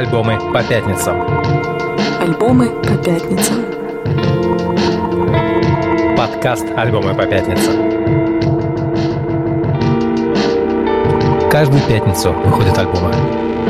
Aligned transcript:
Альбомы 0.00 0.38
по 0.54 0.62
пятницам. 0.62 1.20
Альбомы 2.22 2.70
по 2.70 2.96
пятницам. 3.04 3.56
Подкаст 6.16 6.66
«Альбомы 6.74 7.14
по 7.14 7.26
пятницам». 7.26 7.74
Каждую 11.50 11.82
пятницу 11.82 12.32
выходят 12.32 12.78
альбомы. 12.78 13.12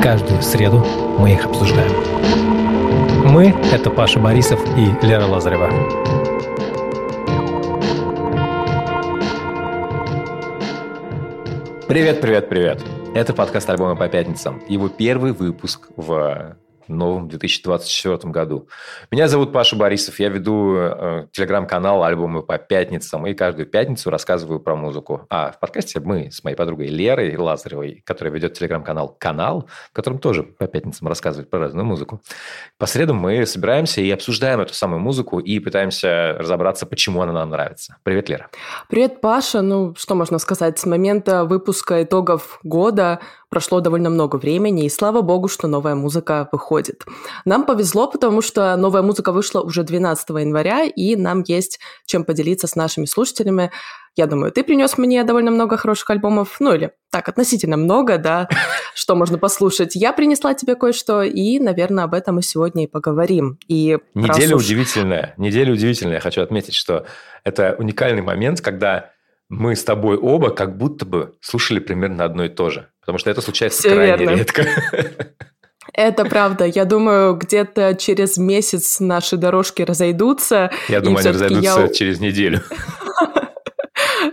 Каждую 0.01 0.41
среду 0.41 0.87
мы 1.19 1.33
их 1.33 1.47
обсуждаем. 1.47 1.91
Мы— 3.25 3.53
это 3.73 3.91
Паша 3.91 4.21
Борисов 4.21 4.61
и 4.79 5.05
Лера 5.05 5.27
Лазарева. 5.27 5.69
Привет, 11.89 12.21
привет, 12.21 12.49
привет. 12.49 13.00
Это 13.13 13.35
подкаст 13.35 13.69
альбома 13.69 13.97
по 13.97 14.09
пятницам. 14.09 14.63
Его 14.69 14.89
первый 14.89 15.33
выпуск 15.33 15.89
в 15.97 16.57
новом 16.91 17.29
2024 17.29 18.31
году. 18.31 18.69
Меня 19.11 19.29
зовут 19.29 19.53
Паша 19.53 19.77
Борисов, 19.77 20.19
я 20.21 20.29
веду 20.29 20.75
э, 20.77 21.27
телеграм-канал 21.33 22.05
«Альбомы 22.05 22.43
по 22.43 22.59
пятницам» 22.59 23.27
и 23.27 23.35
каждую 23.35 23.67
пятницу 23.67 24.11
рассказываю 24.11 24.61
про 24.61 24.77
музыку. 24.77 25.27
А 25.31 25.53
в 25.53 25.61
подкасте 25.61 26.01
мы 26.01 26.31
с 26.31 26.45
моей 26.45 26.57
подругой 26.57 26.89
Лерой 26.89 27.37
Лазаревой, 27.37 28.03
которая 28.05 28.33
ведет 28.35 28.55
телеграм-канал 28.55 29.17
«Канал», 29.19 29.69
в 29.91 29.93
котором 29.93 30.19
тоже 30.19 30.43
по 30.43 30.67
пятницам 30.67 31.09
рассказывает 31.09 31.51
про 31.51 31.61
разную 31.61 31.85
музыку. 31.85 32.21
По 32.79 32.87
средам 32.87 33.17
мы 33.17 33.47
собираемся 33.47 34.01
и 34.01 34.11
обсуждаем 34.11 34.61
эту 34.61 34.75
самую 34.75 35.01
музыку 35.01 35.39
и 35.39 35.59
пытаемся 35.59 36.37
разобраться, 36.39 36.87
почему 36.87 37.23
она 37.23 37.33
нам 37.33 37.51
нравится. 37.51 37.97
Привет, 38.03 38.29
Лера. 38.29 38.51
Привет, 38.89 39.21
Паша. 39.21 39.63
Ну, 39.63 39.95
что 39.97 40.15
можно 40.15 40.39
сказать? 40.39 40.79
С 40.79 40.87
момента 40.87 41.45
выпуска 41.45 42.03
итогов 42.03 42.59
года 42.63 43.21
прошло 43.51 43.81
довольно 43.81 44.09
много 44.09 44.37
времени, 44.37 44.87
и 44.87 44.89
слава 44.89 45.21
богу, 45.21 45.49
что 45.49 45.67
новая 45.69 45.95
музыка 45.95 46.49
выходит. 46.53 47.05
Нам 47.45 47.67
повезло, 47.67 48.07
потому 48.07 48.41
что 48.41 48.77
новая 48.77 49.03
музыка 49.03 49.33
вышла 49.33 49.61
уже 49.61 49.83
12 49.83 50.29
января, 50.31 50.85
и 50.85 51.17
нам 51.17 51.43
есть 51.47 51.81
чем 52.07 52.25
поделиться 52.25 52.69
с 52.69 52.77
нашими 52.77 53.05
слушателями. 53.05 53.71
Я 54.17 54.27
думаю, 54.27 54.53
ты 54.53 54.65
принес 54.65 54.99
мне 54.99 55.23
довольно 55.25 55.51
много 55.51 55.77
хороших 55.77 56.11
альбомов, 56.11 56.57
ну 56.61 56.75
или 56.75 56.93
так, 57.11 57.29
относительно 57.29 57.77
много, 57.77 58.19
да, 58.19 58.49
что 58.95 59.17
можно 59.17 59.37
послушать. 59.37 59.97
Я 59.97 60.13
принесла 60.13 60.55
тебе 60.55 60.77
кое-что, 60.77 61.23
и, 61.23 61.59
наверное, 61.59 62.05
об 62.05 62.15
этом 62.15 62.37
мы 62.37 62.43
сегодня 62.43 62.85
и 62.85 62.87
поговорим. 62.87 63.59
И 63.67 63.99
неделя 64.15 64.57
уж... 64.57 64.65
удивительная, 64.65 65.35
неделя 65.37 65.73
удивительная. 65.73 66.15
Я 66.15 66.21
хочу 66.21 66.41
отметить, 66.41 66.75
что 66.75 67.05
это 67.43 67.75
уникальный 67.79 68.23
момент, 68.23 68.61
когда 68.61 69.11
мы 69.49 69.75
с 69.75 69.83
тобой 69.83 70.17
оба 70.17 70.51
как 70.51 70.79
будто 70.79 71.05
бы 71.05 71.35
слушали 71.41 71.81
примерно 71.81 72.25
одно 72.25 72.45
и 72.45 72.49
то 72.49 72.71
же. 72.71 72.87
Потому 73.11 73.19
что 73.19 73.31
это 73.31 73.41
случается 73.41 73.81
Все 73.81 73.91
крайне 73.91 74.17
верно. 74.25 74.37
редко. 74.37 74.67
Это 75.93 76.25
правда. 76.25 76.65
Я 76.65 76.85
думаю, 76.85 77.35
где-то 77.35 77.97
через 77.97 78.37
месяц 78.37 79.01
наши 79.01 79.37
дорожки 79.37 79.83
разойдутся. 79.83 80.71
Я 80.89 81.01
думаю, 81.01 81.19
они 81.19 81.31
разойдутся 81.31 81.81
я... 81.81 81.89
через 81.89 82.21
неделю. 82.21 82.61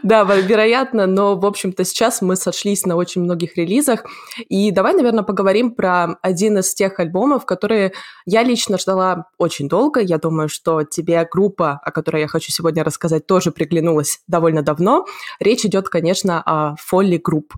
Да, 0.08 0.24
вероятно, 0.24 1.06
но, 1.06 1.36
в 1.36 1.46
общем-то, 1.46 1.84
сейчас 1.84 2.22
мы 2.22 2.38
сошлись 2.38 2.86
на 2.86 2.96
очень 2.96 3.24
многих 3.24 3.58
релизах. 3.58 4.06
И 4.48 4.72
давай, 4.72 4.94
наверное, 4.94 5.26
поговорим 5.26 5.72
про 5.72 6.18
один 6.22 6.60
из 6.60 6.74
тех 6.74 6.98
альбомов, 7.02 7.46
которые 7.46 7.92
я 8.26 8.42
лично 8.44 8.78
ждала 8.78 9.26
очень 9.38 9.68
долго. 9.68 10.00
Я 10.00 10.18
думаю, 10.18 10.48
что 10.48 10.84
тебе 10.84 11.28
группа, 11.30 11.82
о 11.84 11.92
которой 11.92 12.22
я 12.22 12.30
хочу 12.30 12.54
сегодня 12.54 12.86
рассказать, 12.86 13.28
тоже 13.28 13.52
приглянулась 13.52 14.22
довольно 14.28 14.62
давно. 14.62 15.06
Речь 15.42 15.66
идет, 15.66 15.90
конечно, 15.90 16.42
о 16.42 16.76
Folly 16.76 17.20
Group. 17.20 17.52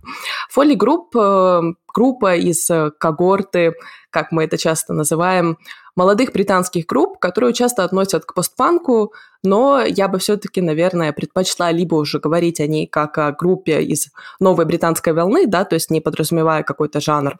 Folly 0.51 0.75
Group 0.75 1.15
э, 1.15 1.73
группа 1.93 2.35
из 2.35 2.69
э, 2.69 2.91
когорты, 2.97 3.73
как 4.09 4.31
мы 4.31 4.45
это 4.45 4.57
часто 4.57 4.93
называем, 4.93 5.57
молодых 5.95 6.31
британских 6.31 6.85
групп, 6.85 7.19
которые 7.19 7.53
часто 7.53 7.83
относят 7.83 8.25
к 8.25 8.33
постпанку, 8.33 9.13
но 9.43 9.81
я 9.81 10.07
бы 10.07 10.17
все-таки, 10.19 10.61
наверное, 10.61 11.11
предпочла 11.13 11.71
либо 11.71 11.95
уже 11.95 12.19
говорить 12.19 12.59
о 12.59 12.67
ней 12.67 12.87
как 12.87 13.17
о 13.17 13.31
группе 13.31 13.81
из 13.81 14.07
новой 14.39 14.65
британской 14.65 15.13
волны, 15.13 15.45
да, 15.45 15.65
то 15.65 15.75
есть 15.75 15.91
не 15.91 16.01
подразумевая 16.01 16.63
какой-то 16.63 17.01
жанр, 17.01 17.37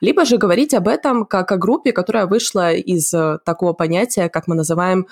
либо 0.00 0.24
же 0.24 0.36
говорить 0.36 0.74
об 0.74 0.88
этом 0.88 1.24
как 1.24 1.52
о 1.52 1.56
группе, 1.56 1.92
которая 1.92 2.26
вышла 2.26 2.72
из 2.72 3.12
э, 3.14 3.38
такого 3.44 3.72
понятия, 3.72 4.28
как 4.28 4.46
мы 4.46 4.54
называем 4.54 5.06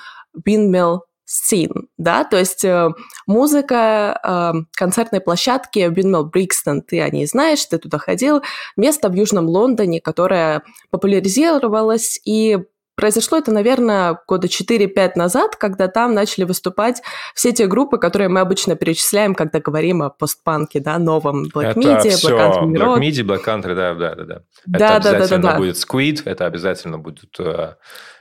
windmill 0.46 1.00
scene, 1.30 1.86
да, 1.96 2.24
то 2.24 2.36
есть 2.36 2.64
э, 2.64 2.90
музыка 3.26 4.18
э, 4.22 4.52
концертной 4.76 5.20
площадки 5.20 5.78
Windmill 5.78 6.30
Brixton, 6.30 6.80
ты 6.80 7.00
о 7.00 7.08
ней 7.08 7.26
знаешь, 7.26 7.64
ты 7.66 7.78
туда 7.78 7.98
ходил, 7.98 8.42
место 8.76 9.08
в 9.08 9.14
Южном 9.14 9.46
Лондоне, 9.46 10.00
которое 10.00 10.62
популяризировалось 10.90 12.20
и 12.24 12.58
Произошло 12.96 13.38
это, 13.38 13.50
наверное, 13.50 14.18
года 14.26 14.46
4-5 14.46 15.12
назад, 15.14 15.56
когда 15.56 15.88
там 15.88 16.12
начали 16.12 16.44
выступать 16.44 17.00
все 17.34 17.50
те 17.50 17.66
группы, 17.66 17.96
которые 17.96 18.28
мы 18.28 18.40
обычно 18.40 18.76
перечисляем, 18.76 19.34
когда 19.34 19.58
говорим 19.58 20.02
о 20.02 20.10
постпанке, 20.10 20.80
да, 20.80 20.98
новом 20.98 21.46
Black 21.46 21.70
это 21.70 21.80
Midi, 21.80 22.10
все. 22.10 22.28
Black 22.28 22.52
Country 22.52 22.76
Black 22.76 23.00
Midi, 23.00 23.24
Black 23.24 23.42
Country, 23.42 23.74
да, 23.74 23.94
да, 23.94 24.14
да. 24.16 24.24
да. 24.24 24.42
Да, 24.66 24.96
это 24.98 25.04
да, 25.04 25.10
обязательно 25.12 25.42
да, 25.42 25.52
да, 25.52 25.58
будет 25.58 25.76
Squid, 25.76 26.22
это 26.26 26.44
обязательно 26.44 26.98
будет 26.98 27.40
э, 27.40 27.72
Э, 27.72 27.74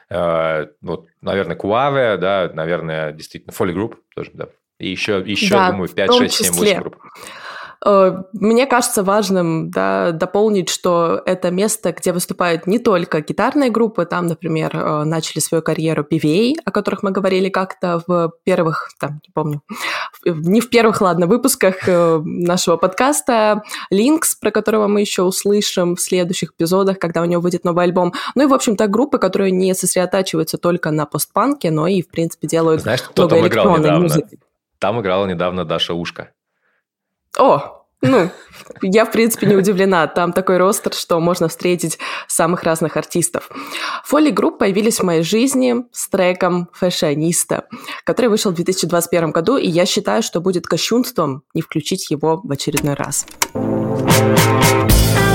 вот, 0.10 1.08
наверное, 1.22 1.56
Куаве, 1.56 2.18
да, 2.18 2.50
наверное, 2.54 3.12
действительно, 3.12 3.52
Folly 3.52 3.74
Group 3.74 3.98
тоже, 4.16 4.32
да. 4.34 4.48
И 4.80 4.90
еще, 4.90 5.22
еще 5.26 5.56
да, 5.56 5.72
думаю, 5.72 5.90
5, 5.90 6.14
6, 6.14 6.36
7, 6.36 6.54
8 6.54 6.80
групп. 6.80 6.98
Э, 7.86 8.24
мне 8.34 8.66
кажется 8.66 9.04
важным 9.04 9.72
да, 9.72 10.12
дополнить, 10.12 10.70
что 10.70 11.22
это 11.26 11.50
место, 11.52 11.94
где 11.94 12.12
выступают 12.12 12.68
не 12.68 12.80
только 12.80 13.22
гитарные 13.22 13.70
группы, 13.70 14.06
там, 14.06 14.28
например, 14.28 14.72
э, 14.76 15.04
начали 15.06 15.40
свою 15.40 15.62
карьеру 15.62 16.06
PVA, 16.10 16.56
о 16.66 16.72
которых 16.72 17.04
мы 17.04 17.12
говорили 17.12 17.50
как-то 17.50 18.02
в 18.06 18.34
первых, 18.44 18.92
там, 19.00 19.22
не 19.26 19.32
помню, 19.34 19.62
не 20.26 20.62
в 20.62 20.70
первых, 20.70 21.02
ладно, 21.02 21.28
выпусках 21.28 21.88
э, 21.88 22.22
нашего 22.24 22.78
подкаста, 22.78 23.64
Линкс, 23.90 24.36
про 24.36 24.52
которого 24.52 24.88
мы 24.88 25.02
еще 25.02 25.24
услышим 25.24 25.96
в 25.96 26.02
следующих 26.02 26.52
эпизодах, 26.52 27.00
когда 27.00 27.22
у 27.22 27.26
него 27.26 27.42
выйдет 27.42 27.64
новый 27.64 27.86
альбом. 27.86 28.14
Ну 28.36 28.44
и, 28.44 28.48
в 28.48 28.54
общем-то, 28.54 28.88
группы, 28.88 29.18
которые 29.18 29.52
не 29.52 29.74
сосредотачиваются 29.74 30.58
только 30.58 30.92
на 30.92 31.06
постпанке, 31.06 31.72
но 31.72 31.88
и, 31.88 32.02
в 32.02 32.10
принципе, 32.10 32.48
делают 32.48 32.82
Знаешь, 32.82 33.02
кто 33.02 33.28
много 33.28 33.48
недавно? 33.48 34.00
Музыки. 34.00 34.40
Там 34.80 35.00
играла 35.02 35.26
недавно 35.26 35.66
Даша 35.66 35.94
Ушка. 35.94 36.32
О, 37.38 37.80
ну, 38.02 38.30
я, 38.82 39.06
в 39.06 39.12
принципе, 39.12 39.46
не 39.46 39.56
удивлена. 39.56 40.08
Там 40.08 40.32
такой 40.32 40.58
ростер, 40.58 40.94
что 40.94 41.20
можно 41.20 41.50
встретить 41.50 42.00
самых 42.28 42.64
разных 42.64 42.96
артистов. 42.96 43.50
Фоли 44.06 44.30
групп 44.30 44.58
появились 44.60 45.00
в 45.00 45.04
моей 45.04 45.24
жизни 45.24 45.76
с 45.92 46.08
треком 46.08 46.70
«Фэшиониста», 46.74 47.66
который 48.06 48.28
вышел 48.28 48.52
в 48.52 48.56
2021 48.56 49.32
году, 49.32 49.58
и 49.58 49.68
я 49.68 49.86
считаю, 49.86 50.24
что 50.24 50.40
будет 50.40 50.66
кощунством 50.66 51.44
не 51.54 51.62
включить 51.62 52.10
его 52.10 52.40
в 52.42 52.52
очередной 52.52 52.94
раз. 52.94 53.26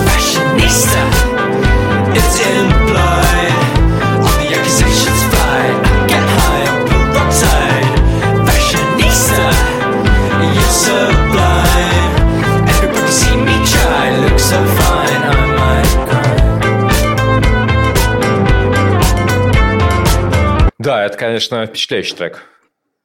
Fashionista, 0.06 1.00
it's 2.15 2.41
implied. 2.41 3.44
Да, 20.84 21.05
это, 21.05 21.17
конечно, 21.17 21.67
впечатляющий 21.67 22.17
трек. 22.17 22.43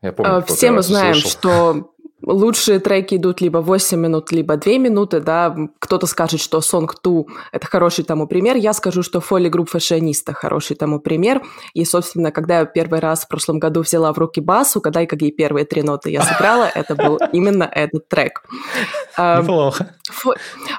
Я 0.01 0.12
помню, 0.13 0.44
Все 0.47 0.72
мы 0.72 0.81
знаем, 0.81 1.13
слышал. 1.13 1.29
что 1.31 1.91
лучшие 2.29 2.79
треки 2.79 3.16
идут 3.16 3.41
либо 3.41 3.57
8 3.57 4.00
минут, 4.00 4.31
либо 4.31 4.56
2 4.56 4.78
минуты, 4.78 5.19
да, 5.19 5.56
кто-то 5.79 6.07
скажет, 6.07 6.40
что 6.40 6.59
Song 6.59 6.88
2– 7.03 7.23
это 7.51 7.67
хороший 7.67 8.06
тому 8.06 8.28
пример, 8.28 8.56
я 8.56 8.73
скажу, 8.73 9.03
что 9.03 9.19
Foley 9.19 9.49
Group 9.49 9.70
Fashionista– 9.73 10.34
хороший 10.34 10.76
тому 10.76 10.99
пример, 10.99 11.41
и, 11.73 11.84
собственно, 11.85 12.31
когда 12.31 12.59
я 12.59 12.66
первый 12.66 12.99
раз 12.99 13.26
в 13.26 13.28
прошлом 13.28 13.59
году 13.59 13.81
взяла 13.81 14.14
в 14.14 14.17
руки 14.17 14.41
бас, 14.41 14.76
угадай, 14.76 15.08
какие 15.08 15.31
первые 15.31 15.66
три 15.66 15.81
ноты 15.81 16.11
я 16.11 16.22
сыграла, 16.22 16.70
это 16.76 16.96
был 16.96 17.20
именно 17.34 17.64
этот 17.64 18.08
трек. 18.08 18.43
Неплохо. 19.17 19.96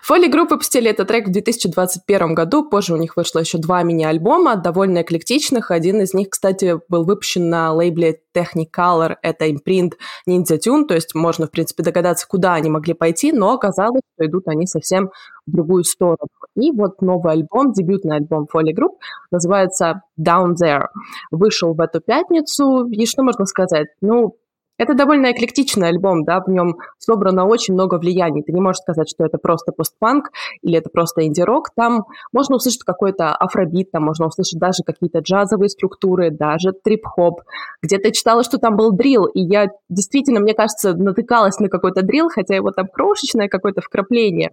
Foley 0.08 0.30
Group 0.30 0.50
выпустили 0.50 0.90
этот 0.90 1.08
трек 1.08 1.28
в 1.28 1.32
2021 1.32 2.34
году, 2.34 2.68
позже 2.68 2.94
у 2.94 2.96
них 2.96 3.16
вышло 3.16 3.40
еще 3.40 3.58
два 3.58 3.82
мини-альбома, 3.82 4.56
довольно 4.56 5.02
эклектичных, 5.02 5.70
один 5.70 6.00
из 6.00 6.14
них, 6.14 6.30
кстати, 6.30 6.80
был 6.88 7.04
выпущен 7.04 7.50
на 7.50 7.72
лейбле 7.72 8.20
Technicolor, 8.34 9.16
это 9.22 9.50
импринт 9.50 9.94
Ninja 10.28 10.58
Tune, 10.58 10.86
то 10.86 10.94
есть 10.94 11.14
можно, 11.14 11.46
в 11.46 11.50
принципе, 11.50 11.82
догадаться, 11.82 12.26
куда 12.28 12.54
они 12.54 12.70
могли 12.70 12.94
пойти, 12.94 13.32
но 13.32 13.52
оказалось, 13.52 14.02
что 14.14 14.26
идут 14.26 14.48
они 14.48 14.66
совсем 14.66 15.10
в 15.46 15.52
другую 15.52 15.84
сторону. 15.84 16.28
И 16.56 16.72
вот 16.72 17.00
новый 17.00 17.32
альбом, 17.32 17.72
дебютный 17.72 18.16
альбом 18.16 18.46
Foley 18.52 18.74
Group, 18.74 18.96
называется 19.30 20.02
Down 20.20 20.54
There. 20.60 20.86
Вышел 21.30 21.74
в 21.74 21.80
эту 21.80 22.00
пятницу, 22.00 22.86
и 22.86 23.06
что 23.06 23.22
можно 23.22 23.46
сказать? 23.46 23.88
Ну, 24.00 24.36
Это 24.80 24.94
довольно 24.94 25.30
эклектичный 25.30 25.88
альбом, 25.88 26.24
да, 26.24 26.40
в 26.40 26.48
нем 26.48 26.78
собрано 26.96 27.44
очень 27.44 27.74
много 27.74 27.98
влияний. 27.98 28.42
Ты 28.42 28.52
не 28.52 28.62
можешь 28.62 28.80
сказать, 28.80 29.10
что 29.10 29.26
это 29.26 29.36
просто 29.36 29.72
постпанк 29.72 30.30
или 30.62 30.78
это 30.78 30.88
просто 30.88 31.26
инди-рок. 31.26 31.68
Там 31.76 32.06
можно 32.32 32.56
услышать 32.56 32.82
какой-то 32.84 33.34
афробит, 33.34 33.90
там 33.90 34.04
можно 34.04 34.26
услышать 34.26 34.58
даже 34.58 34.82
какие-то 34.82 35.18
джазовые 35.18 35.68
структуры, 35.68 36.30
даже 36.30 36.72
трип-хоп. 36.72 37.42
Где-то 37.82 38.10
читала, 38.10 38.42
что 38.42 38.56
там 38.56 38.76
был 38.76 38.92
дрил, 38.92 39.26
и 39.26 39.40
я 39.42 39.66
действительно, 39.90 40.40
мне 40.40 40.54
кажется, 40.54 40.94
натыкалась 40.94 41.58
на 41.58 41.68
какой-то 41.68 42.00
дрил, 42.00 42.30
хотя 42.30 42.56
его 42.56 42.70
там 42.70 42.86
крошечное 42.86 43.48
какое-то 43.48 43.82
вкрапление. 43.82 44.50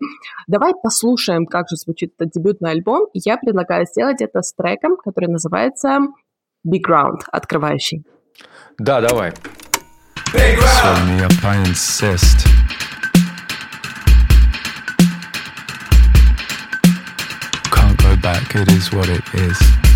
Давай 0.48 0.74
послушаем, 0.84 1.46
как 1.46 1.70
же 1.70 1.78
звучит 1.78 2.12
этот 2.20 2.34
дебютный 2.34 2.72
альбом, 2.72 3.06
и 3.14 3.20
я 3.24 3.38
предлагаю 3.38 3.86
сделать 3.86 4.22
это 4.22 4.42
с 4.42 4.52
треком, 4.52 4.98
который 4.98 5.30
называется 5.30 6.00
Big 6.68 6.82
Ground, 6.86 7.22
открывающий. 7.32 8.04
Да, 8.78 9.00
давай. 9.00 9.32
Big 10.34 10.58
me 10.58 11.24
up, 11.24 11.44
I 11.44 11.64
insist. 11.66 12.46
Can't 17.72 17.98
go 17.98 18.16
back, 18.18 18.56
it 18.56 18.72
is 18.72 18.92
what 18.92 19.10
it 19.10 19.24
is. 19.34 19.87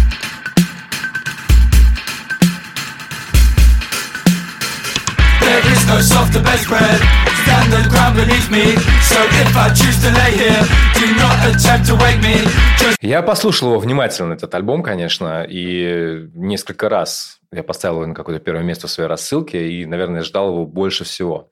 No 5.92 6.00
softer 6.00 6.42
bedspread 6.48 7.00
than 7.48 7.64
the 7.76 7.82
ground 7.92 8.16
beneath 8.16 8.50
me. 8.50 8.66
So 9.12 9.20
if 9.44 9.52
I 9.64 9.68
choose 9.80 9.98
to 10.04 10.10
lay 10.20 10.32
here, 10.44 10.64
do 11.00 11.08
not 11.24 11.38
attempt 11.50 11.84
to 11.90 11.96
wake 12.04 12.22
me. 12.28 12.36
Just... 12.80 12.98
Я 13.02 13.22
послушал 13.22 13.70
его 13.72 13.80
внимательно, 13.80 14.34
этот 14.34 14.54
альбом, 14.56 14.84
конечно, 14.84 15.44
и 15.44 16.30
несколько 16.34 16.88
раз 16.88 17.40
я 17.52 17.64
поставил 17.64 17.98
его 17.98 18.08
на 18.08 18.16
какое-то 18.16 18.44
первое 18.44 18.64
место 18.64 18.88
в 18.88 18.92
своей 18.92 19.10
рассылке 19.10 19.70
и, 19.70 19.86
наверное, 19.86 20.24
ждал 20.24 20.50
его 20.54 20.66
больше 20.66 21.04
всего. 21.04 21.50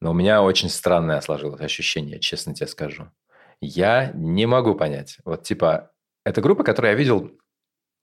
Но 0.00 0.12
у 0.12 0.14
меня 0.14 0.42
очень 0.42 0.70
странное 0.70 1.20
сложилось 1.20 1.60
ощущение, 1.60 2.18
честно 2.18 2.54
тебе 2.54 2.68
скажу. 2.68 3.10
Я 3.60 4.10
не 4.14 4.46
могу 4.46 4.74
понять. 4.74 5.18
Вот 5.24 5.42
типа, 5.42 5.90
это 6.24 6.40
группа, 6.40 6.64
которую 6.64 6.92
я 6.92 6.96
видел 6.96 7.30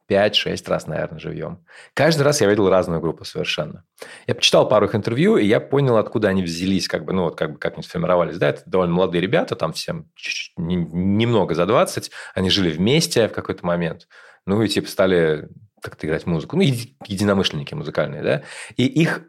5-6 0.10 0.70
раз, 0.70 0.88
наверное, 0.88 1.20
живьем. 1.20 1.66
Каждый 1.94 2.24
раз 2.24 2.42
я 2.42 2.48
видел 2.48 2.70
разную 2.70 3.00
группу 3.02 3.26
совершенно. 3.26 3.86
Я 4.28 4.36
почитал 4.36 4.68
пару 4.68 4.86
их 4.88 4.96
интервью, 4.96 5.38
и 5.38 5.46
я 5.46 5.60
понял, 5.60 5.98
откуда 5.98 6.30
они 6.30 6.44
взялись, 6.44 6.88
как 6.88 7.06
бы, 7.06 7.14
ну, 7.14 7.24
вот 7.24 7.36
как 7.36 7.54
бы 7.54 7.60
как 7.60 7.76
они 7.76 7.84
сформировались. 7.84 8.38
Да, 8.38 8.50
это 8.50 8.64
довольно 8.66 8.94
молодые 8.94 9.22
ребята, 9.22 9.56
там 9.56 9.74
всем 9.74 10.10
чуть-чуть, 10.16 10.54
немного 10.58 11.56
за 11.56 11.66
20. 11.66 12.12
Они 12.36 12.50
жили 12.50 12.72
вместе 12.72 13.28
в 13.28 13.32
какой-то 13.32 13.66
момент. 13.66 14.08
Ну, 14.46 14.62
и 14.62 14.68
типа 14.68 14.90
стали 14.90 15.48
как-то 15.82 16.08
играть 16.08 16.26
музыку. 16.26 16.56
Ну, 16.56 16.64
единомышленники 16.64 17.74
музыкальные, 17.74 18.24
да. 18.24 18.44
И 18.78 18.86
их 18.86 19.24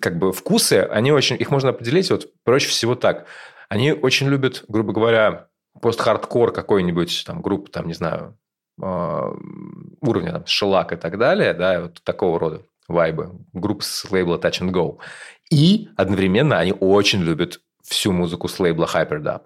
как 0.00 0.18
бы 0.18 0.32
вкусы, 0.32 0.86
они 0.90 1.12
очень... 1.12 1.36
Их 1.36 1.50
можно 1.50 1.70
определить 1.70 2.10
вот 2.10 2.28
проще 2.44 2.68
всего 2.68 2.94
так. 2.94 3.26
Они 3.68 3.92
очень 3.92 4.28
любят, 4.28 4.64
грубо 4.68 4.92
говоря, 4.92 5.48
пост-хардкор 5.80 6.52
какой-нибудь, 6.52 7.24
там, 7.26 7.40
группы, 7.42 7.70
там, 7.70 7.86
не 7.88 7.94
знаю, 7.94 8.38
уровня, 8.78 10.32
там, 10.32 10.46
шелак 10.46 10.92
и 10.92 10.96
так 10.96 11.18
далее, 11.18 11.54
да, 11.54 11.82
вот 11.82 12.02
такого 12.02 12.38
рода 12.38 12.62
вайбы, 12.88 13.30
группы 13.52 13.84
с 13.84 14.10
лейбла 14.10 14.38
Touch 14.38 14.60
and 14.60 14.70
Go. 14.70 14.98
И 15.50 15.88
одновременно 15.96 16.58
они 16.58 16.74
очень 16.78 17.22
любят 17.22 17.60
всю 17.82 18.12
музыку 18.12 18.48
с 18.48 18.58
лейбла 18.58 18.88
Hyperdub. 18.92 19.42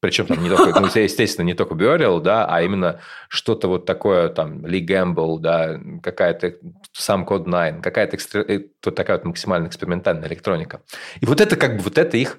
Причем 0.00 0.26
там 0.26 0.42
не 0.42 0.50
только, 0.50 0.78
ну, 0.78 0.86
естественно, 0.86 1.46
не 1.46 1.54
только 1.54 1.74
Burial, 1.74 2.20
да, 2.20 2.46
а 2.46 2.62
именно 2.62 3.00
что-то 3.28 3.66
вот 3.68 3.86
такое, 3.86 4.28
там, 4.28 4.64
Lee 4.64 4.86
Gamble, 4.86 5.38
да, 5.40 5.80
какая-то 6.02 6.54
сам 6.92 7.24
Code 7.24 7.44
9, 7.44 7.82
какая-то 7.82 8.16
экстр... 8.16 8.38
Э, 8.40 8.60
вот 8.84 8.94
такая 8.94 9.16
вот 9.16 9.24
максимально 9.24 9.68
экспериментальная 9.68 10.28
электроника. 10.28 10.82
И 11.20 11.26
вот 11.26 11.40
это 11.40 11.56
как 11.56 11.76
бы, 11.76 11.82
вот 11.82 11.96
это 11.96 12.16
их, 12.18 12.38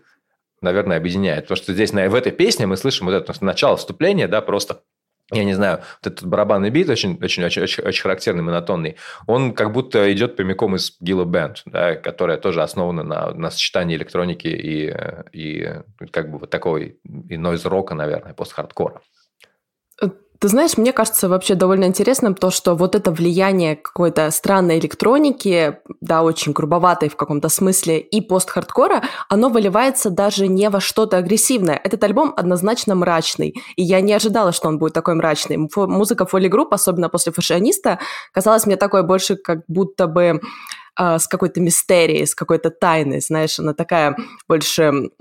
наверное, 0.61 0.97
объединяет. 0.97 1.45
Потому 1.45 1.57
что 1.57 1.73
здесь, 1.73 1.91
в 1.91 2.15
этой 2.15 2.31
песне 2.31 2.67
мы 2.67 2.77
слышим 2.77 3.07
вот 3.07 3.13
это 3.13 3.33
начало 3.43 3.75
вступления, 3.75 4.27
да, 4.27 4.41
просто 4.41 4.81
я 5.31 5.43
не 5.43 5.53
знаю, 5.53 5.81
вот 6.01 6.13
этот 6.13 6.27
барабанный 6.27 6.69
бит 6.69 6.89
очень, 6.89 7.17
очень, 7.21 7.43
очень, 7.43 7.61
очень, 7.61 7.83
очень 7.83 8.01
характерный, 8.01 8.43
монотонный, 8.43 8.95
он 9.25 9.53
как 9.53 9.73
будто 9.73 10.11
идет 10.13 10.35
прямиком 10.35 10.75
из 10.75 10.97
Gilla 11.03 11.25
Band, 11.25 11.57
да, 11.65 11.95
которая 11.95 12.37
тоже 12.37 12.63
основана 12.63 13.03
на, 13.03 13.31
на 13.31 13.51
сочетании 13.51 13.97
электроники 13.97 14.47
и, 14.47 14.95
и 15.33 15.81
как 16.11 16.31
бы 16.31 16.39
вот 16.39 16.49
такой 16.49 16.99
и 17.29 17.37
нойз-рока, 17.37 17.93
наверное, 17.93 18.33
пост-хардкора. 18.33 19.01
Ты 20.39 20.49
знаешь, 20.49 20.77
мне 20.77 20.93
кажется 20.93 21.29
вообще 21.29 21.55
довольно 21.55 21.85
интересным 21.85 22.35
то, 22.35 22.51
что 22.51 22.75
вот 22.75 22.95
это 22.95 23.11
влияние 23.11 23.75
какой-то 23.75 24.29
странной 24.31 24.77
электроники, 24.77 25.79
да, 25.99 26.21
очень 26.21 26.51
грубоватой 26.51 27.09
в 27.09 27.15
каком-то 27.15 27.49
смысле, 27.49 27.99
и 27.99 28.21
пост-хардкора, 28.21 29.03
оно 29.29 29.49
выливается 29.49 30.09
даже 30.09 30.47
не 30.47 30.69
во 30.69 30.79
что-то 30.79 31.17
агрессивное. 31.17 31.79
Этот 31.83 32.03
альбом 32.03 32.33
однозначно 32.37 32.93
мрачный, 32.93 33.55
и 33.75 33.83
я 33.83 34.01
не 34.01 34.13
ожидала, 34.13 34.51
что 34.51 34.67
он 34.67 34.77
будет 34.77 34.93
такой 34.93 35.15
мрачный. 35.15 35.57
Музыка 35.75 36.25
Folly 36.25 36.47
Group, 36.47 36.73
особенно 36.73 37.09
после 37.09 37.31
«Fashionista», 37.31 37.99
казалась 38.31 38.65
мне 38.65 38.75
такой 38.75 39.03
больше 39.03 39.37
как 39.37 39.59
будто 39.67 40.07
бы 40.07 40.41
а, 40.99 41.19
с 41.19 41.27
какой-то 41.27 41.61
мистерией, 41.61 42.25
с 42.25 42.33
какой-то 42.33 42.71
тайной, 42.71 43.21
знаешь, 43.21 43.59
она 43.59 43.75
такая 43.75 44.17
больше 44.47 45.11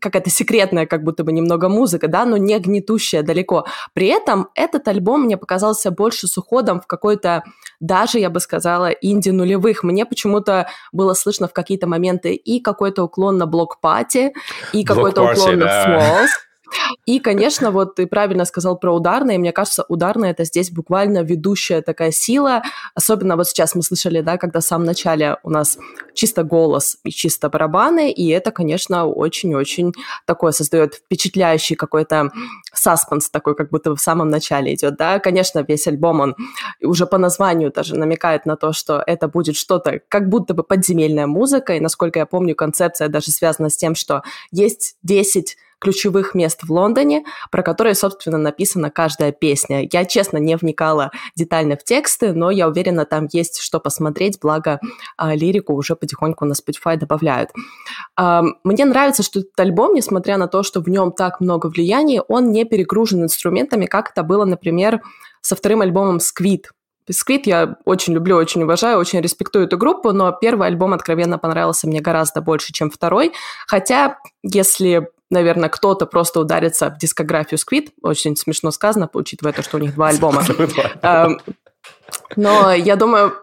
какая-то 0.00 0.30
секретная, 0.30 0.86
как 0.86 1.02
будто 1.02 1.24
бы 1.24 1.32
немного 1.32 1.68
музыка, 1.68 2.06
да, 2.06 2.24
но 2.24 2.36
не 2.36 2.56
гнетущая 2.58 3.22
далеко. 3.22 3.66
При 3.94 4.06
этом 4.06 4.48
этот 4.54 4.86
альбом 4.86 5.22
мне 5.22 5.36
показался 5.36 5.90
больше 5.90 6.28
с 6.28 6.38
уходом 6.38 6.80
в 6.80 6.86
какой-то, 6.86 7.42
даже, 7.80 8.20
я 8.20 8.30
бы 8.30 8.38
сказала, 8.38 8.90
инди 8.90 9.30
нулевых. 9.30 9.82
Мне 9.82 10.06
почему-то 10.06 10.68
было 10.92 11.14
слышно 11.14 11.48
в 11.48 11.52
какие-то 11.52 11.88
моменты 11.88 12.34
и 12.34 12.60
какой-то 12.60 13.02
уклон 13.02 13.38
на 13.38 13.46
блок-пати, 13.46 14.32
и 14.72 14.84
какой-то 14.84 15.22
уклон 15.22 15.58
да. 15.58 15.64
на 15.64 15.98
Falls, 15.98 16.28
и, 17.06 17.20
конечно, 17.20 17.70
вот 17.70 17.94
ты 17.94 18.06
правильно 18.06 18.44
сказал 18.44 18.78
про 18.78 18.92
ударные. 18.94 19.38
Мне 19.38 19.52
кажется, 19.52 19.84
ударные 19.88 20.32
это 20.32 20.44
здесь 20.44 20.70
буквально 20.70 21.22
ведущая 21.22 21.82
такая 21.82 22.10
сила. 22.10 22.62
Особенно 22.94 23.36
вот 23.36 23.48
сейчас 23.48 23.74
мы 23.74 23.82
слышали, 23.82 24.20
да, 24.20 24.36
когда 24.36 24.60
в 24.60 24.64
самом 24.64 24.86
начале 24.86 25.38
у 25.42 25.50
нас 25.50 25.78
чисто 26.14 26.42
голос 26.42 26.98
и 27.04 27.10
чисто 27.10 27.48
барабаны, 27.48 28.10
и 28.10 28.28
это, 28.28 28.50
конечно, 28.50 29.06
очень-очень 29.06 29.92
такое 30.26 30.52
создает 30.52 30.94
впечатляющий 30.94 31.76
какой-то 31.76 32.30
саспенс 32.72 33.30
такой, 33.30 33.54
как 33.54 33.70
будто 33.70 33.94
в 33.94 34.00
самом 34.00 34.28
начале 34.28 34.74
идет, 34.74 34.96
да. 34.96 35.18
Конечно, 35.18 35.64
весь 35.66 35.86
альбом, 35.86 36.20
он 36.20 36.36
уже 36.82 37.06
по 37.06 37.18
названию 37.18 37.72
даже 37.72 37.96
намекает 37.96 38.46
на 38.46 38.56
то, 38.56 38.72
что 38.72 39.02
это 39.06 39.28
будет 39.28 39.56
что-то 39.56 40.00
как 40.08 40.28
будто 40.28 40.54
бы 40.54 40.62
подземельная 40.62 41.26
музыка, 41.26 41.74
и, 41.74 41.80
насколько 41.80 42.18
я 42.18 42.26
помню, 42.26 42.54
концепция 42.54 43.08
даже 43.08 43.30
связана 43.30 43.70
с 43.70 43.76
тем, 43.76 43.94
что 43.94 44.22
есть 44.50 44.96
10 45.02 45.56
ключевых 45.78 46.34
мест 46.34 46.60
в 46.62 46.72
Лондоне, 46.72 47.24
про 47.50 47.62
которые, 47.62 47.94
собственно, 47.94 48.38
написана 48.38 48.90
каждая 48.90 49.32
песня. 49.32 49.88
Я, 49.92 50.04
честно, 50.04 50.38
не 50.38 50.56
вникала 50.56 51.10
детально 51.36 51.76
в 51.76 51.84
тексты, 51.84 52.32
но 52.32 52.50
я 52.50 52.68
уверена, 52.68 53.04
там 53.04 53.28
есть 53.32 53.60
что 53.60 53.80
посмотреть, 53.80 54.38
благо 54.40 54.80
а, 55.16 55.34
лирику 55.34 55.74
уже 55.74 55.96
потихоньку 55.96 56.44
на 56.44 56.52
Spotify 56.52 56.96
добавляют. 56.96 57.50
А, 58.16 58.42
мне 58.64 58.84
нравится, 58.84 59.22
что 59.22 59.40
этот 59.40 59.58
альбом, 59.58 59.94
несмотря 59.94 60.36
на 60.36 60.48
то, 60.48 60.62
что 60.62 60.80
в 60.80 60.88
нем 60.88 61.12
так 61.12 61.40
много 61.40 61.68
влияний, 61.68 62.20
он 62.20 62.50
не 62.50 62.64
перегружен 62.64 63.22
инструментами, 63.22 63.86
как 63.86 64.10
это 64.10 64.22
было, 64.22 64.44
например, 64.44 65.00
со 65.40 65.56
вторым 65.56 65.82
альбомом 65.82 66.20
«Сквит», 66.20 66.70
Бисквит 67.08 67.46
я 67.46 67.76
очень 67.86 68.12
люблю, 68.12 68.36
очень 68.36 68.62
уважаю, 68.62 68.98
очень 68.98 69.20
респектую 69.22 69.64
эту 69.64 69.78
группу, 69.78 70.12
но 70.12 70.30
первый 70.30 70.68
альбом 70.68 70.92
откровенно 70.92 71.38
понравился 71.38 71.88
мне 71.88 72.02
гораздо 72.02 72.42
больше, 72.42 72.74
чем 72.74 72.90
второй. 72.90 73.32
Хотя, 73.66 74.18
если 74.42 75.08
наверное, 75.30 75.68
кто-то 75.68 76.06
просто 76.06 76.40
ударится 76.40 76.90
в 76.90 76.98
дискографию 76.98 77.58
Squid. 77.58 77.90
Очень 78.02 78.36
смешно 78.36 78.70
сказано, 78.70 79.08
учитывая 79.12 79.52
то, 79.52 79.62
что 79.62 79.76
у 79.76 79.80
них 79.80 79.94
два 79.94 80.08
альбома. 80.08 80.42
Эм, 81.02 81.40
но 82.36 82.72
я 82.72 82.96
думаю, 82.96 83.34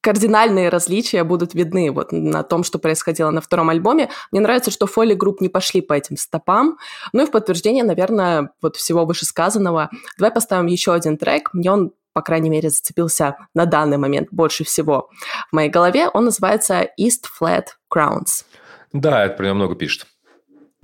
кардинальные 0.00 0.68
различия 0.68 1.24
будут 1.24 1.54
видны 1.54 1.90
вот 1.90 2.12
на 2.12 2.44
том, 2.44 2.62
что 2.62 2.78
происходило 2.78 3.30
на 3.30 3.40
втором 3.40 3.70
альбоме. 3.70 4.08
Мне 4.30 4.40
нравится, 4.40 4.70
что 4.70 4.86
Folly 4.86 5.14
Group 5.14 5.40
не 5.40 5.48
пошли 5.48 5.80
по 5.80 5.94
этим 5.94 6.16
стопам. 6.16 6.78
Ну 7.12 7.24
и 7.24 7.26
в 7.26 7.32
подтверждение, 7.32 7.82
наверное, 7.82 8.50
вот 8.62 8.76
всего 8.76 9.04
вышесказанного, 9.04 9.90
давай 10.16 10.32
поставим 10.32 10.66
еще 10.66 10.92
один 10.94 11.16
трек. 11.18 11.52
Мне 11.52 11.72
он 11.72 11.92
по 12.12 12.22
крайней 12.22 12.48
мере, 12.48 12.70
зацепился 12.70 13.36
на 13.52 13.66
данный 13.66 13.98
момент 13.98 14.28
больше 14.30 14.64
всего 14.64 15.10
в 15.50 15.52
моей 15.52 15.68
голове. 15.68 16.08
Он 16.08 16.24
называется 16.24 16.88
East 16.98 17.26
Flat 17.38 17.64
Crows. 17.94 18.46
Да, 18.94 19.26
это 19.26 19.36
про 19.36 19.44
него 19.44 19.56
много 19.56 19.74
пишет. 19.74 20.06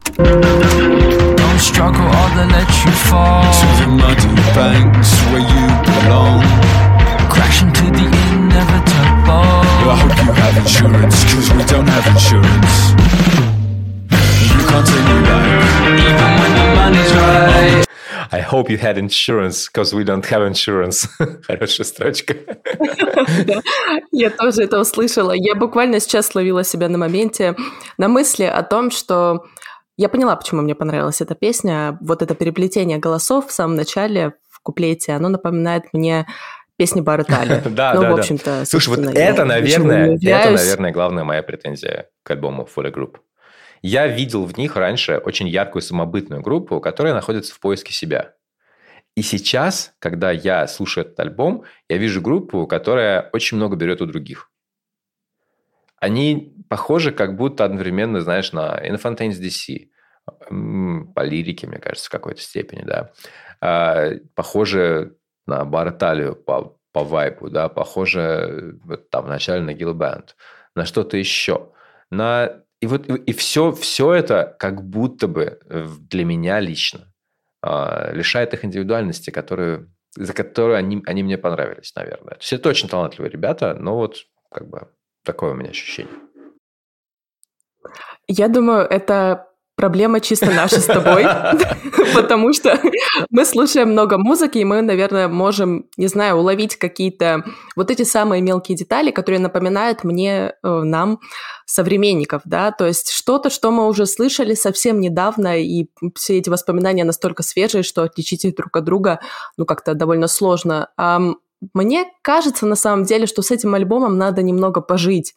Don't 0.04 1.60
struggle 1.60 2.04
or 2.04 2.28
they 2.34 2.46
let 2.50 2.68
you 2.84 2.90
fall 3.08 3.42
To 3.42 3.66
the 3.78 3.88
muddy 3.88 4.34
banks 4.54 5.10
where 5.30 5.40
you 5.40 5.66
belong 5.86 6.42
Crash 7.30 7.62
into 7.62 7.84
the 7.84 8.06
inevitable 8.34 9.62
I 9.88 9.96
hope 10.02 10.16
you 10.26 10.32
have 10.32 10.56
insurance 10.58 11.24
Cause 11.24 11.50
we 11.54 11.64
don't 11.64 11.88
have 11.88 12.06
insurance 12.06 12.74
You 14.42 14.62
can't 14.68 14.86
take 14.86 15.06
me 15.06 15.18
back 15.22 15.46
Even 16.08 16.30
when 16.40 16.52
the 16.58 16.66
money's 16.76 17.12
right 17.12 17.86
I 18.34 18.40
hope 18.40 18.70
you 18.70 18.78
had 18.78 18.96
insurance, 18.96 19.66
because 19.66 19.92
we 19.92 20.04
don't 20.04 20.24
have 20.24 20.40
insurance. 20.40 21.06
Хорошая 21.46 21.84
строчка. 21.84 22.34
Я 24.10 24.30
тоже 24.30 24.62
это 24.62 24.80
услышала. 24.80 25.32
Я 25.32 25.54
буквально 25.54 26.00
сейчас 26.00 26.28
словила 26.28 26.64
себя 26.64 26.88
на 26.88 26.96
моменте, 26.96 27.54
на 27.98 28.08
мысли 28.08 28.44
о 28.44 28.62
том, 28.62 28.90
что 28.90 29.44
я 29.96 30.08
поняла, 30.08 30.36
почему 30.36 30.62
мне 30.62 30.74
понравилась 30.74 31.20
эта 31.20 31.34
песня. 31.34 31.98
Вот 32.00 32.22
это 32.22 32.34
переплетение 32.34 32.98
голосов 32.98 33.48
в 33.48 33.52
самом 33.52 33.76
начале, 33.76 34.34
в 34.50 34.60
куплете, 34.62 35.12
оно 35.12 35.28
напоминает 35.28 35.92
мне 35.92 36.26
песни 36.76 37.00
Барретали. 37.00 37.62
Да, 37.68 37.94
ну, 37.94 38.02
да, 38.02 38.10
в 38.10 38.18
общем-то, 38.18 38.44
да. 38.44 38.64
Слушай, 38.64 38.88
вот 38.90 38.98
это, 39.14 39.44
наверное, 39.44 40.16
это, 40.16 40.50
наверное, 40.52 40.92
главная 40.92 41.24
моя 41.24 41.42
претензия 41.42 42.08
к 42.22 42.30
альбому 42.30 42.68
Fully 42.74 42.92
Group. 42.92 43.16
Я 43.82 44.06
видел 44.06 44.44
в 44.44 44.56
них 44.56 44.76
раньше 44.76 45.18
очень 45.18 45.48
яркую 45.48 45.82
самобытную 45.82 46.40
группу, 46.40 46.80
которая 46.80 47.14
находится 47.14 47.52
в 47.54 47.60
поиске 47.60 47.92
себя. 47.92 48.34
И 49.16 49.22
сейчас, 49.22 49.92
когда 49.98 50.30
я 50.30 50.66
слушаю 50.68 51.04
этот 51.04 51.18
альбом, 51.20 51.64
я 51.88 51.98
вижу 51.98 52.22
группу, 52.22 52.66
которая 52.66 53.28
очень 53.32 53.56
много 53.56 53.76
берет 53.76 54.00
у 54.00 54.06
других. 54.06 54.51
Они 56.02 56.52
похожи 56.68 57.12
как 57.12 57.36
будто 57.36 57.64
одновременно, 57.64 58.22
знаешь, 58.22 58.52
на 58.52 58.76
Infantains 58.84 59.40
DC. 59.40 59.86
По 61.14 61.20
лирике, 61.22 61.68
мне 61.68 61.78
кажется, 61.78 62.08
в 62.08 62.10
какой-то 62.10 62.40
степени, 62.40 62.82
да. 62.82 63.12
А, 63.60 64.10
похожи 64.34 65.14
на 65.46 65.64
Бараталию 65.64 66.34
по, 66.34 66.76
по 66.90 67.04
вайпу, 67.04 67.50
да, 67.50 67.68
похоже 67.68 68.80
вот, 68.82 69.10
там 69.10 69.26
вначале 69.26 69.62
на 69.62 69.74
Гилбэнд, 69.74 70.34
на 70.74 70.86
что-то 70.86 71.16
еще. 71.16 71.70
На... 72.10 72.64
И 72.80 72.88
вот 72.88 73.08
и 73.08 73.32
все, 73.32 73.70
все 73.70 74.12
это 74.12 74.56
как 74.58 74.82
будто 74.82 75.28
бы 75.28 75.60
для 76.10 76.24
меня 76.24 76.58
лично 76.58 77.12
э, 77.64 78.12
лишает 78.12 78.54
их 78.54 78.64
индивидуальности, 78.64 79.30
которую, 79.30 79.94
за 80.16 80.32
которую 80.34 80.78
они, 80.78 81.00
они 81.06 81.22
мне 81.22 81.38
понравились, 81.38 81.94
наверное. 81.94 82.34
То 82.34 82.40
есть 82.40 82.52
это 82.54 82.68
очень 82.70 82.88
талантливые 82.88 83.30
ребята, 83.30 83.74
но 83.74 83.94
вот 83.94 84.16
как 84.50 84.68
бы 84.68 84.88
такое 85.24 85.52
у 85.52 85.54
меня 85.54 85.70
ощущение. 85.70 86.14
Я 88.28 88.48
думаю, 88.48 88.86
это 88.86 89.48
проблема 89.76 90.20
чисто 90.20 90.50
наша 90.50 90.80
с 90.80 90.84
тобой, 90.84 91.24
потому 92.14 92.52
что 92.52 92.78
мы 93.30 93.44
слушаем 93.44 93.90
много 93.90 94.18
музыки, 94.18 94.58
и 94.58 94.64
мы, 94.64 94.82
наверное, 94.82 95.28
можем, 95.28 95.86
не 95.96 96.06
знаю, 96.06 96.36
уловить 96.36 96.76
какие-то 96.76 97.44
вот 97.74 97.90
эти 97.90 98.02
самые 98.02 98.42
мелкие 98.42 98.76
детали, 98.76 99.10
которые 99.10 99.40
напоминают 99.40 100.04
мне, 100.04 100.54
э, 100.62 100.68
нам, 100.68 101.20
современников, 101.66 102.42
да, 102.44 102.70
то 102.70 102.86
есть 102.86 103.10
что-то, 103.10 103.50
что 103.50 103.70
мы 103.70 103.88
уже 103.88 104.06
слышали 104.06 104.54
совсем 104.54 105.00
недавно, 105.00 105.60
и 105.60 105.86
все 106.14 106.38
эти 106.38 106.48
воспоминания 106.48 107.04
настолько 107.04 107.42
свежие, 107.42 107.82
что 107.82 108.02
отличить 108.02 108.44
их 108.44 108.54
друг 108.54 108.76
от 108.76 108.84
друга, 108.84 109.20
ну, 109.56 109.64
как-то 109.64 109.94
довольно 109.94 110.28
сложно. 110.28 110.90
Мне 111.74 112.06
кажется, 112.22 112.66
на 112.66 112.74
самом 112.74 113.04
деле, 113.04 113.26
что 113.26 113.42
с 113.42 113.50
этим 113.50 113.74
альбомом 113.74 114.18
надо 114.18 114.42
немного 114.42 114.80
пожить. 114.80 115.34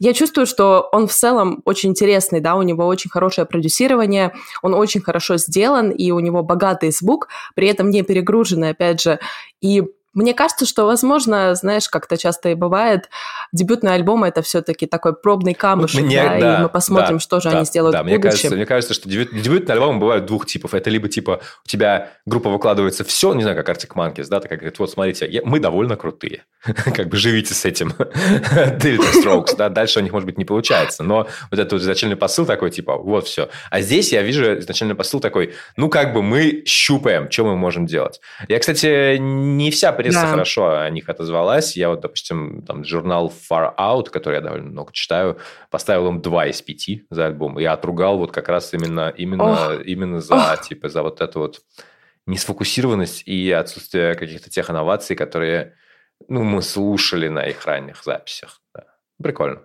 Я 0.00 0.12
чувствую, 0.12 0.46
что 0.46 0.88
он 0.92 1.06
в 1.06 1.12
целом 1.12 1.62
очень 1.64 1.90
интересный, 1.90 2.40
да, 2.40 2.56
у 2.56 2.62
него 2.62 2.86
очень 2.86 3.10
хорошее 3.10 3.46
продюсирование, 3.46 4.34
он 4.62 4.74
очень 4.74 5.00
хорошо 5.00 5.36
сделан, 5.36 5.90
и 5.90 6.10
у 6.10 6.18
него 6.18 6.42
богатый 6.42 6.90
звук, 6.90 7.28
при 7.54 7.68
этом 7.68 7.90
не 7.90 8.02
перегруженный, 8.02 8.70
опять 8.70 9.00
же. 9.00 9.20
И 9.60 9.84
мне 10.18 10.34
кажется, 10.34 10.66
что, 10.66 10.84
возможно, 10.84 11.54
знаешь, 11.54 11.88
как-то 11.88 12.16
часто 12.16 12.48
и 12.48 12.54
бывает, 12.54 13.08
дебютный 13.52 13.94
альбом 13.94 14.24
это 14.24 14.42
все-таки 14.42 14.86
такой 14.86 15.14
пробный 15.14 15.54
камушек, 15.54 16.02
мне, 16.02 16.22
да, 16.22 16.38
да, 16.38 16.58
и 16.58 16.62
мы 16.62 16.68
посмотрим, 16.68 17.16
да, 17.16 17.20
что 17.20 17.40
же 17.40 17.50
да, 17.50 17.58
они 17.58 17.64
сделают 17.64 17.92
да, 17.92 18.02
в 18.02 18.06
мне 18.06 18.18
кажется, 18.18 18.50
мне 18.50 18.66
кажется, 18.66 18.94
что 18.94 19.08
дебют, 19.08 19.30
дебютные 19.32 19.74
альбомы 19.74 20.00
бывают 20.00 20.26
двух 20.26 20.46
типов. 20.46 20.74
Это 20.74 20.90
либо 20.90 21.08
типа 21.08 21.40
у 21.64 21.68
тебя 21.68 22.10
группа 22.26 22.50
выкладывается 22.50 23.04
все, 23.04 23.32
не 23.32 23.42
знаю, 23.42 23.56
как 23.56 23.68
Arctic 23.68 23.94
Monkeys, 23.94 24.26
да, 24.28 24.40
так 24.40 24.50
как 24.50 24.58
говорит, 24.58 24.78
вот 24.80 24.90
смотрите, 24.90 25.28
я, 25.30 25.42
мы 25.44 25.60
довольно 25.60 25.96
крутые, 25.96 26.42
как 26.64 27.08
бы 27.08 27.16
живите 27.16 27.54
с 27.54 27.64
этим. 27.64 27.88
Delta 27.98 29.12
Strokes, 29.22 29.56
да, 29.56 29.68
дальше 29.68 30.00
у 30.00 30.02
них, 30.02 30.12
может 30.12 30.26
быть, 30.26 30.36
не 30.36 30.44
получается, 30.44 31.04
но 31.04 31.28
вот 31.50 31.60
этот 31.60 31.80
изначальный 31.80 32.16
посыл 32.16 32.44
такой, 32.44 32.70
типа, 32.70 32.96
вот 32.96 33.28
все. 33.28 33.50
А 33.70 33.80
здесь 33.80 34.12
я 34.12 34.22
вижу 34.22 34.58
изначальный 34.58 34.96
посыл 34.96 35.20
такой, 35.20 35.54
ну, 35.76 35.88
как 35.88 36.12
бы 36.12 36.22
мы 36.22 36.64
щупаем, 36.66 37.30
что 37.30 37.44
мы 37.44 37.56
можем 37.56 37.86
делать. 37.86 38.20
Я, 38.48 38.58
кстати, 38.58 39.16
не 39.18 39.70
вся 39.70 39.92
пресса 40.08 40.22
да. 40.22 40.30
хорошо 40.30 40.78
о 40.78 40.90
них 40.90 41.08
отозвалась. 41.08 41.76
Я 41.76 41.90
вот, 41.90 42.00
допустим, 42.00 42.62
там 42.66 42.84
журнал 42.84 43.32
Far 43.50 43.74
Out, 43.76 44.10
который 44.10 44.36
я 44.36 44.40
довольно 44.40 44.70
много 44.70 44.92
читаю, 44.92 45.38
поставил 45.70 46.08
им 46.08 46.20
2 46.20 46.46
из 46.46 46.62
5 46.62 46.88
за 47.10 47.26
альбом. 47.26 47.58
Я 47.58 47.72
отругал 47.72 48.18
вот 48.18 48.32
как 48.32 48.48
раз 48.48 48.74
именно, 48.74 49.12
именно, 49.16 49.74
Ох. 49.74 49.84
именно 49.84 50.20
за, 50.20 50.34
Ох. 50.34 50.62
типа, 50.62 50.88
за 50.88 51.02
вот 51.02 51.20
эту 51.20 51.40
вот 51.40 51.60
несфокусированность 52.26 53.22
и 53.26 53.50
отсутствие 53.52 54.14
каких-то 54.14 54.50
тех 54.50 54.70
инноваций, 54.70 55.16
которые 55.16 55.74
ну, 56.28 56.42
мы 56.42 56.62
слушали 56.62 57.28
на 57.28 57.46
их 57.46 57.64
ранних 57.64 58.02
записях. 58.02 58.60
Да. 58.74 58.84
Прикольно. 59.22 59.62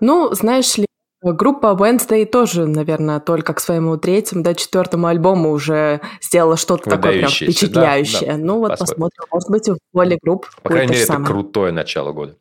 Ну, 0.00 0.32
знаешь 0.34 0.76
ли, 0.76 0.87
Группа 1.20 1.76
Wednesday 1.76 2.24
тоже, 2.26 2.66
наверное, 2.66 3.18
только 3.18 3.52
к 3.52 3.58
своему 3.58 3.96
третьему, 3.96 4.44
да, 4.44 4.54
четвертому 4.54 5.08
альбому 5.08 5.50
уже 5.50 6.00
сделала 6.22 6.56
что-то 6.56 6.90
такое 6.90 7.18
прям 7.18 7.30
впечатляющее. 7.30 8.30
Да, 8.30 8.36
да. 8.36 8.44
Ну 8.44 8.58
вот 8.58 8.78
посмотрим. 8.78 9.10
посмотрим. 9.10 9.24
Может 9.32 9.50
быть, 9.50 9.68
в 9.68 9.78
воле 9.92 10.18
групп 10.22 10.46
По 10.62 10.70
крайней 10.70 10.92
мере, 10.92 11.02
это 11.02 11.12
самое. 11.12 11.26
крутое 11.26 11.72
начало 11.72 12.12
года. 12.12 12.36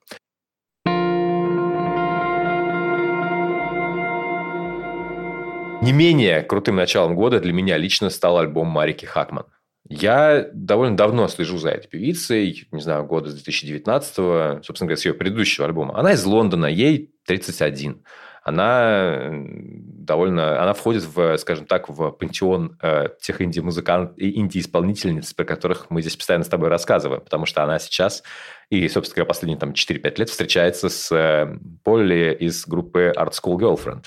Не 5.81 5.91
менее 5.91 6.43
крутым 6.43 6.75
началом 6.75 7.15
года 7.15 7.39
для 7.39 7.53
меня 7.53 7.77
лично 7.77 8.11
стал 8.11 8.37
альбом 8.37 8.67
Марики 8.67 9.05
Хакман. 9.05 9.45
Я 9.89 10.49
довольно 10.53 10.95
давно 10.95 11.27
слежу 11.29 11.57
за 11.57 11.69
этой 11.69 11.87
певицей, 11.87 12.67
не 12.71 12.81
знаю, 12.81 13.05
года 13.05 13.31
с 13.31 13.47
2019-го, 13.47 14.61
собственно 14.61 14.87
говоря, 14.87 14.97
с 14.97 15.05
ее 15.05 15.15
предыдущего 15.15 15.65
альбома. 15.65 15.97
Она 15.97 16.11
из 16.11 16.23
Лондона, 16.25 16.67
ей 16.67 17.11
31 17.25 18.03
она 18.47 19.29
довольно, 19.29 20.63
она 20.63 20.73
входит 20.73 21.03
в, 21.03 21.35
скажем 21.37 21.65
так, 21.65 21.89
в 21.89 22.11
пантеон 22.11 22.77
э, 22.81 23.09
тех 23.19 23.41
инди-музыкантов 23.41 24.17
и 24.17 24.39
инди-исполнительниц, 24.39 25.33
про 25.33 25.43
которых 25.43 25.87
мы 25.89 26.01
здесь 26.01 26.15
постоянно 26.15 26.45
с 26.45 26.47
тобой 26.47 26.69
рассказываем, 26.69 27.21
потому 27.21 27.45
что 27.45 27.61
она 27.61 27.77
сейчас 27.77 28.23
и, 28.69 28.87
собственно 28.87 29.15
говоря, 29.15 29.27
последние 29.27 29.59
там 29.59 29.71
4-5 29.71 30.19
лет 30.19 30.29
встречается 30.29 30.87
с 30.87 31.11
э, 31.11 31.57
Полли 31.83 32.37
из 32.39 32.65
группы 32.65 33.13
Art 33.17 33.31
School 33.31 33.57
Girlfriend. 33.57 34.05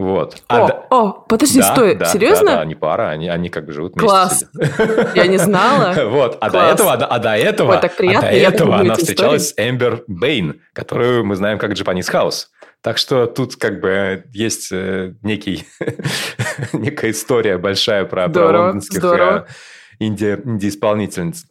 Вот. 0.00 0.42
А 0.48 0.64
о, 0.64 0.66
да... 0.66 0.86
о, 0.88 1.12
подожди, 1.12 1.60
да, 1.60 1.74
стой, 1.74 1.94
да, 1.94 2.06
серьезно? 2.06 2.46
Да, 2.46 2.54
да, 2.54 2.60
они 2.62 2.74
пара, 2.74 3.10
они, 3.10 3.28
они 3.28 3.50
как 3.50 3.66
бы 3.66 3.72
живут 3.74 3.92
вместе. 3.92 4.08
Класс, 4.08 4.46
я 5.14 5.26
не 5.26 5.36
знала. 5.36 5.94
Вот, 6.08 6.38
а 6.40 6.48
до 6.48 6.58
этого, 6.70 6.94
а 6.94 7.18
до 7.18 7.36
этого, 7.36 7.76
а 7.76 7.80
до 7.82 8.26
этого 8.26 8.78
она 8.78 8.94
встречалась 8.94 9.50
с 9.50 9.54
Эмбер 9.58 10.04
Бэйн, 10.06 10.62
которую 10.72 11.26
мы 11.26 11.36
знаем 11.36 11.58
как 11.58 11.72
Japanese 11.72 12.10
House. 12.10 12.46
Так 12.80 12.96
что 12.96 13.26
тут 13.26 13.56
как 13.56 13.82
бы 13.82 14.24
есть 14.32 14.72
э, 14.72 15.12
некий, 15.20 15.66
некая 16.72 17.10
история 17.10 17.58
большая 17.58 18.06
про, 18.06 18.30
здорово, 18.30 18.48
про 18.48 18.62
лондонских 18.62 18.98
здорово. 19.00 19.46
Э, 19.46 19.52
инди, 19.98 20.40
инди-исполнительниц. 20.42 21.44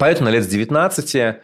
Поэтому 0.00 0.30
на 0.30 0.32
лет 0.32 0.42
с 0.42 0.48
19 0.48 1.36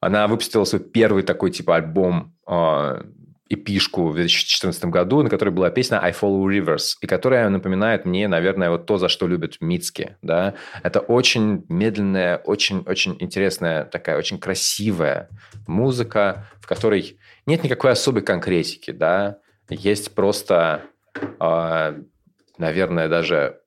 она 0.00 0.28
выпустила 0.28 0.64
свой 0.64 0.82
первый 0.82 1.22
такой 1.22 1.50
типа 1.50 1.76
альбом 1.76 2.34
э, 2.46 3.00
эпишку 3.48 4.08
в 4.08 4.14
2014 4.14 4.86
году, 4.86 5.22
на 5.22 5.28
которой 5.28 5.50
была 5.50 5.70
песня 5.70 6.00
«I 6.02 6.12
Follow 6.12 6.44
Rivers», 6.46 6.94
и 7.00 7.06
которая 7.06 7.48
напоминает 7.50 8.06
мне, 8.06 8.26
наверное, 8.26 8.70
вот 8.70 8.86
то, 8.86 8.96
за 8.96 9.08
что 9.08 9.26
любят 9.26 9.58
Мицки. 9.60 10.16
Да? 10.22 10.54
Это 10.82 11.00
очень 11.00 11.64
медленная, 11.68 12.38
очень-очень 12.38 13.16
интересная, 13.20 13.84
такая 13.84 14.16
очень 14.16 14.38
красивая 14.38 15.28
музыка, 15.66 16.46
в 16.60 16.66
которой 16.66 17.18
нет 17.44 17.62
никакой 17.64 17.92
особой 17.92 18.22
конкретики. 18.22 18.92
Да? 18.92 19.38
Есть 19.68 20.14
просто, 20.14 20.82
э, 21.14 22.02
наверное, 22.58 23.08
даже 23.08 23.60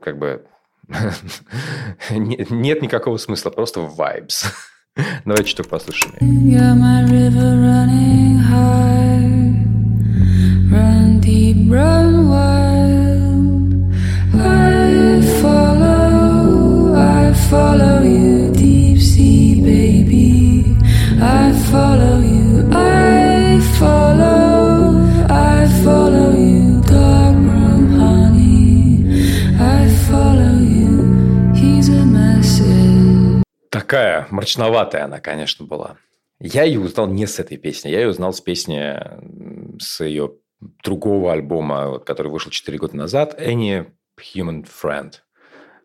как 0.00 0.18
бы 0.18 0.44
нет 2.10 2.82
никакого 2.82 3.16
смысла, 3.16 3.50
просто 3.50 3.80
vibes. 3.80 4.46
Давай 5.25 5.43
чуток 5.45 5.67
послушаем. 5.67 6.15
Run 10.71 11.19
deep, 11.19 11.69
run 11.69 12.29
wild. 12.29 13.73
I 14.33 15.21
follow, 15.41 16.95
I 16.95 17.33
follow 17.49 18.01
you, 18.03 18.53
deep 18.53 18.99
sea 19.01 19.61
baby. 19.61 20.77
I 21.21 21.51
follow 21.69 22.19
you, 22.19 22.69
I 22.71 23.59
follow, 23.77 24.44
Такая 33.86 34.26
мрачноватая 34.30 35.04
она, 35.04 35.20
конечно, 35.20 35.64
была. 35.64 35.96
Я 36.40 36.64
ее 36.64 36.80
узнал 36.80 37.06
не 37.06 37.24
с 37.24 37.38
этой 37.38 37.56
песни, 37.56 37.88
я 37.88 38.00
ее 38.00 38.08
узнал 38.08 38.32
с 38.32 38.40
песни, 38.40 38.98
с 39.80 40.04
ее 40.04 40.34
другого 40.82 41.32
альбома, 41.32 42.00
который 42.00 42.32
вышел 42.32 42.50
4 42.50 42.78
года 42.78 42.96
назад. 42.96 43.40
Any 43.40 43.88
Human 44.34 44.66
Friend. 44.66 45.12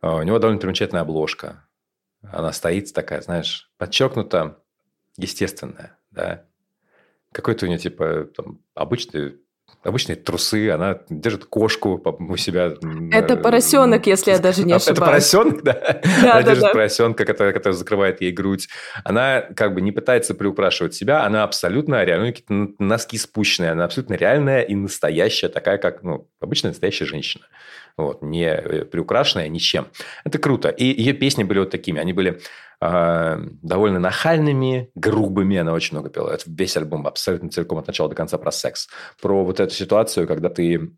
А, 0.01 0.15
у 0.15 0.23
него 0.23 0.39
довольно 0.39 0.59
примечательная 0.59 1.03
обложка. 1.03 1.67
Она 2.23 2.51
стоит 2.53 2.91
такая, 2.91 3.21
знаешь, 3.21 3.71
подчеркнуто 3.77 4.57
естественная, 5.17 5.99
да. 6.09 6.45
Какой-то 7.31 7.67
у 7.67 7.69
нее, 7.69 7.77
типа, 7.77 8.29
там, 8.35 8.61
обычный 8.73 9.35
обычные 9.83 10.15
трусы, 10.15 10.69
она 10.69 10.99
держит 11.09 11.45
кошку 11.45 12.01
у 12.19 12.37
себя. 12.37 12.73
Это 13.11 13.35
поросенок, 13.35 14.05
если 14.07 14.31
я 14.31 14.39
даже 14.39 14.63
не 14.63 14.73
ошибаюсь. 14.75 14.97
Это 14.97 15.05
поросенок, 15.05 15.63
да? 15.63 15.73
да 16.23 16.33
она 16.33 16.33
да, 16.33 16.43
держит 16.43 16.63
да. 16.63 16.73
поросенка, 16.73 17.25
который, 17.25 17.53
который 17.53 17.73
закрывает 17.73 18.21
ей 18.21 18.31
грудь. 18.31 18.67
Она 19.03 19.41
как 19.41 19.73
бы 19.73 19.81
не 19.81 19.91
пытается 19.91 20.35
приукрашивать 20.35 20.93
себя, 20.93 21.23
она 21.25 21.43
абсолютно 21.43 21.99
какие-то 22.05 22.73
носки 22.79 23.17
спущенные, 23.17 23.71
она 23.71 23.85
абсолютно 23.85 24.13
реальная 24.13 24.61
и 24.61 24.75
настоящая, 24.75 25.49
такая, 25.49 25.77
как 25.77 26.03
ну, 26.03 26.27
обычная 26.39 26.71
настоящая 26.71 27.05
женщина. 27.05 27.45
Вот, 27.97 28.21
не 28.21 28.45
э, 28.45 28.85
приукрашенная 28.85 29.47
ничем. 29.49 29.87
Это 30.23 30.39
круто. 30.39 30.69
И 30.69 30.85
ее 30.85 31.13
песни 31.13 31.43
были 31.43 31.59
вот 31.59 31.71
такими. 31.71 31.99
Они 31.99 32.13
были 32.13 32.39
довольно 32.81 33.99
нахальными, 33.99 34.89
грубыми. 34.95 35.57
Она 35.57 35.71
очень 35.71 35.95
много 35.95 36.09
пела. 36.09 36.31
Это 36.31 36.45
весь 36.47 36.75
альбом 36.75 37.05
абсолютно 37.05 37.49
целиком 37.49 37.77
от 37.77 37.85
начала 37.85 38.09
до 38.09 38.15
конца 38.15 38.39
про 38.39 38.51
секс. 38.51 38.89
Про 39.21 39.45
вот 39.45 39.59
эту 39.59 39.71
ситуацию, 39.73 40.27
когда 40.27 40.49
ты 40.49 40.91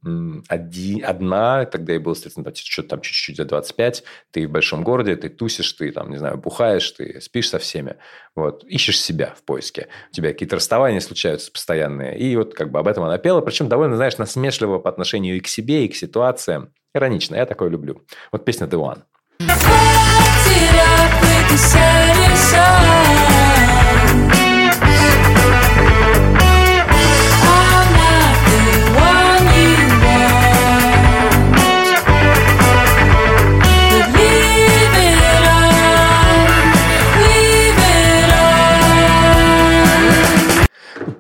один, 0.48 1.04
одна, 1.06 1.66
тогда 1.66 1.92
ей 1.92 2.00
было, 2.00 2.14
естественно, 2.14 2.50
что-то 2.56 2.90
там 2.90 3.02
чуть-чуть 3.02 3.36
за 3.36 3.44
25, 3.44 4.04
ты 4.32 4.48
в 4.48 4.52
большом 4.52 4.84
городе, 4.84 5.18
ты 5.18 5.28
тусишь, 5.28 5.74
ты 5.74 5.92
там, 5.92 6.10
не 6.10 6.18
знаю, 6.18 6.38
бухаешь, 6.38 6.90
ты 6.92 7.20
спишь 7.20 7.50
со 7.50 7.60
всеми. 7.60 7.98
Вот, 8.34 8.64
ищешь 8.64 9.02
себя 9.02 9.34
в 9.38 9.44
поиске. 9.44 9.90
У 10.12 10.16
тебя 10.16 10.30
какие-то 10.30 10.56
расставания 10.56 11.02
случаются 11.02 11.52
постоянные. 11.52 12.18
И 12.18 12.36
вот 12.38 12.54
как 12.54 12.72
бы 12.72 12.80
об 12.80 12.88
этом 12.88 13.04
она 13.04 13.18
пела. 13.18 13.42
Причем 13.42 13.68
довольно, 13.68 13.98
знаешь, 13.98 14.18
насмешливо 14.18 14.80
по 14.80 14.90
отношению 14.90 15.36
и 15.36 15.42
к 15.42 15.48
себе, 15.48 15.86
и 15.86 15.90
к 15.90 15.96
ситуациям. 15.96 16.70
Иронично. 16.96 17.36
Я 17.36 17.46
такое 17.46 17.70
люблю. 17.70 18.04
Вот 18.32 18.46
песня 18.46 18.68
«The 18.68 18.80
One». 18.80 19.02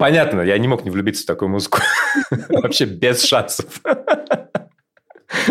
Понятно, 0.03 0.41
я 0.41 0.57
не 0.57 0.67
мог 0.67 0.83
не 0.83 0.91
влюбиться 0.91 1.23
в 1.23 1.25
такую 1.27 1.47
музыку. 1.47 1.79
Вообще 2.49 2.83
без 2.83 3.23
шансов. 3.23 3.81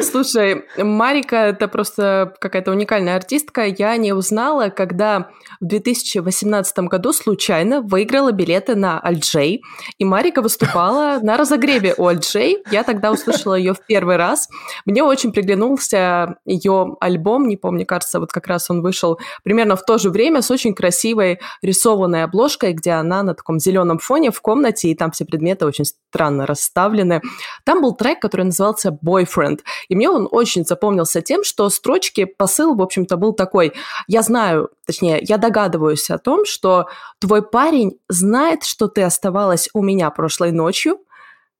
Слушай, 0.03 0.65
Марика– 0.79 1.37
это 1.37 1.69
просто 1.69 2.35
какая-то 2.41 2.71
уникальная 2.71 3.17
артистка. 3.17 3.65
Я 3.67 3.97
не 3.97 4.13
узнала, 4.13 4.69
когда 4.69 5.31
в 5.61 5.67
2018 5.67 6.79
году 6.81 7.13
случайно 7.13 7.81
выиграла 7.81 8.33
билеты 8.33 8.75
на 8.75 9.01
Альджей, 9.01 9.63
и 9.99 10.05
Марика 10.05 10.41
выступала 10.41 11.19
на 11.23 11.37
разогреве 11.37 11.95
у 11.99 12.07
Альджей. 12.07 12.59
Я 12.71 12.85
тогда 12.85 13.11
услышала 13.11 13.55
ее 13.55 13.75
в 13.75 13.85
первый 13.87 14.17
раз. 14.17 14.49
Мне 14.85 15.03
очень 15.03 15.33
приглянулся 15.33 16.37
ее 16.45 16.97
альбом, 17.01 17.49
не 17.49 17.57
помню, 17.57 17.85
кажется, 17.85 18.21
вот 18.21 18.33
как 18.33 18.47
раз 18.47 18.71
он 18.71 18.83
вышел 18.83 19.19
примерно 19.43 19.77
в 19.77 19.85
то 19.85 19.99
же 19.99 20.11
время 20.11 20.43
с 20.43 20.51
очень 20.51 20.75
красивой 20.75 21.41
рисованной 21.61 22.25
обложкой, 22.25 22.73
где 22.73 22.93
она 22.93 23.23
на 23.23 23.35
таком 23.35 23.59
зеленом 23.59 23.99
фоне 23.99 24.31
в 24.31 24.41
комнате, 24.41 24.89
и 24.89 24.95
там 24.95 25.11
все 25.11 25.25
предметы 25.25 25.67
очень 25.67 25.85
странно 25.85 26.47
расставлены. 26.47 27.21
Там 27.65 27.83
был 27.83 27.95
трек, 27.95 28.21
который 28.21 28.45
назывался 28.45 28.97
«Boyfriend», 29.05 29.61
и 29.89 29.95
мне 29.95 30.11
он 30.11 30.29
очень 30.31 30.65
запомнился 30.65 31.23
тем, 31.23 31.45
что 31.45 31.69
строчки, 31.71 32.25
посыл, 32.25 32.75
в 32.75 32.83
общем-то, 32.83 33.17
был 33.17 33.33
такой. 33.33 33.73
Я 34.07 34.23
знаю, 34.23 34.71
точнее, 34.87 35.19
я 35.23 35.39
догадываюсь 35.39 36.11
о 36.11 36.19
том, 36.19 36.45
что 36.45 36.87
твой 37.19 37.43
парень 37.43 37.99
знает, 38.09 38.65
что 38.65 38.89
ты 38.89 39.03
оставалась 39.03 39.69
у 39.75 39.83
меня 39.83 40.11
прошлой 40.11 40.53
ночью, 40.53 40.99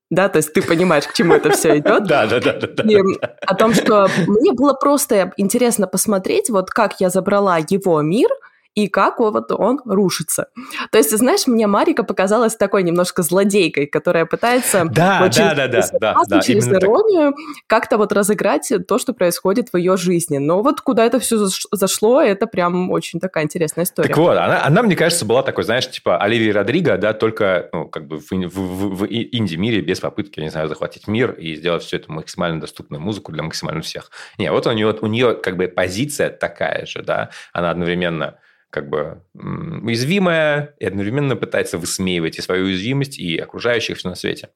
да, 0.09 0.29
то 0.29 0.37
есть 0.37 0.53
ты 0.53 0.61
понимаешь, 0.61 1.07
к 1.07 1.13
чему 1.13 1.33
это 1.33 1.49
все 1.49 1.79
идет. 1.79 2.03
Да, 2.07 2.27
да, 2.27 2.39
да, 2.39 2.53
да. 2.53 2.83
И 2.83 3.01
о 3.47 3.55
том, 3.55 3.73
что 3.73 4.07
мне 4.27 4.51
было 4.51 4.73
просто 4.73 5.33
интересно 5.37 5.87
посмотреть, 5.87 6.51
вот 6.51 6.69
как 6.69 6.99
я 6.99 7.09
забрала 7.09 7.57
его 7.57 8.01
мир– 8.01 8.29
и 8.75 8.87
как 8.87 9.19
вот 9.19 9.51
он 9.51 9.79
рушится. 9.85 10.47
То 10.91 10.97
есть, 10.97 11.15
знаешь, 11.15 11.47
мне 11.47 11.67
Марика 11.67 12.03
показалась 12.03 12.55
такой 12.55 12.83
немножко 12.83 13.21
злодейкой, 13.21 13.85
которая 13.85 14.25
пытается 14.25 14.85
да, 14.85 15.21
очень 15.23 15.43
да, 15.43 15.55
да, 15.55 15.67
да, 15.67 15.89
да, 15.99 16.15
да, 16.27 16.39
через 16.41 16.67
иронию 16.67 17.35
как-то 17.67 17.97
вот 17.97 18.11
разыграть 18.11 18.71
то, 18.87 18.97
что 18.97 19.13
происходит 19.13 19.69
в 19.71 19.77
ее 19.77 19.97
жизни. 19.97 20.37
Но 20.37 20.61
вот 20.63 20.81
куда 20.81 21.05
это 21.05 21.19
все 21.19 21.47
зашло, 21.71 22.21
это 22.21 22.47
прям 22.47 22.91
очень 22.91 23.19
такая 23.19 23.43
интересная 23.43 23.85
история. 23.85 24.09
Так 24.09 24.17
вот, 24.17 24.37
она, 24.37 24.65
она 24.65 24.81
мне 24.81 24.95
кажется, 24.95 25.25
была 25.25 25.43
такой, 25.43 25.63
знаешь, 25.63 25.89
типа 25.89 26.17
Оливия 26.17 26.53
Родриго, 26.53 26.97
да, 26.97 27.13
только 27.13 27.69
ну, 27.73 27.87
как 27.87 28.07
бы 28.07 28.17
в, 28.17 28.31
в, 28.31 28.95
в 28.95 29.05
инди-мире 29.07 29.81
без 29.81 29.99
попытки, 29.99 30.39
не 30.39 30.49
знаю, 30.49 30.67
захватить 30.67 31.07
мир 31.07 31.31
и 31.31 31.55
сделать 31.55 31.83
все 31.83 31.97
это 31.97 32.11
максимально 32.11 32.59
доступную 32.59 33.01
музыку 33.01 33.31
для 33.31 33.43
максимально 33.43 33.81
всех. 33.81 34.09
Не, 34.39 34.51
вот 34.51 34.65
у 34.65 34.71
нее, 34.71 34.95
у 34.99 35.07
нее 35.07 35.35
как 35.35 35.57
бы 35.57 35.67
позиция 35.67 36.29
такая 36.29 36.85
же, 36.85 37.03
да, 37.03 37.29
она 37.51 37.69
одновременно 37.69 38.37
как 38.73 38.89
бы 38.89 39.21
уязвимая 39.35 40.73
и 40.79 40.85
одновременно 40.87 41.35
пытается 41.35 41.77
высмеивать 41.77 42.39
и 42.39 42.41
свою 42.41 42.65
уязвимость, 42.65 43.19
и 43.19 43.37
окружающих 43.37 43.99
все 43.99 44.09
на 44.09 44.15
свете. 44.15 44.49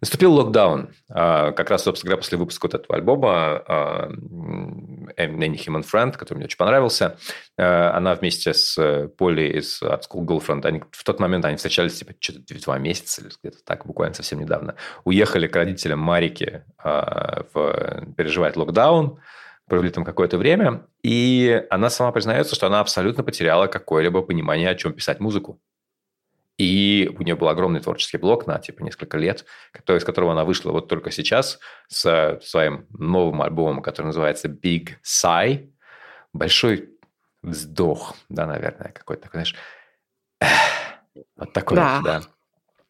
Наступил 0.00 0.32
локдаун. 0.34 0.90
А, 1.08 1.52
как 1.52 1.70
раз, 1.70 1.84
собственно 1.84 2.10
говоря, 2.10 2.22
после 2.22 2.36
выпуска 2.36 2.66
вот 2.66 2.74
этого 2.74 2.96
альбома 2.96 3.62
Any 5.16 5.54
Human 5.54 5.84
Friend, 5.88 6.10
который 6.16 6.38
мне 6.38 6.46
очень 6.46 6.56
понравился, 6.56 7.16
а, 7.56 7.96
она 7.96 8.16
вместе 8.16 8.54
с 8.54 9.08
Поли 9.16 9.46
из 9.58 9.80
от 9.84 10.04
School 10.04 10.26
Girlfriend, 10.26 10.66
они, 10.66 10.82
в 10.90 11.04
тот 11.04 11.20
момент 11.20 11.44
они 11.44 11.56
встречались 11.56 11.94
типа 11.94 12.14
что-то 12.18 12.60
два 12.60 12.78
месяца 12.78 13.22
или 13.22 13.30
где-то 13.40 13.58
так, 13.64 13.86
буквально 13.86 14.14
совсем 14.16 14.40
недавно, 14.40 14.74
уехали 15.04 15.46
к 15.46 15.54
родителям 15.54 16.00
Марики 16.00 16.64
а, 16.76 17.44
в, 17.54 18.14
переживать 18.16 18.56
локдаун, 18.56 19.20
провели 19.66 19.90
там 19.90 20.04
какое-то 20.04 20.36
время, 20.38 20.86
и 21.02 21.64
она 21.70 21.90
сама 21.90 22.12
признается, 22.12 22.54
что 22.54 22.66
она 22.66 22.80
абсолютно 22.80 23.22
потеряла 23.22 23.66
какое-либо 23.66 24.22
понимание, 24.22 24.68
о 24.68 24.74
чем 24.74 24.92
писать 24.92 25.20
музыку. 25.20 25.60
И 26.56 27.10
у 27.18 27.22
нее 27.22 27.34
был 27.34 27.48
огромный 27.48 27.80
творческий 27.80 28.16
блок 28.16 28.46
на 28.46 28.58
типа 28.58 28.82
несколько 28.82 29.18
лет, 29.18 29.44
который, 29.72 29.96
из 29.96 30.04
которого 30.04 30.32
она 30.32 30.44
вышла 30.44 30.70
вот 30.70 30.88
только 30.88 31.10
сейчас 31.10 31.58
с 31.88 32.38
своим 32.44 32.86
новым 32.90 33.42
альбомом, 33.42 33.82
который 33.82 34.06
называется 34.06 34.48
Big 34.48 34.90
Sigh. 35.02 35.68
Большой 36.32 36.90
вздох, 37.42 38.14
да, 38.28 38.46
наверное, 38.46 38.92
какой-то 38.92 39.22
такой, 39.22 39.44
знаешь, 39.44 39.56
вот 41.36 41.52
такой, 41.52 41.76
да. 41.76 42.00
да. 42.04 42.22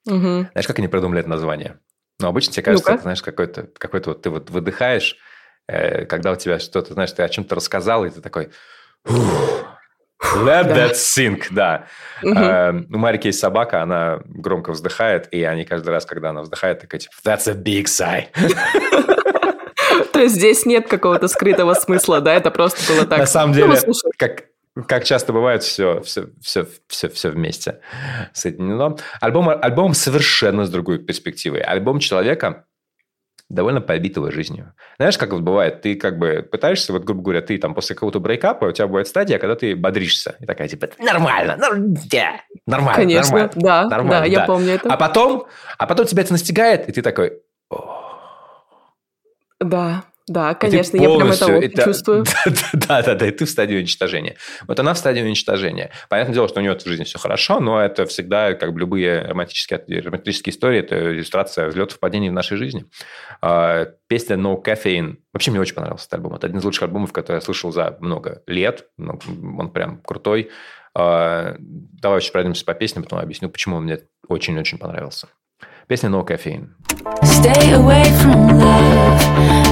Угу. 0.07 0.49
Знаешь, 0.53 0.67
как 0.67 0.79
они 0.79 0.89
придумали 0.89 1.21
это 1.21 1.31
название? 1.31 1.79
Ну, 2.21 2.29
обычно 2.29 2.53
тебе 2.53 2.63
кажется, 2.63 2.91
ну 2.91 2.95
это, 2.95 3.03
знаешь, 3.03 3.23
какой-то 3.23 3.69
какой 3.79 4.03
вот 4.05 4.23
ты 4.23 4.29
вот 4.29 4.51
выдыхаешь, 4.51 5.17
Э, 5.17 5.34
когда 5.67 6.33
у 6.33 6.37
тебя 6.37 6.59
что-то, 6.59 6.95
знаешь, 6.95 7.13
ты 7.13 7.23
о 7.23 7.29
чем-то 7.29 7.55
рассказал, 7.55 8.05
и 8.05 8.11
ты 8.11 8.21
такой... 8.21 8.51
Let 10.37 10.75
that 10.75 10.95
sink, 10.95 11.47
да. 11.51 11.87
Uh, 12.23 12.87
у 12.91 12.99
Марики 12.99 13.27
есть 13.27 13.41
собака, 13.41 13.83
она 13.83 14.21
громко 14.25 14.73
вздыхает, 14.73 15.29
и 15.33 15.43
они 15.43 15.65
каждый 15.65 15.91
раз, 15.91 16.07
когда 16.07 16.31
она 16.31 16.41
вздыхает, 16.43 16.81
такая 16.81 17.01
типа, 17.01 17.15
that's 17.25 17.49
a 17.49 17.55
big 17.55 17.85
sigh. 17.85 18.27
То 20.13 20.21
есть 20.21 20.37
здесь 20.37 20.65
нет 20.65 20.89
какого-то 20.89 21.29
скрытого 21.29 21.75
смысла, 21.75 22.21
да? 22.21 22.35
Это 22.35 22.51
просто 22.51 22.81
было 22.93 23.07
так. 23.07 23.19
На 23.19 23.27
самом 23.27 23.55
ну, 23.55 23.75
деле, 23.75 23.81
как, 24.17 24.45
как 24.87 25.05
часто 25.05 25.33
бывает, 25.33 25.63
все, 25.63 26.01
все, 26.01 26.29
все, 26.41 26.67
все, 26.89 27.09
все 27.09 27.31
вместе 27.31 27.81
соединено. 28.33 28.97
Альбом, 29.21 29.49
альбом 29.51 29.95
совершенно 29.95 30.65
с 30.65 30.71
другой 30.71 30.99
перспективой. 30.99 31.61
Альбом 31.61 31.99
человека, 31.99 32.65
довольно 33.55 33.81
побитого 33.81 34.31
жизнью. 34.31 34.75
Знаешь, 34.99 35.17
как 35.19 35.33
вот 35.33 35.43
бывает, 35.43 35.83
ты 35.83 35.95
как 35.95 36.19
бы 36.19 36.47
пытаешься, 36.51 36.93
вот, 36.93 37.05
грубо 37.05 37.23
говоря, 37.23 37.41
ты 37.41 37.59
там 37.59 37.75
после 37.75 37.95
какого-то 37.95 38.21
брейкапа, 38.21 38.67
у 38.67 38.73
тебя 38.73 38.87
бывает 38.87 39.09
стадия, 39.09 39.39
когда 39.39 39.55
ты 39.55 39.75
бодришься. 39.75 40.37
И 40.41 40.47
такая, 40.47 40.69
типа, 40.69 40.89
нормально, 40.99 41.57
нормально, 41.57 41.99
нормально, 42.67 42.95
Конечно, 42.95 43.31
нормально, 43.31 43.53
да, 43.57 43.85
нормально, 43.89 44.21
да, 44.21 44.25
я 44.27 44.41
помню 44.47 44.73
это. 44.73 44.93
А 44.93 44.97
потом, 44.97 45.47
а 45.79 45.87
потом 45.87 46.07
тебя 46.07 46.23
это 46.23 46.33
настигает, 46.33 46.89
и 46.89 46.93
ты 46.93 47.03
такой... 47.03 47.41
Да, 49.61 50.05
да, 50.27 50.55
конечно, 50.55 50.97
я 50.97 51.09
прям 51.11 51.31
это, 51.31 51.53
это 51.53 51.83
чувствую. 51.85 52.25
Да, 52.73 53.03
да, 53.03 53.15
да, 53.15 53.27
и 53.27 53.31
ты 53.31 53.45
в 53.45 53.51
стадии 53.51 53.77
уничтожения. 53.77 54.37
Вот 54.67 54.81
она 54.81 54.95
в 54.95 54.99
стадии 54.99 55.21
уничтожения. 55.21 55.91
Понятное 56.09 56.33
дело, 56.33 56.49
что 56.49 56.61
у 56.61 56.63
нее 56.63 56.75
в 56.75 56.83
жизни 56.83 57.05
все 57.05 57.19
хорошо, 57.19 57.61
но 57.61 57.83
это 57.83 58.07
всегда, 58.07 58.55
как 58.55 58.73
бы 58.73 58.81
любые 58.81 59.21
романтические, 59.21 60.01
романтические 60.01 60.55
истории, 60.55 60.81
это 60.81 61.13
иллюстрация 61.13 61.69
взлетов 61.69 61.99
и 61.99 62.01
падений 62.01 62.31
в 62.31 62.33
нашей 62.33 62.57
жизни. 62.57 62.87
А, 63.43 63.87
песня 64.07 64.37
No 64.37 64.63
Caffeine. 64.65 65.17
Вообще 65.35 65.51
мне 65.51 65.61
очень 65.61 65.75
понравился 65.75 66.07
этот 66.07 66.15
альбом. 66.15 66.35
Это 66.37 66.47
один 66.47 66.59
из 66.59 66.65
лучших 66.65 66.85
альбомов, 66.85 67.13
который 67.13 67.37
я 67.37 67.41
слышал 67.43 67.71
за 67.71 67.99
много 68.01 68.43
лет. 68.47 68.87
Ну, 68.97 69.19
он 69.59 69.71
прям 69.73 70.01
крутой. 70.01 70.51
А, 70.95 71.57
давай 71.59 72.21
еще 72.21 72.33
пройдемся 72.33 72.65
по 72.65 72.73
песням, 72.73 73.03
потом 73.03 73.19
объясню, 73.19 73.51
почему 73.51 73.77
он 73.77 73.85
мне 73.85 73.99
очень-очень 74.27 74.79
понравился. 74.79 75.29
Песня 75.87 76.09
No 76.09 76.27
Caffeine. 76.27 76.69
Stay 77.23 77.75
away 77.75 78.05
from 78.23 78.59
love. 78.59 79.64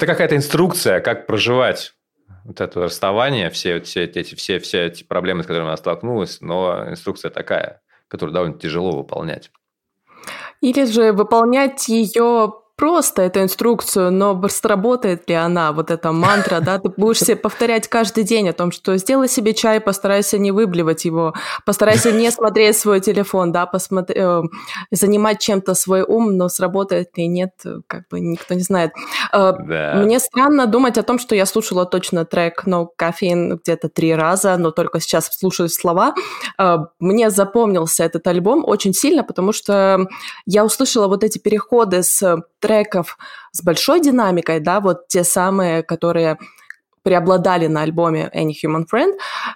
Это 0.00 0.06
какая-то 0.06 0.36
инструкция, 0.36 1.00
как 1.00 1.26
проживать 1.26 1.92
вот 2.50 2.60
это 2.60 2.80
расставание, 2.80 3.48
все, 3.50 3.80
все, 3.80 4.04
эти, 4.04 4.34
все, 4.34 4.58
все 4.58 4.86
эти 4.86 5.04
проблемы, 5.04 5.44
с 5.44 5.46
которыми 5.46 5.68
она 5.68 5.76
столкнулась, 5.76 6.40
но 6.40 6.88
инструкция 6.90 7.30
такая, 7.30 7.80
которую 8.08 8.34
довольно 8.34 8.58
тяжело 8.58 8.90
выполнять. 8.90 9.52
Или 10.60 10.84
же 10.84 11.12
выполнять 11.12 11.88
ее 11.88 12.52
просто 12.80 13.20
эту 13.20 13.42
инструкцию, 13.42 14.10
но 14.10 14.48
сработает 14.48 15.28
ли 15.28 15.34
она, 15.34 15.72
вот 15.72 15.90
эта 15.90 16.12
мантра, 16.12 16.60
да, 16.60 16.78
ты 16.78 16.88
будешь 16.88 17.18
себе 17.18 17.36
повторять 17.36 17.88
каждый 17.88 18.24
день 18.24 18.48
о 18.48 18.54
том, 18.54 18.72
что 18.72 18.96
сделай 18.96 19.28
себе 19.28 19.52
чай, 19.52 19.80
постарайся 19.80 20.38
не 20.38 20.50
выблевать 20.50 21.04
его, 21.04 21.34
постарайся 21.66 22.10
не 22.10 22.30
смотреть 22.30 22.78
свой 22.78 23.00
телефон, 23.00 23.52
да, 23.52 23.66
посмотри, 23.66 24.14
э, 24.18 24.42
занимать 24.90 25.40
чем-то 25.40 25.74
свой 25.74 26.02
ум, 26.02 26.38
но 26.38 26.48
сработает 26.48 27.18
ли 27.18 27.28
нет, 27.28 27.50
как 27.86 28.08
бы 28.08 28.18
никто 28.18 28.54
не 28.54 28.62
знает. 28.62 28.92
Э, 29.30 29.52
Да. 29.52 29.94
Мне 29.96 30.18
странно 30.18 30.66
думать 30.66 30.96
о 30.96 31.02
том, 31.02 31.18
что 31.18 31.34
я 31.34 31.44
слушала 31.44 31.84
точно 31.84 32.24
трек 32.24 32.62
No 32.66 32.86
Caffeine 32.98 33.58
где-то 33.62 33.90
три 33.90 34.14
раза, 34.14 34.56
но 34.56 34.70
только 34.70 35.00
сейчас 35.00 35.26
слушаю 35.26 35.68
слова. 35.68 36.14
Э, 36.58 36.78
Мне 36.98 37.28
запомнился 37.28 38.04
этот 38.04 38.26
альбом 38.26 38.64
очень 38.66 38.94
сильно, 38.94 39.22
потому 39.22 39.52
что 39.52 40.06
я 40.46 40.64
услышала 40.64 41.08
вот 41.08 41.24
эти 41.24 41.38
переходы 41.38 42.02
с 42.02 42.42
треков 42.70 43.18
с 43.50 43.62
большой 43.62 44.00
динамикой, 44.00 44.60
да, 44.60 44.80
вот 44.80 45.08
те 45.08 45.24
самые, 45.24 45.82
которые 45.82 46.38
преобладали 47.02 47.66
на 47.66 47.82
альбоме 47.82 48.30
Any 48.32 48.52
Human 48.64 48.84
Friend, 48.92 49.12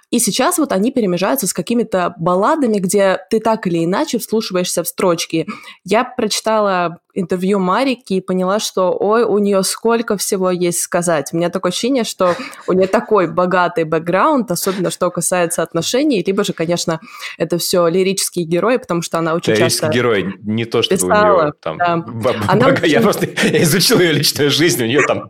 и 0.09 0.19
сейчас 0.19 0.57
вот 0.57 0.73
они 0.73 0.91
перемежаются 0.91 1.47
с 1.47 1.53
какими-то 1.53 2.13
балладами, 2.17 2.79
где 2.79 3.19
ты 3.29 3.39
так 3.39 3.67
или 3.67 3.85
иначе 3.85 4.17
вслушиваешься 4.19 4.83
в 4.83 4.87
строчки. 4.87 5.47
Я 5.85 6.03
прочитала 6.03 6.99
интервью 7.15 7.59
Марики 7.59 8.13
и 8.13 8.21
поняла, 8.21 8.59
что 8.59 8.95
ой, 8.99 9.23
у 9.23 9.37
нее 9.39 9.63
сколько 9.63 10.17
всего 10.17 10.51
есть 10.51 10.81
сказать. 10.81 11.29
У 11.33 11.37
меня 11.37 11.49
такое 11.49 11.71
ощущение, 11.71 12.03
что 12.03 12.35
у 12.67 12.73
нее 12.73 12.87
такой 12.87 13.27
богатый 13.27 13.83
бэкграунд, 13.85 14.51
особенно 14.51 14.91
что 14.91 15.09
касается 15.09 15.63
отношений, 15.63 16.23
либо 16.25 16.43
же, 16.43 16.53
конечно, 16.53 16.99
это 17.37 17.57
все 17.57 17.87
лирические 17.87 18.45
герои, 18.45 18.77
потому 18.77 19.01
что 19.01 19.17
она 19.17 19.33
очень 19.33 19.53
Лирический 19.53 19.81
часто... 19.87 19.95
герой, 19.95 20.35
не 20.43 20.65
то, 20.65 20.81
чтобы 20.81 21.05
у 21.05 21.07
нее 21.09 21.53
там... 21.61 21.77
да. 21.77 21.97
б- 21.97 22.11
б- 22.11 22.35
Она 22.47 22.69
бога- 22.69 22.85
Я 22.85 22.99
очень- 22.99 23.01
просто 23.03 23.27
я 23.47 23.63
изучил 23.63 23.99
ее 23.99 24.11
личную 24.11 24.49
жизнь, 24.51 24.83
у 24.83 24.87
нее 24.87 25.01
там 25.07 25.29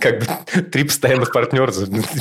как 0.00 0.20
бы 0.20 0.62
три 0.62 0.84
постоянных 0.84 1.32
партнера. 1.32 1.72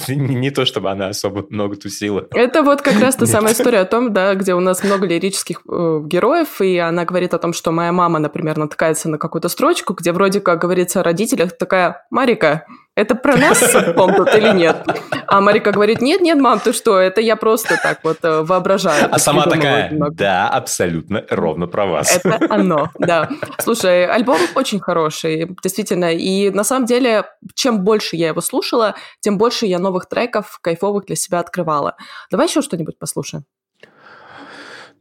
Не 0.07 0.35
не 0.39 0.51
то, 0.51 0.65
чтобы 0.65 0.91
она 0.91 1.07
особо 1.09 1.45
много 1.49 1.75
тусила. 1.75 2.27
Это 2.33 2.61
вот 2.63 2.81
как 2.81 2.99
раз 2.99 3.15
та 3.15 3.25
самая 3.25 3.53
история 3.53 3.79
о 3.79 3.85
том, 3.85 4.13
да, 4.13 4.35
где 4.35 4.53
у 4.53 4.59
нас 4.59 4.83
много 4.83 5.05
лирических 5.07 5.61
э, 5.69 6.01
героев, 6.05 6.61
и 6.61 6.77
она 6.77 7.05
говорит 7.05 7.33
о 7.33 7.37
том, 7.39 7.53
что 7.53 7.71
моя 7.71 7.91
мама, 7.91 8.19
например, 8.19 8.57
натыкается 8.57 8.98
на 9.07 9.17
какую-то 9.17 9.47
строчку, 9.47 9.93
где 9.93 10.11
вроде 10.11 10.41
как 10.41 10.59
говорится 10.59 10.99
о 10.99 11.03
родителях, 11.03 11.57
такая, 11.57 12.05
Марика, 12.09 12.65
это 12.95 13.15
про 13.15 13.37
нас 13.37 13.59
ситком 13.59 14.13
тут 14.13 14.35
или 14.35 14.53
нет? 14.53 14.85
А 15.25 15.39
Марика 15.39 15.71
говорит, 15.71 16.01
нет, 16.01 16.21
нет, 16.21 16.37
мам, 16.37 16.59
ты 16.59 16.73
что, 16.73 16.97
это 16.99 17.21
я 17.21 17.35
просто 17.35 17.79
так 17.81 17.99
вот 18.03 18.17
э, 18.23 18.41
воображаю. 18.41 19.07
А 19.11 19.19
сама 19.19 19.43
такая, 19.43 19.91
немного». 19.91 20.15
да, 20.15 20.49
абсолютно 20.49 21.23
ровно 21.29 21.67
про 21.67 21.85
вас. 21.85 22.17
Это 22.17 22.39
оно, 22.49 22.89
да. 22.97 23.29
Слушай, 23.59 24.05
альбом 24.05 24.39
очень 24.55 24.79
хороший, 24.79 25.55
действительно. 25.63 26.11
И 26.13 26.49
на 26.49 26.63
самом 26.63 26.87
деле, 26.87 27.25
чем 27.53 27.83
больше 27.83 28.15
я 28.15 28.29
его 28.29 28.41
слушала, 28.41 28.95
тем 29.21 29.37
больше 29.37 29.65
я 29.65 29.79
новых 29.79 30.09
треков 30.09 30.59
кайфовых 30.61 31.05
для 31.05 31.15
себя 31.15 31.39
открывала. 31.39 31.95
Давай 32.31 32.47
еще 32.47 32.61
что-нибудь 32.61 32.97
послушаем. 32.99 33.45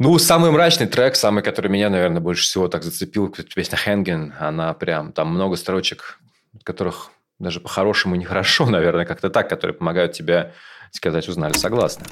Ну, 0.00 0.16
самый 0.18 0.52
мрачный 0.52 0.86
трек, 0.86 1.16
самый, 1.16 1.42
который 1.42 1.68
меня, 1.68 1.90
наверное, 1.90 2.20
больше 2.20 2.44
всего 2.44 2.68
так 2.68 2.84
зацепил, 2.84 3.34
песня 3.54 3.76
Хэнген. 3.76 4.32
Она 4.38 4.72
прям, 4.72 5.10
там 5.12 5.34
много 5.34 5.56
строчек, 5.56 6.20
от 6.54 6.62
которых 6.62 7.10
даже 7.40 7.58
по-хорошему 7.58 8.14
нехорошо, 8.14 8.66
наверное, 8.70 9.04
как-то 9.04 9.28
так, 9.28 9.48
которые 9.48 9.74
помогают 9.74 10.12
тебе 10.12 10.52
сказать 10.92 11.28
«узнали, 11.28 11.54
согласны». 11.54 12.04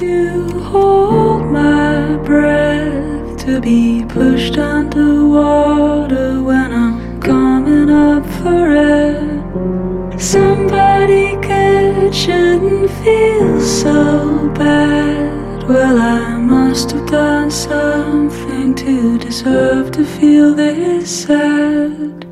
To 0.00 0.60
hold 0.70 1.44
my 1.50 2.16
breath, 2.24 3.38
to 3.44 3.60
be 3.60 4.04
pushed 4.08 4.58
underwater 4.58 6.42
when 6.42 6.72
I'm 6.72 7.20
coming 7.20 7.88
up 7.88 8.26
for 8.42 8.72
air. 8.72 10.18
Somebody 10.18 11.36
good 11.36 12.12
shouldn't 12.12 12.90
feel 12.90 13.60
so 13.60 14.48
bad. 14.56 15.41
Well, 15.67 15.97
I 15.99 16.37
must 16.37 16.91
have 16.91 17.05
done 17.07 17.51
something 17.51 18.73
to 18.75 19.17
deserve 19.17 19.91
to 19.91 20.03
feel 20.05 20.55
this 20.55 21.25
sad. 21.25 22.25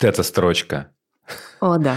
Вот 0.00 0.04
эта 0.04 0.22
строчка. 0.22 0.90
О, 1.60 1.78
да. 1.78 1.96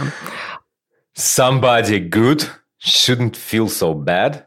Somebody 1.16 2.00
good 2.00 2.50
shouldn't 2.80 3.36
feel 3.36 3.68
so 3.68 3.94
bad. 3.94 4.46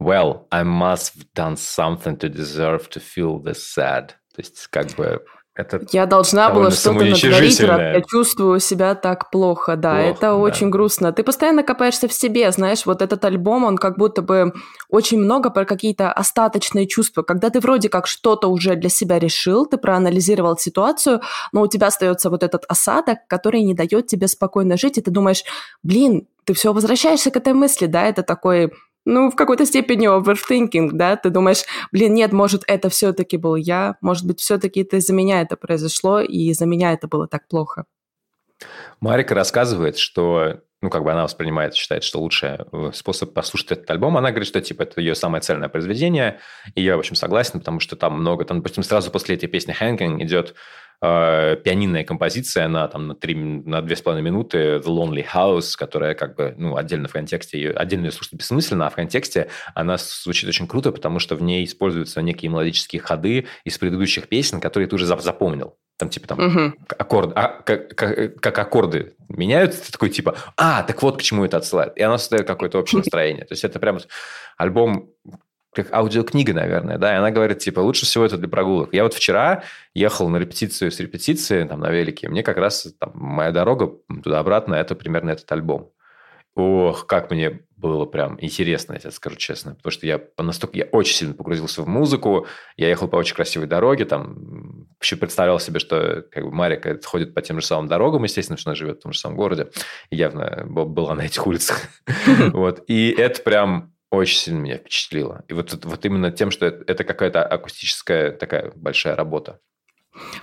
Well, 0.00 0.46
I 0.50 0.62
must 0.62 1.14
have 1.14 1.32
done 1.34 1.56
something 1.56 2.16
to 2.18 2.28
deserve 2.28 2.88
to 2.90 3.00
feel 3.00 3.38
this 3.38 3.66
sad. 3.66 4.14
То 4.34 4.42
есть, 4.42 4.68
как 4.70 4.94
бы, 4.96 5.20
это... 5.55 5.85
Я 5.91 6.07
должна 6.07 6.49
была 6.49 6.71
что-то 6.71 7.05
натворить, 7.05 7.59
я 7.59 8.01
чувствую 8.01 8.59
себя 8.59 8.95
так 8.95 9.29
плохо, 9.29 9.75
да, 9.75 9.95
Плохо, 9.95 10.09
это 10.09 10.21
да. 10.21 10.35
очень 10.35 10.71
грустно. 10.71 11.13
Ты 11.13 11.23
постоянно 11.23 11.61
копаешься 11.61 12.07
в 12.07 12.13
себе, 12.13 12.51
знаешь, 12.51 12.87
вот 12.87 13.03
этот 13.03 13.23
альбом, 13.23 13.63
он 13.63 13.77
как 13.77 13.97
будто 13.97 14.23
бы 14.23 14.53
очень 14.89 15.19
много 15.19 15.51
про 15.51 15.65
какие-то 15.65 16.11
остаточные 16.11 16.87
чувства, 16.87 17.21
когда 17.21 17.51
ты 17.51 17.59
вроде 17.59 17.89
как 17.89 18.07
что-то 18.07 18.47
уже 18.47 18.75
для 18.75 18.89
себя 18.89 19.19
решил, 19.19 19.67
ты 19.67 19.77
проанализировал 19.77 20.57
ситуацию, 20.57 21.21
но 21.51 21.61
у 21.61 21.67
тебя 21.67 21.87
остается 21.87 22.31
вот 22.31 22.41
этот 22.41 22.65
осадок, 22.67 23.19
который 23.27 23.61
не 23.61 23.75
дает 23.75 24.07
тебе 24.07 24.27
спокойно 24.27 24.75
жить, 24.75 24.97
и 24.97 25.01
ты 25.01 25.11
думаешь, 25.11 25.43
блин, 25.83 26.27
ты 26.45 26.53
все 26.55 26.73
возвращаешься 26.73 27.29
к 27.29 27.37
этой 27.37 27.53
мысли, 27.53 27.85
да, 27.85 28.07
это 28.07 28.23
такой 28.23 28.73
ну, 29.05 29.29
в 29.29 29.35
какой-то 29.35 29.65
степени 29.65 30.07
overthinking, 30.07 30.91
да, 30.93 31.15
ты 31.15 31.29
думаешь, 31.29 31.63
блин, 31.91 32.13
нет, 32.13 32.31
может, 32.31 32.63
это 32.67 32.89
все-таки 32.89 33.37
был 33.37 33.55
я, 33.55 33.97
может 34.01 34.25
быть, 34.25 34.39
все-таки 34.39 34.81
это 34.81 34.97
из-за 34.97 35.13
меня 35.13 35.41
это 35.41 35.57
произошло, 35.57 36.21
и 36.21 36.49
из-за 36.51 36.65
меня 36.65 36.93
это 36.93 37.07
было 37.07 37.27
так 37.27 37.47
плохо. 37.47 37.85
Марика 39.01 39.35
рассказывает, 39.35 39.97
что, 39.97 40.61
ну, 40.81 40.89
как 40.89 41.03
бы 41.03 41.11
она 41.11 41.23
воспринимает, 41.23 41.75
считает, 41.75 42.03
что 42.03 42.19
лучший 42.19 42.59
э, 42.71 42.91
способ 42.93 43.33
послушать 43.33 43.71
этот 43.71 43.91
альбом. 43.91 44.15
Она 44.15 44.29
говорит, 44.29 44.47
что, 44.47 44.61
типа, 44.61 44.83
это 44.83 45.01
ее 45.01 45.15
самое 45.15 45.41
цельное 45.41 45.67
произведение. 45.67 46.39
И 46.75 46.81
я, 46.81 46.95
в 46.95 46.99
общем, 46.99 47.15
согласен, 47.15 47.59
потому 47.59 47.81
что 47.81 47.97
там 47.97 48.19
много... 48.19 48.45
Там, 48.45 48.57
допустим, 48.57 48.83
сразу 48.83 49.11
после 49.11 49.35
этой 49.35 49.47
песни 49.47 49.75
«Hanging» 49.77 50.23
идет 50.23 50.55
э, 51.03 51.57
пианинная 51.57 52.05
композиция 52.05 52.69
на, 52.69 52.87
там, 52.87 53.07
на, 53.09 53.15
три, 53.15 53.35
на 53.35 53.81
две 53.81 53.95
с 53.97 54.01
половиной 54.01 54.25
минуты 54.31 54.57
«The 54.77 54.85
Lonely 54.85 55.25
House», 55.31 55.75
которая 55.77 56.15
как 56.15 56.35
бы, 56.37 56.55
ну, 56.57 56.77
отдельно 56.77 57.09
в 57.09 57.11
контексте, 57.11 57.57
ее, 57.59 57.71
отдельно 57.71 58.05
ее 58.05 58.11
слушать 58.11 58.33
бессмысленно, 58.33 58.87
а 58.87 58.89
в 58.89 58.95
контексте 58.95 59.49
она 59.75 59.97
звучит 59.97 60.47
очень 60.47 60.65
круто, 60.67 60.93
потому 60.93 61.19
что 61.19 61.35
в 61.35 61.41
ней 61.43 61.65
используются 61.65 62.21
некие 62.21 62.49
мелодические 62.49 63.01
ходы 63.01 63.47
из 63.65 63.77
предыдущих 63.77 64.29
песен, 64.29 64.61
которые 64.61 64.87
ты 64.87 64.95
уже 64.95 65.05
зап- 65.05 65.21
запомнил. 65.21 65.75
Там, 65.97 66.09
типа, 66.09 66.27
там, 66.27 66.39
Мгм. 66.39 66.75
аккорд, 66.97 67.33
а, 67.35 67.61
как, 67.65 67.95
как, 67.95 68.39
как 68.41 68.57
аккорды 68.57 69.13
меняются, 69.29 69.85
ты 69.85 69.91
такой 69.91 70.09
типа, 70.09 70.35
а, 70.57 70.83
так 70.83 71.03
вот 71.03 71.17
к 71.19 71.21
чему 71.21 71.45
это 71.45 71.57
отсылает. 71.57 71.97
И 71.97 72.01
оно 72.01 72.17
создает 72.17 72.47
какое-то 72.47 72.79
общее 72.79 72.99
настроение. 73.03 73.45
То 73.45 73.53
есть 73.53 73.63
это 73.63 73.77
прям 73.79 73.99
альбом 74.57 75.09
как 75.73 75.93
аудиокнига, 75.93 76.53
наверное, 76.53 76.97
да, 76.97 77.13
и 77.13 77.17
она 77.17 77.31
говорит, 77.31 77.59
типа, 77.59 77.79
лучше 77.79 78.05
всего 78.05 78.25
это 78.25 78.37
для 78.37 78.47
прогулок. 78.47 78.93
Я 78.93 79.03
вот 79.03 79.13
вчера 79.13 79.63
ехал 79.93 80.29
на 80.29 80.37
репетицию 80.37 80.91
с 80.91 80.99
репетиции, 80.99 81.63
там, 81.65 81.79
на 81.79 81.89
велике, 81.89 82.29
мне 82.29 82.43
как 82.43 82.57
раз 82.57 82.93
там, 82.99 83.11
моя 83.15 83.51
дорога 83.51 83.91
туда-обратно, 84.23 84.75
это 84.75 84.95
примерно 84.95 85.31
этот 85.31 85.51
альбом. 85.51 85.91
Ох, 86.55 87.07
как 87.07 87.31
мне 87.31 87.61
было 87.83 88.05
прям 88.05 88.37
интересно, 88.39 88.93
я 88.93 88.99
тебе 88.99 89.11
скажу 89.11 89.35
честно, 89.35 89.75
потому 89.75 89.91
что 89.91 90.05
я 90.05 90.21
настолько, 90.37 90.77
я 90.77 90.85
очень 90.85 91.15
сильно 91.15 91.33
погрузился 91.33 91.81
в 91.81 91.87
музыку, 91.87 92.47
я 92.77 92.87
ехал 92.87 93.07
по 93.07 93.17
очень 93.17 93.35
красивой 93.35 93.67
дороге, 93.67 94.05
там, 94.05 94.87
еще 95.01 95.17
представлял 95.17 95.59
себе, 95.59 95.79
что 95.79 96.23
как 96.31 96.45
бы 96.45 96.51
Марика 96.51 96.97
ходит 97.03 97.33
по 97.33 97.41
тем 97.41 97.59
же 97.59 97.65
самым 97.65 97.89
дорогам, 97.89 98.23
естественно, 98.23 98.57
что 98.57 98.69
она 98.69 98.75
живет 98.75 98.99
в 98.99 99.01
том 99.01 99.13
же 99.13 99.19
самом 99.19 99.35
городе, 99.35 99.69
явно 100.11 100.63
была 100.65 101.15
на 101.15 101.21
этих 101.21 101.45
улицах. 101.45 101.81
Вот, 102.53 102.83
и 102.87 103.09
это 103.09 103.41
прям 103.41 103.92
очень 104.17 104.37
сильно 104.37 104.59
меня 104.59 104.77
впечатлило. 104.77 105.43
И 105.47 105.53
вот, 105.53 105.85
вот 105.85 106.05
именно 106.05 106.31
тем, 106.31 106.51
что 106.51 106.65
это 106.65 106.83
это 106.87 107.03
какая-то 107.03 107.43
акустическая 107.43 108.31
такая 108.31 108.71
большая 108.75 109.15
работа. 109.15 109.59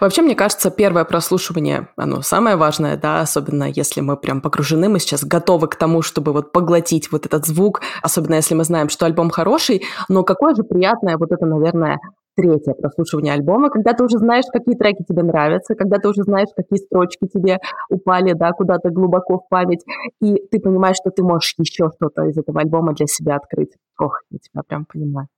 Вообще, 0.00 0.22
мне 0.22 0.34
кажется, 0.34 0.70
первое 0.70 1.04
прослушивание, 1.04 1.88
оно 1.96 2.22
самое 2.22 2.56
важное, 2.56 2.96
да, 2.96 3.20
особенно 3.20 3.64
если 3.70 4.00
мы 4.00 4.16
прям 4.16 4.40
погружены, 4.40 4.88
мы 4.88 4.98
сейчас 4.98 5.24
готовы 5.24 5.68
к 5.68 5.76
тому, 5.76 6.02
чтобы 6.02 6.32
вот 6.32 6.50
поглотить 6.50 7.12
вот 7.12 7.24
этот 7.26 7.46
звук, 7.46 7.80
особенно 8.02 8.34
если 8.34 8.54
мы 8.54 8.64
знаем, 8.64 8.88
что 8.88 9.06
альбом 9.06 9.30
хороший, 9.30 9.84
но 10.08 10.24
какое 10.24 10.56
же 10.56 10.64
приятное 10.64 11.16
вот 11.16 11.30
это, 11.30 11.46
наверное, 11.46 12.00
третье 12.40 12.74
прослушивание 12.74 13.34
альбома, 13.34 13.70
когда 13.70 13.92
ты 13.92 14.04
уже 14.04 14.18
знаешь, 14.18 14.44
какие 14.52 14.74
треки 14.74 15.04
тебе 15.06 15.22
нравятся, 15.22 15.74
когда 15.74 15.98
ты 15.98 16.08
уже 16.08 16.22
знаешь, 16.22 16.48
какие 16.56 16.78
строчки 16.78 17.26
тебе 17.26 17.58
упали, 17.88 18.32
да, 18.32 18.52
куда-то 18.52 18.90
глубоко 18.90 19.38
в 19.38 19.48
память, 19.48 19.84
и 20.20 20.36
ты 20.50 20.60
понимаешь, 20.60 20.96
что 20.96 21.10
ты 21.10 21.22
можешь 21.22 21.54
еще 21.58 21.90
что-то 21.94 22.24
из 22.24 22.38
этого 22.38 22.60
альбома 22.60 22.94
для 22.94 23.06
себя 23.06 23.36
открыть. 23.36 23.72
Ох, 23.98 24.20
я 24.30 24.38
тебя 24.38 24.62
прям 24.66 24.84
понимаю. 24.84 25.28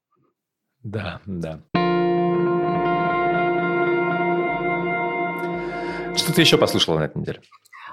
Да, 0.82 1.20
да. 1.26 1.60
Что 6.14 6.34
ты 6.34 6.42
еще 6.42 6.58
послушала 6.58 6.98
на 6.98 7.04
этой 7.04 7.18
неделе? 7.18 7.40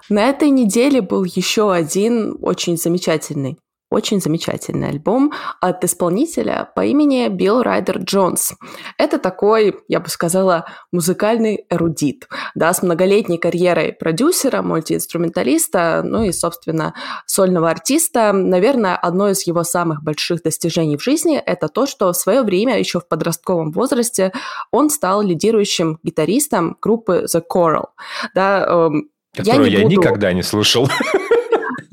На 0.09 0.29
этой 0.29 0.49
неделе 0.49 1.01
был 1.01 1.23
еще 1.23 1.71
один 1.71 2.37
очень 2.41 2.77
замечательный 2.77 3.57
очень 3.89 4.21
замечательный 4.21 4.89
альбом 4.89 5.33
от 5.61 5.83
исполнителя 5.83 6.69
по 6.75 6.85
имени 6.85 7.27
Билл 7.27 7.63
Райдер 7.63 7.99
Джонс. 7.99 8.53
Это 8.97 9.17
такой, 9.17 9.75
я 9.87 9.99
бы 9.99 10.09
сказала, 10.09 10.65
музыкальный 10.91 11.65
эрудит, 11.69 12.27
да, 12.55 12.73
с 12.73 12.83
многолетней 12.83 13.37
карьерой 13.37 13.93
продюсера, 13.93 14.61
мультиинструменталиста, 14.61 16.01
ну 16.03 16.23
и, 16.23 16.31
собственно, 16.31 16.93
сольного 17.25 17.69
артиста. 17.69 18.31
Наверное, 18.31 18.95
одно 18.95 19.29
из 19.29 19.47
его 19.47 19.63
самых 19.63 20.03
больших 20.03 20.43
достижений 20.43 20.97
в 20.97 21.03
жизни– 21.03 21.37
это 21.45 21.67
то, 21.67 21.85
что 21.85 22.11
в 22.13 22.17
свое 22.17 22.43
время, 22.43 22.77
еще 22.77 22.99
в 22.99 23.07
подростковом 23.07 23.71
возрасте, 23.71 24.31
он 24.71 24.89
стал 24.89 25.21
лидирующим 25.21 25.99
гитаристом 26.03 26.77
группы 26.81 27.25
The 27.33 27.41
Coral. 27.51 27.87
Да, 28.35 28.65
эм, 28.67 29.09
Которую 29.35 29.69
я, 29.69 29.77
не 29.77 29.83
я 29.83 29.83
буду... 29.83 30.01
никогда 30.01 30.33
не 30.33 30.43
слушал. 30.43 30.89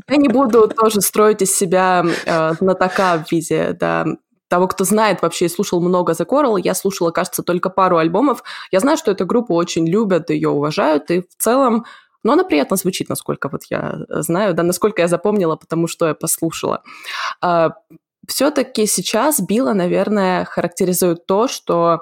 Я 0.09 0.17
не 0.17 0.29
буду 0.29 0.69
тоже 0.69 1.01
строить 1.01 1.43
из 1.43 1.57
себя 1.57 2.05
э, 2.05 2.53
знатока 2.61 3.25
в 3.27 3.33
виде, 3.33 3.77
да, 3.79 4.07
того, 4.49 4.69
кто 4.69 4.85
знает 4.85 5.23
вообще 5.23 5.47
и 5.47 5.49
слушал 5.49 5.81
много 5.81 6.13
The 6.13 6.25
Coral, 6.25 6.61
я 6.63 6.75
слушала, 6.75 7.11
кажется, 7.11 7.43
только 7.43 7.69
пару 7.69 7.97
альбомов. 7.97 8.43
Я 8.71 8.81
знаю, 8.81 8.97
что 8.97 9.11
эту 9.11 9.27
группу 9.27 9.55
очень 9.55 9.89
любят, 9.89 10.31
ее 10.31 10.51
уважают, 10.51 11.11
и 11.11 11.23
в 11.23 11.43
целом 11.43 11.85
но 12.23 12.33
она 12.33 12.43
приятно 12.43 12.77
звучит, 12.77 13.09
насколько 13.09 13.49
вот 13.49 13.63
я 13.71 13.99
знаю, 14.09 14.53
да, 14.53 14.65
насколько 14.65 15.01
я 15.01 15.07
запомнила, 15.07 15.55
потому 15.55 15.87
что 15.87 16.09
я 16.09 16.15
послушала. 16.15 16.83
А, 17.41 17.75
все-таки 18.27 18.85
сейчас 18.87 19.39
Билла, 19.41 19.75
наверное, 19.75 20.45
характеризует 20.45 21.25
то, 21.27 21.47
что 21.47 22.01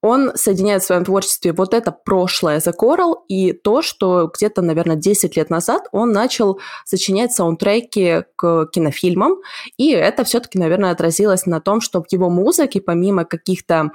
он 0.00 0.32
соединяет 0.36 0.82
в 0.82 0.86
своем 0.86 1.04
творчестве 1.04 1.52
вот 1.52 1.74
это 1.74 1.90
прошлое 1.92 2.58
The 2.58 2.72
Coral 2.78 3.14
и 3.28 3.52
то, 3.52 3.82
что 3.82 4.30
где-то, 4.32 4.62
наверное, 4.62 4.96
10 4.96 5.36
лет 5.36 5.50
назад 5.50 5.88
он 5.92 6.12
начал 6.12 6.60
сочинять 6.84 7.32
саундтреки 7.32 8.24
к 8.36 8.66
кинофильмам, 8.72 9.36
и 9.76 9.90
это 9.90 10.24
все-таки, 10.24 10.58
наверное, 10.58 10.92
отразилось 10.92 11.46
на 11.46 11.60
том, 11.60 11.80
что 11.80 12.02
в 12.02 12.12
его 12.12 12.30
музыке, 12.30 12.80
помимо 12.80 13.24
каких-то 13.24 13.90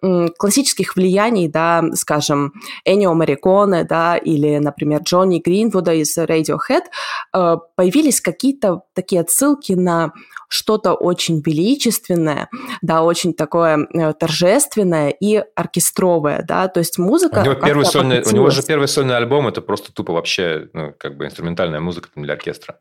классических 0.00 0.94
влияний, 0.96 1.48
да, 1.48 1.82
скажем, 1.94 2.52
Энио 2.84 3.14
Мариконе, 3.14 3.84
да, 3.84 4.16
или, 4.16 4.58
например, 4.58 5.02
Джонни 5.02 5.40
Гринвуда 5.40 5.92
из 5.94 6.16
Radiohead, 6.16 6.82
э, 7.34 7.56
появились 7.74 8.20
какие-то 8.20 8.82
такие 8.94 9.20
отсылки 9.20 9.72
на 9.72 10.12
что-то 10.48 10.94
очень 10.94 11.42
величественное, 11.44 12.48
да, 12.80 13.02
очень 13.02 13.34
такое 13.34 13.88
э, 13.92 14.12
торжественное 14.14 15.10
и 15.10 15.42
оркестровое, 15.56 16.44
да, 16.46 16.68
то 16.68 16.78
есть 16.78 16.98
музыка... 16.98 17.40
У 17.40 17.44
него, 17.44 17.54
первый 17.54 17.84
сольный, 17.84 18.22
у 18.22 18.30
него 18.30 18.50
же 18.50 18.62
первый 18.62 18.88
сольный 18.88 19.16
альбом, 19.16 19.48
это 19.48 19.60
просто 19.60 19.92
тупо 19.92 20.12
вообще, 20.12 20.68
ну, 20.72 20.94
как 20.96 21.16
бы 21.16 21.26
инструментальная 21.26 21.80
музыка 21.80 22.08
для 22.14 22.34
оркестра 22.34 22.78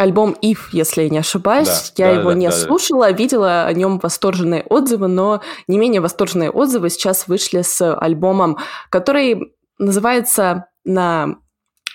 альбом 0.00 0.36
If, 0.42 0.58
если 0.72 1.02
я 1.02 1.08
не 1.08 1.18
ошибаюсь. 1.18 1.92
Да, 1.96 2.04
я 2.04 2.14
да, 2.14 2.20
его 2.20 2.30
да, 2.30 2.36
не 2.36 2.46
да, 2.48 2.52
слушала, 2.52 3.06
да. 3.06 3.12
видела 3.12 3.64
о 3.64 3.72
нем 3.72 3.98
восторженные 3.98 4.62
отзывы, 4.62 5.08
но 5.08 5.40
не 5.66 5.78
менее 5.78 6.00
восторженные 6.00 6.50
отзывы 6.50 6.90
сейчас 6.90 7.28
вышли 7.28 7.62
с 7.62 7.94
альбомом, 7.94 8.58
который 8.90 9.54
называется 9.78 10.66
на 10.84 11.36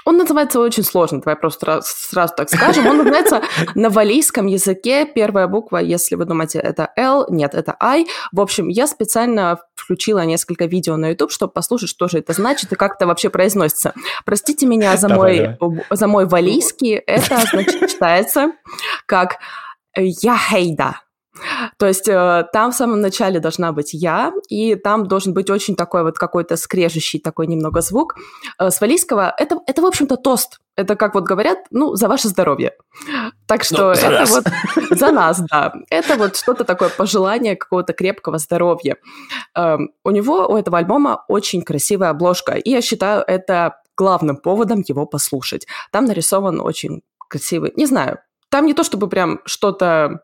он 0.06 0.18
называется 0.18 0.60
очень 0.60 0.84
сложно, 0.84 1.20
давай 1.20 1.36
просто 1.36 1.82
сразу 1.84 2.34
так 2.36 2.50
скажем. 2.50 2.88
Он 2.88 2.98
называется 2.98 3.42
на 3.76 3.89
валийском 3.89 4.48
языке. 4.48 5.06
Первая 5.06 5.48
буква, 5.48 5.78
если 5.78 6.16
вы 6.16 6.26
думаете, 6.26 6.60
это 6.60 6.89
L, 6.96 7.26
нет, 7.30 7.54
это 7.54 7.76
I. 7.80 8.06
В 8.32 8.42
общем, 8.42 8.68
я 8.68 8.88
специально 8.88 9.60
включила 9.76 10.26
несколько 10.26 10.66
видео 10.66 10.98
на 10.98 11.10
YouTube, 11.10 11.32
чтобы 11.32 11.54
послушать, 11.54 11.89
что 11.89 12.08
же 12.08 12.20
это 12.20 12.34
значит 12.34 12.72
и 12.72 12.76
как 12.76 12.96
это 12.96 13.08
вообще 13.08 13.30
произносится. 13.30 13.94
Простите 14.26 14.66
меня 14.66 14.98
за 14.98 15.10
мой, 15.10 15.58
за 15.89 16.08
мой 16.08 16.26
валийский. 16.26 16.94
Это, 16.94 17.42
значит, 17.52 17.89
читается 17.89 18.52
как 19.06 19.38
«Я 19.96 20.36
то 21.78 21.88
есть 21.88 22.08
э, 22.08 22.46
там 22.54 22.72
в 22.72 22.76
самом 22.76 23.02
начале 23.02 23.39
должна 23.39 23.72
быть 23.72 23.93
я, 23.93 24.34
и 24.50 24.76
там 24.76 25.08
должен 25.08 25.34
быть 25.34 25.50
очень 25.50 25.76
такой 25.76 26.04
вот 26.04 26.17
какой-то 26.17 26.58
скрежущий 26.58 27.19
такой 27.19 27.48
немного 27.48 27.82
звук. 27.82 28.15
Э, 28.60 28.69
с 28.69 28.80
валийского 28.80 29.34
это, 29.38 29.60
это, 29.65 29.82
в 29.82 29.86
общем-то, 29.86 30.17
тост. 30.17 30.60
Это, 30.76 30.96
как 30.96 31.13
вот 31.13 31.24
говорят, 31.24 31.60
ну, 31.72 31.96
за 31.96 32.08
ваше 32.08 32.28
здоровье. 32.30 32.74
Так 33.46 33.60
ну, 33.60 33.63
что 33.63 33.84
ну, 33.88 33.91
это 33.91 34.10
нас. 34.10 34.32
вот 34.32 34.46
за 34.91 35.12
нас, 35.12 35.41
да. 35.50 35.74
Это 35.89 36.15
вот 36.15 36.36
что-то 36.36 36.63
такое 36.63 36.89
пожелание 36.89 37.56
какого-то 37.56 37.93
крепкого 37.93 38.38
здоровья. 38.38 38.98
Э, 39.56 39.78
у 40.04 40.12
него, 40.12 40.48
у 40.48 40.56
этого 40.56 40.78
альбома 40.78 41.26
очень 41.28 41.63
красивая 41.63 42.10
обложка, 42.10 42.54
и 42.54 42.69
я 42.69 42.82
считаю 42.82 43.24
это 43.26 43.80
главным 43.98 44.38
поводом 44.38 44.84
его 44.88 45.06
послушать. 45.06 45.67
Там 45.91 46.06
нарисован 46.06 46.60
очень 46.60 47.02
красивый, 47.28 47.74
не 47.76 47.86
знаю, 47.86 48.19
там 48.50 48.67
не 48.67 48.74
то 48.74 48.84
чтобы 48.84 49.08
прям 49.10 49.39
что-то 49.46 50.22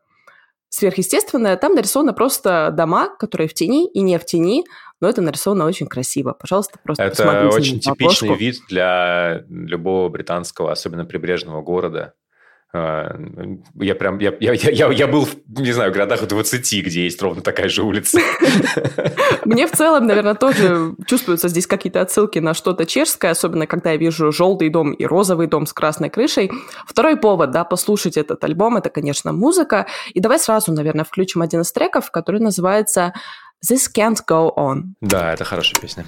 сверхъестественное, 0.70 1.58
там 1.58 1.74
нарисованы 1.74 2.14
просто 2.14 2.72
дома, 2.72 3.10
которые 3.18 3.48
в 3.48 3.54
тени 3.54 3.88
и 3.88 4.02
не 4.02 4.18
в 4.18 4.26
тени, 4.26 4.64
но 5.02 5.10
это 5.10 5.22
нарисовано 5.22 5.66
очень 5.66 5.88
красиво. 5.88 6.34
Пожалуйста, 6.34 6.80
просто 6.84 7.04
Это 7.04 7.50
очень 7.50 7.80
типичный 7.80 8.36
вид 8.36 8.58
для 8.70 9.44
любого 9.50 10.10
британского, 10.10 10.72
особенно 10.72 11.06
прибрежного 11.06 11.62
города. 11.62 12.14
А, 12.72 13.16
я 13.76 13.96
прям, 13.96 14.20
я, 14.20 14.32
я, 14.40 14.54
я, 14.54 14.92
я 14.92 15.08
был, 15.08 15.28
не 15.48 15.72
знаю, 15.72 15.92
в 15.92 15.94
городах 15.96 16.28
20, 16.28 16.86
где 16.86 17.04
есть 17.04 17.20
ровно 17.22 17.42
такая 17.42 17.68
же 17.68 17.82
улица. 17.82 18.20
Мне 19.46 19.66
в 19.66 19.72
целом, 19.72 20.06
наверное, 20.06 20.36
тоже 20.36 20.94
чувствуются 21.08 21.48
здесь 21.48 21.66
какие-то 21.66 22.02
отсылки 22.02 22.38
на 22.38 22.54
что-то 22.54 22.86
чешское, 22.86 23.32
особенно 23.32 23.66
когда 23.66 23.92
я 23.92 23.98
вижу 23.98 24.32
желтый 24.32 24.70
дом 24.70 24.92
и 24.92 25.04
розовый 25.06 25.48
дом 25.48 25.66
с 25.66 25.74
красной 25.74 26.12
крышей. 26.12 26.52
Второй 26.86 27.18
повод, 27.18 27.50
да, 27.50 27.64
послушать 27.64 28.18
этот 28.18 28.44
альбом, 28.44 28.78
это, 28.78 28.92
конечно, 28.92 29.34
музыка. 29.34 29.88
И 30.14 30.20
давай 30.20 30.38
сразу, 30.38 30.72
наверное, 30.72 31.06
включим 31.06 31.42
один 31.42 31.62
из 31.62 31.72
треков, 31.72 32.12
который 32.12 32.40
называется 32.40 33.14
«This 33.68 33.90
Can't 33.96 34.18
Go 34.30 34.54
On». 34.56 34.94
Да, 35.02 35.34
это 35.34 35.44
хорошая 35.44 35.82
песня. 35.82 36.06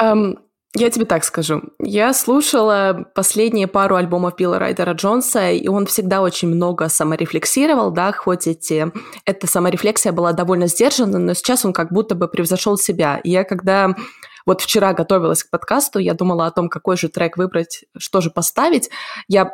Um, 0.00 0.38
Я 0.76 0.90
тебе 0.90 1.04
так 1.04 1.22
скажу. 1.22 1.62
Я 1.78 2.12
слушала 2.12 3.06
последние 3.14 3.68
пару 3.68 3.94
альбомов 3.94 4.34
Билла 4.34 4.58
Райдера 4.58 4.92
Джонса, 4.94 5.52
и 5.52 5.68
он 5.68 5.86
всегда 5.86 6.20
очень 6.20 6.48
много 6.48 6.88
саморефлексировал, 6.88 7.92
да, 7.92 8.10
хоть 8.10 8.48
эти, 8.48 8.90
эта 9.24 9.46
саморефлексия 9.46 10.10
была 10.10 10.32
довольно 10.32 10.66
сдержана, 10.66 11.18
но 11.18 11.34
сейчас 11.34 11.64
он 11.64 11.72
как 11.72 11.92
будто 11.92 12.16
бы 12.16 12.26
превзошел 12.26 12.76
себя. 12.76 13.20
И 13.22 13.30
я 13.30 13.44
когда 13.44 13.94
вот 14.46 14.62
вчера 14.62 14.94
готовилась 14.94 15.44
к 15.44 15.50
подкасту, 15.50 16.00
я 16.00 16.14
думала 16.14 16.46
о 16.46 16.50
том, 16.50 16.68
какой 16.68 16.96
же 16.96 17.08
трек 17.08 17.36
выбрать, 17.36 17.84
что 17.96 18.20
же 18.20 18.30
поставить. 18.30 18.90
Я 19.28 19.52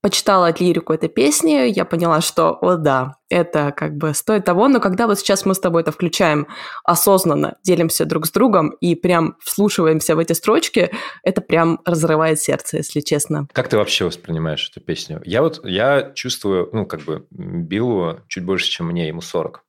почитала 0.00 0.52
лирику 0.58 0.92
этой 0.92 1.08
песни, 1.08 1.68
я 1.68 1.84
поняла, 1.84 2.20
что, 2.20 2.58
о 2.60 2.76
да, 2.76 3.16
это 3.28 3.72
как 3.72 3.96
бы 3.96 4.14
стоит 4.14 4.44
того, 4.44 4.68
но 4.68 4.80
когда 4.80 5.06
вот 5.06 5.18
сейчас 5.18 5.44
мы 5.44 5.54
с 5.54 5.60
тобой 5.60 5.82
это 5.82 5.92
включаем 5.92 6.46
осознанно, 6.84 7.58
делимся 7.62 8.04
друг 8.04 8.26
с 8.26 8.30
другом 8.30 8.70
и 8.80 8.94
прям 8.94 9.36
вслушиваемся 9.40 10.16
в 10.16 10.18
эти 10.18 10.32
строчки, 10.32 10.90
это 11.22 11.40
прям 11.40 11.80
разрывает 11.84 12.40
сердце, 12.40 12.78
если 12.78 13.00
честно. 13.00 13.46
Как 13.52 13.68
ты 13.68 13.76
вообще 13.76 14.06
воспринимаешь 14.06 14.68
эту 14.70 14.80
песню? 14.80 15.20
Я 15.24 15.42
вот, 15.42 15.60
я 15.64 16.12
чувствую, 16.14 16.70
ну, 16.72 16.86
как 16.86 17.02
бы 17.02 17.26
Биллу 17.30 18.20
чуть 18.28 18.44
больше, 18.44 18.68
чем 18.70 18.86
мне, 18.86 19.08
ему 19.08 19.20
40. 19.20 19.62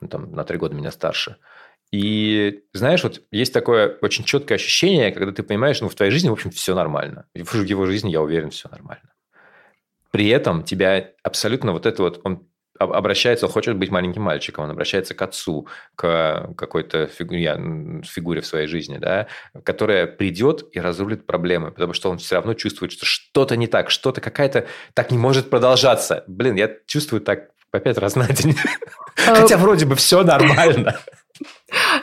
Ну, 0.00 0.08
там, 0.08 0.32
на 0.32 0.44
три 0.44 0.58
года 0.58 0.74
меня 0.74 0.90
старше. 0.90 1.36
И 1.90 2.64
знаешь, 2.72 3.04
вот 3.04 3.22
есть 3.30 3.52
такое 3.52 3.96
очень 4.02 4.24
четкое 4.24 4.56
ощущение, 4.56 5.12
когда 5.12 5.30
ты 5.32 5.42
понимаешь, 5.42 5.80
ну, 5.80 5.88
в 5.88 5.94
твоей 5.94 6.10
жизни, 6.10 6.28
в 6.28 6.32
общем, 6.32 6.50
все 6.50 6.74
нормально. 6.74 7.26
В 7.34 7.54
его 7.62 7.86
жизни, 7.86 8.10
я 8.10 8.20
уверен, 8.20 8.50
все 8.50 8.68
нормально. 8.68 9.13
При 10.14 10.28
этом 10.28 10.62
тебя 10.62 11.08
абсолютно 11.24 11.72
вот 11.72 11.86
это 11.86 12.00
вот, 12.00 12.20
он 12.22 12.46
об- 12.78 12.92
обращается, 12.92 13.46
он 13.46 13.52
хочет 13.52 13.76
быть 13.76 13.90
маленьким 13.90 14.22
мальчиком, 14.22 14.62
он 14.62 14.70
обращается 14.70 15.12
к 15.12 15.20
отцу, 15.22 15.66
к 15.96 16.50
какой-то 16.56 17.08
фигуре, 17.08 18.00
фигуре 18.04 18.40
в 18.40 18.46
своей 18.46 18.68
жизни, 18.68 18.98
да, 18.98 19.26
которая 19.64 20.06
придет 20.06 20.66
и 20.70 20.78
разрулит 20.78 21.26
проблемы, 21.26 21.72
потому 21.72 21.94
что 21.94 22.10
он 22.10 22.18
все 22.18 22.36
равно 22.36 22.54
чувствует, 22.54 22.92
что 22.92 23.04
что-то 23.04 23.56
не 23.56 23.66
так, 23.66 23.90
что-то 23.90 24.20
какая-то 24.20 24.68
так 24.94 25.10
не 25.10 25.18
может 25.18 25.50
продолжаться. 25.50 26.22
Блин, 26.28 26.54
я 26.54 26.70
чувствую 26.86 27.20
так 27.20 27.48
по 27.72 27.80
пять 27.80 27.98
раз 27.98 28.14
на 28.14 28.28
день. 28.28 28.54
Э, 29.16 29.34
Хотя 29.34 29.56
вроде 29.56 29.84
бы 29.84 29.96
все 29.96 30.22
нормально. 30.22 30.96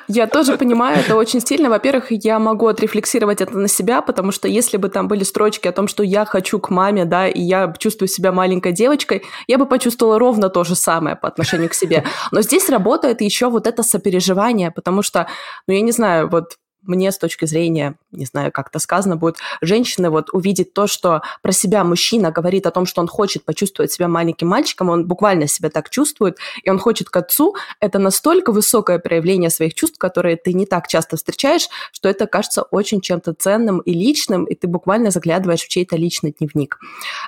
Я 0.08 0.28
тоже 0.28 0.58
понимаю 0.58 1.00
это 1.00 1.15
очень 1.15 1.39
сильно. 1.39 1.70
Во-первых, 1.70 2.08
я 2.10 2.39
могу 2.39 2.67
отрефлексировать 2.67 3.41
это 3.41 3.58
на 3.58 3.67
себя, 3.67 4.02
потому 4.02 4.32
что 4.32 4.48
если 4.48 4.78
бы 4.78 4.89
там 4.89 5.08
были 5.08 5.24
строчки 5.24 5.67
о 5.67 5.72
том, 5.72 5.88
что 5.88 6.04
я 6.04 6.26
хочу 6.26 6.60
к 6.60 6.70
маме, 6.70 7.06
да, 7.06 7.28
и 7.28 7.41
я 7.41 7.74
чувствую 7.78 8.10
себя 8.10 8.32
маленькой 8.32 8.74
девочкой, 8.74 9.24
я 9.48 9.58
бы 9.58 9.65
почувствовала 9.65 10.20
ровно 10.20 10.50
то 10.50 10.63
же 10.63 10.76
самое 10.76 11.15
по 11.15 11.28
отношению 11.28 11.70
к 11.70 11.74
себе. 11.74 12.04
Но 12.32 12.41
здесь 12.41 12.70
работает 12.70 13.22
еще 13.22 13.50
вот 13.50 13.67
это 13.67 13.84
сопереживание, 13.84 14.72
потому 14.72 15.02
что, 15.02 15.28
ну, 15.67 15.74
я 15.74 15.82
не 15.82 15.91
знаю, 15.91 16.30
вот 16.30 16.58
мне 16.84 17.12
с 17.12 17.17
точки 17.17 17.46
зрения, 17.46 17.96
не 18.12 18.26
знаю, 18.26 18.52
как 18.52 18.70
это 18.70 18.80
сказано 18.80 19.15
будет, 19.15 19.38
женщины 19.62 20.10
вот 20.10 20.30
увидеть 20.34 20.74
то, 20.74 20.88
что 20.88 21.22
про 21.41 21.52
себя 21.52 21.84
мужчина 21.84 22.32
говорит 22.32 22.65
о 22.65 22.72
том, 22.72 22.86
что 22.86 23.02
он 23.02 23.08
хочет 23.08 23.46
почувствовать 23.46 23.91
себя 23.91 24.08
маленьким 24.08 24.48
мальчиком, 24.48 24.89
он 24.89 25.08
буквально 25.08 25.48
себя 25.48 25.70
так 25.70 25.89
чувствует, 25.89 26.38
и 26.63 26.70
он 26.70 26.80
хочет 26.80 27.10
к 27.10 27.17
отцу, 27.17 27.56
это 27.80 28.00
настолько 28.00 28.52
высокое 28.52 29.00
проявление 29.00 29.50
своих 29.50 29.74
чувств, 29.74 29.98
которые 29.98 30.38
ты 30.38 30.54
не 30.54 30.65
так 30.65 30.88
часто 30.88 31.17
встречаешь, 31.17 31.67
что 31.91 32.10
это 32.10 32.28
кажется 32.28 32.63
очень 32.63 33.02
чем-то 33.02 33.34
ценным 33.34 33.80
и 33.80 33.94
личным, 33.94 34.46
и 34.46 34.56
ты 34.56 34.67
буквально 34.67 35.12
заглядываешь 35.12 35.62
в 35.62 35.67
чей-то 35.67 35.96
личный 35.96 36.36
дневник. 36.38 36.80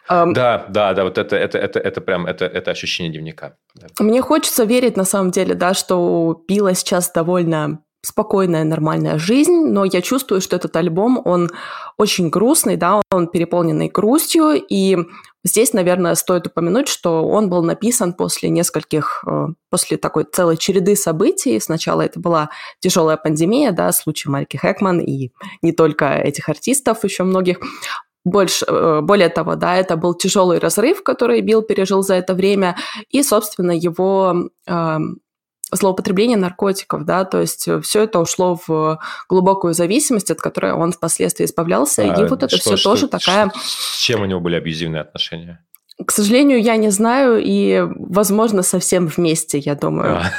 Эм, 0.09 0.33
Да, 0.33 0.65
да, 0.69 0.93
да, 0.93 1.03
вот 1.03 1.17
это, 1.17 1.35
это, 1.35 1.57
это, 1.57 1.79
это 1.79 2.01
прям, 2.01 2.25
это, 2.25 2.45
это 2.45 2.71
ощущение 2.71 3.11
дневника. 3.11 3.55
Мне 3.99 4.21
хочется 4.21 4.63
верить, 4.63 4.97
на 4.97 5.05
самом 5.05 5.31
деле, 5.31 5.55
да, 5.55 5.73
что 5.73 5.97
у 5.97 6.33
Билла 6.47 6.73
сейчас 6.75 7.11
довольно 7.11 7.79
спокойная, 8.03 8.65
нормальная 8.65 9.17
жизнь, 9.17 9.65
но 9.67 9.85
я 9.85 10.01
чувствую, 10.01 10.41
что 10.41 10.57
этот 10.57 10.75
альбом, 10.75 11.21
он 11.23 11.49
очень 11.97 12.29
грустный, 12.29 12.75
да, 12.75 13.01
он 13.11 13.27
переполненный 13.27 13.87
грустью, 13.87 14.55
и 14.55 14.97
здесь, 15.45 15.71
наверное, 15.71 16.15
стоит 16.15 16.47
упомянуть, 16.47 16.89
что 16.89 17.25
он 17.25 17.49
был 17.49 17.63
написан 17.63 18.13
после 18.13 18.49
нескольких, 18.49 19.23
э, 19.25 19.47
после 19.69 19.97
такой 19.97 20.25
целой 20.25 20.57
череды 20.57 20.97
событий. 20.97 21.59
Сначала 21.61 22.01
это 22.01 22.19
была 22.19 22.49
тяжелая 22.81 23.15
пандемия, 23.15 23.71
да, 23.71 23.91
случай 23.93 24.29
Марики 24.29 24.57
Хэкман 24.57 24.99
и 24.99 25.31
не 25.61 25.71
только 25.71 26.15
этих 26.15 26.49
артистов, 26.49 27.05
еще 27.05 27.23
многих. 27.23 27.59
Больше, 28.25 28.65
э, 28.67 28.99
более 29.01 29.29
того, 29.29 29.55
да, 29.55 29.77
это 29.77 29.95
был 29.95 30.13
тяжелый 30.13 30.59
разрыв, 30.59 31.03
который 31.03 31.39
Билл 31.39 31.61
пережил 31.61 32.03
за 32.03 32.15
это 32.15 32.33
время, 32.33 32.75
и, 33.09 33.23
собственно, 33.23 33.71
его 33.71 34.49
эм, 34.67 35.19
злоупотребление 35.75 36.37
наркотиков, 36.37 37.05
да, 37.05 37.25
то 37.25 37.41
есть 37.41 37.67
все 37.83 38.03
это 38.03 38.19
ушло 38.19 38.59
в 38.67 38.99
глубокую 39.29 39.73
зависимость, 39.73 40.31
от 40.31 40.39
которой 40.41 40.73
он 40.73 40.91
впоследствии 40.91 41.45
избавлялся, 41.45 42.01
и 42.03 42.09
А 42.09 42.27
вот 42.27 42.43
это 42.43 42.55
что- 42.57 42.75
все 42.75 42.83
тоже 42.83 43.07
что- 43.07 43.19
такая... 43.19 43.51
С 43.63 43.97
чем 43.99 44.21
у 44.21 44.25
него 44.25 44.39
были 44.39 44.55
абьюзивные 44.55 45.01
отношения? 45.01 45.63
К 46.05 46.11
сожалению, 46.11 46.61
я 46.61 46.75
не 46.77 46.89
знаю, 46.89 47.39
и, 47.43 47.81
возможно, 47.97 48.63
совсем 48.63 49.07
вместе, 49.07 49.59
я 49.59 49.75
думаю. 49.75 50.17
А, 50.17 50.31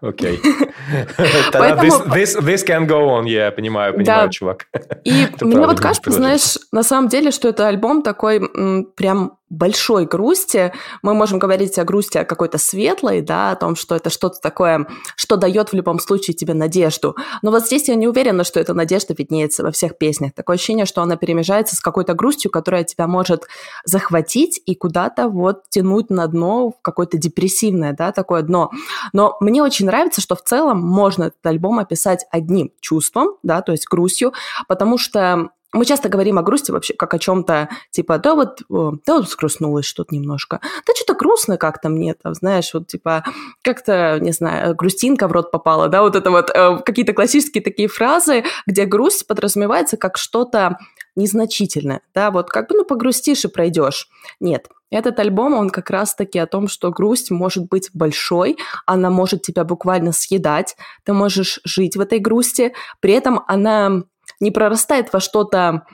Окей. 0.06 0.40
Тогда 1.52 1.76
Поэтому- 1.76 2.04
this, 2.14 2.36
this, 2.36 2.40
this 2.40 2.66
can 2.66 2.86
go 2.86 3.08
on, 3.18 3.28
я 3.28 3.50
понимаю, 3.52 3.94
понимаю, 3.94 4.26
Да. 4.26 4.32
чувак. 4.32 4.66
И 5.04 5.26
мне 5.40 5.56
вот 5.66 5.80
кажется, 5.80 6.10
знаешь, 6.10 6.58
на 6.72 6.82
самом 6.82 7.08
деле, 7.08 7.30
что 7.30 7.48
это 7.48 7.68
альбом 7.68 8.02
такой 8.02 8.38
м, 8.38 8.86
прям 8.96 9.38
большой 9.54 10.06
грусти. 10.06 10.72
Мы 11.02 11.14
можем 11.14 11.38
говорить 11.38 11.78
о 11.78 11.84
грусти 11.84 12.18
о 12.18 12.24
какой-то 12.24 12.58
светлой, 12.58 13.20
да, 13.20 13.52
о 13.52 13.56
том, 13.56 13.76
что 13.76 13.94
это 13.94 14.10
что-то 14.10 14.40
такое, 14.40 14.86
что 15.16 15.36
дает 15.36 15.70
в 15.70 15.72
любом 15.74 15.98
случае 15.98 16.34
тебе 16.34 16.54
надежду. 16.54 17.16
Но 17.42 17.50
вот 17.50 17.66
здесь 17.66 17.88
я 17.88 17.94
не 17.94 18.08
уверена, 18.08 18.44
что 18.44 18.60
эта 18.60 18.74
надежда 18.74 19.14
виднеется 19.16 19.62
во 19.62 19.70
всех 19.70 19.98
песнях. 19.98 20.32
Такое 20.34 20.56
ощущение, 20.56 20.86
что 20.86 21.02
она 21.02 21.16
перемежается 21.16 21.76
с 21.76 21.80
какой-то 21.80 22.14
грустью, 22.14 22.50
которая 22.50 22.84
тебя 22.84 23.06
может 23.06 23.46
захватить 23.84 24.60
и 24.66 24.74
куда-то 24.74 25.28
вот 25.28 25.68
тянуть 25.70 26.10
на 26.10 26.26
дно, 26.26 26.70
в 26.70 26.82
какое-то 26.82 27.16
депрессивное, 27.16 27.92
да, 27.92 28.12
такое 28.12 28.42
дно. 28.42 28.70
Но 29.12 29.36
мне 29.40 29.62
очень 29.62 29.86
нравится, 29.86 30.20
что 30.20 30.36
в 30.36 30.42
целом 30.42 30.80
можно 30.80 31.24
этот 31.24 31.44
альбом 31.46 31.78
описать 31.78 32.26
одним 32.30 32.72
чувством, 32.80 33.36
да, 33.42 33.62
то 33.62 33.72
есть 33.72 33.86
грустью, 33.88 34.32
потому 34.68 34.98
что 34.98 35.50
мы 35.74 35.84
часто 35.84 36.08
говорим 36.08 36.38
о 36.38 36.42
грусти 36.42 36.70
вообще 36.70 36.94
как 36.94 37.12
о 37.14 37.18
чем-то, 37.18 37.68
типа, 37.90 38.18
да 38.18 38.34
вот, 38.34 38.62
да 38.68 39.16
вот 39.16 39.28
скрустнулось 39.28 39.84
что-то 39.84 40.14
немножко, 40.14 40.60
да 40.86 40.92
что-то 40.94 41.14
грустно 41.14 41.58
как-то 41.58 41.88
мне, 41.88 42.14
там, 42.14 42.34
знаешь, 42.34 42.72
вот 42.72 42.86
типа, 42.86 43.24
как-то, 43.62 44.18
не 44.20 44.32
знаю, 44.32 44.74
грустинка 44.74 45.28
в 45.28 45.32
рот 45.32 45.50
попала, 45.50 45.88
да, 45.88 46.02
вот 46.02 46.16
это 46.16 46.30
вот 46.30 46.50
э, 46.50 46.78
какие-то 46.84 47.12
классические 47.12 47.62
такие 47.62 47.88
фразы, 47.88 48.44
где 48.66 48.84
грусть 48.84 49.26
подразумевается 49.26 49.96
как 49.96 50.16
что-то 50.16 50.78
незначительное, 51.16 52.00
да, 52.14 52.30
вот 52.30 52.48
как 52.50 52.68
бы, 52.68 52.76
ну, 52.76 52.84
погрустишь 52.84 53.44
и 53.44 53.48
пройдешь. 53.48 54.08
Нет, 54.40 54.68
этот 54.90 55.18
альбом, 55.18 55.54
он 55.54 55.70
как 55.70 55.90
раз-таки 55.90 56.38
о 56.38 56.46
том, 56.46 56.68
что 56.68 56.90
грусть 56.90 57.30
может 57.30 57.68
быть 57.68 57.90
большой, 57.92 58.56
она 58.86 59.10
может 59.10 59.42
тебя 59.42 59.64
буквально 59.64 60.12
съедать, 60.12 60.76
ты 61.04 61.12
можешь 61.12 61.60
жить 61.64 61.96
в 61.96 62.00
этой 62.00 62.20
грусти, 62.20 62.74
при 63.00 63.12
этом 63.12 63.42
она 63.48 64.04
не 64.40 64.50
прорастает 64.50 65.12
во 65.12 65.20
что-то 65.20 65.84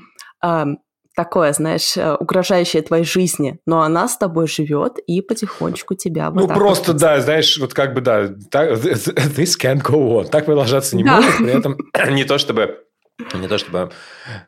а, 0.43 0.67
такое, 1.17 1.53
знаешь, 1.53 1.97
э, 1.97 2.15
угрожающее 2.15 2.83
твоей 2.83 3.05
жизни, 3.05 3.59
но 3.67 3.83
она 3.83 4.09
с 4.09 4.17
тобой 4.17 4.47
живет 4.47 4.99
и 5.07 5.21
потихонечку 5.21 5.95
тебя 5.95 6.31
вот 6.31 6.41
Ну, 6.41 6.55
просто, 6.55 6.93
вот 6.93 7.01
да, 7.01 7.21
знаешь, 7.21 7.59
вот 7.59 7.75
как 7.75 7.95
бы, 7.95 8.01
да, 8.01 8.29
так- 8.51 8.71
this 8.79 9.59
can't 9.61 9.83
go 9.83 10.21
on. 10.21 10.29
Так 10.29 10.47
продолжаться 10.47 10.97
не 10.97 11.05
Да. 11.05 11.17
может, 11.17 11.37
при 11.39 11.51
этом 11.59 11.77
не 12.15 12.25
то 12.25 12.39
чтобы 12.39 12.85
не 13.35 13.49
то 13.49 13.59
чтобы 13.59 13.91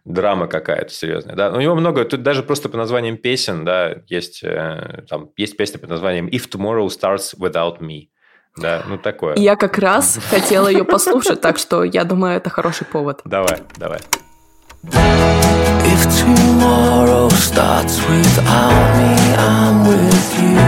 драма 0.06 0.46
какая-то 0.46 0.90
серьезная, 0.90 1.36
да. 1.36 1.50
У 1.52 1.60
него 1.60 1.74
много, 1.74 2.06
тут 2.06 2.22
даже 2.22 2.42
просто 2.42 2.70
по 2.70 2.78
названиям 2.78 3.18
песен, 3.18 3.66
да, 3.66 3.96
есть, 4.08 4.42
э, 4.42 5.04
там, 5.10 5.28
есть 5.36 5.58
песня 5.58 5.78
под 5.78 5.90
названием 5.90 6.26
«If 6.28 6.48
Tomorrow 6.50 6.86
Starts 6.86 7.34
Without 7.38 7.80
Me». 7.80 8.04
Да, 8.56 8.82
ну 8.86 8.98
такое. 8.98 9.34
И 9.34 9.40
я 9.42 9.56
как 9.56 9.78
раз 9.78 10.18
хотела 10.30 10.68
ее 10.68 10.84
послушать, 10.84 11.40
так 11.40 11.58
что 11.58 11.84
я 11.84 12.04
думаю, 12.04 12.36
это 12.36 12.50
хороший 12.50 12.86
повод. 12.86 13.20
Давай, 13.24 13.62
давай. 13.76 14.00
If 14.84 16.06
tomorrow 16.20 17.28
starts 17.30 18.00
without 18.08 18.96
me, 18.96 19.14
I'm 19.36 19.86
with 19.86 20.28
you. 20.40 20.58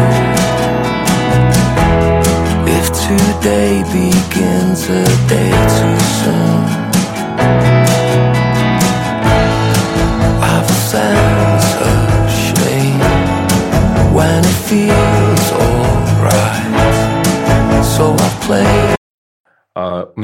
If 2.66 2.86
today 2.92 3.82
begins 3.92 4.88
a 4.88 5.04
day 5.28 5.52
too 5.76 5.98
soon, 6.20 6.64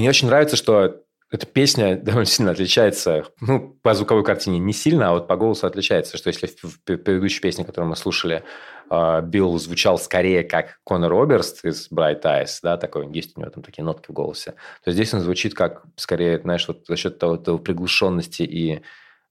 Мне 0.01 0.09
очень 0.09 0.29
нравится, 0.29 0.57
что 0.57 1.03
эта 1.31 1.45
песня 1.45 1.95
довольно 2.03 2.25
сильно 2.25 2.53
отличается, 2.53 3.27
ну, 3.43 3.77
по 3.83 3.93
звуковой 3.93 4.25
картине 4.25 4.59
не 4.59 4.73
сильно, 4.73 5.11
а 5.11 5.13
вот 5.13 5.29
по 5.29 5.37
голосу 5.37 5.67
отличается, 5.67 6.17
что 6.17 6.31
если 6.31 6.47
в 6.47 6.81
предыдущей 6.83 7.43
песне, 7.43 7.67
которую 7.67 7.91
мы 7.91 7.97
слушали, 7.97 8.43
а, 8.89 9.21
Билл 9.21 9.59
звучал 9.59 9.99
скорее 9.99 10.43
как 10.43 10.81
Конор 10.85 11.13
Оберст 11.13 11.67
из 11.67 11.93
Bright 11.93 12.23
Eyes, 12.23 12.61
да, 12.63 12.79
такой, 12.79 13.13
есть 13.13 13.37
у 13.37 13.41
него 13.43 13.51
там 13.51 13.63
такие 13.63 13.85
нотки 13.85 14.11
в 14.11 14.15
голосе, 14.15 14.55
то 14.83 14.91
здесь 14.91 15.13
он 15.13 15.21
звучит 15.21 15.53
как, 15.53 15.83
скорее, 15.97 16.41
знаешь, 16.41 16.67
вот 16.67 16.87
за 16.89 16.97
счет 16.97 17.19
того, 17.19 17.37
того 17.37 17.59
приглушенности 17.59 18.43
и 18.43 18.81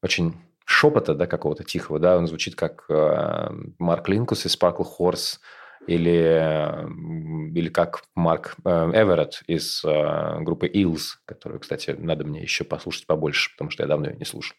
очень 0.03 0.35
шепота, 0.65 1.15
да, 1.15 1.25
какого-то 1.25 1.63
тихого, 1.63 1.97
да, 1.97 2.15
он 2.15 2.27
звучит 2.27 2.53
как 2.53 2.85
э, 2.89 3.49
Марк 3.79 4.07
Линкус 4.07 4.45
из 4.45 4.55
Sparkle 4.55 4.85
Horse, 4.99 5.39
или, 5.87 7.57
или 7.57 7.69
как 7.69 8.03
Марк 8.15 8.55
э, 8.63 8.69
Эверетт 8.69 9.43
из 9.47 9.83
э, 9.83 10.39
группы 10.41 10.67
Eels, 10.67 11.17
которую, 11.25 11.59
кстати, 11.59 11.91
надо 11.91 12.25
мне 12.25 12.41
еще 12.41 12.63
послушать 12.63 13.07
побольше, 13.07 13.51
потому 13.51 13.71
что 13.71 13.83
я 13.83 13.87
давно 13.87 14.07
ее 14.09 14.15
не 14.17 14.25
слушал. 14.25 14.55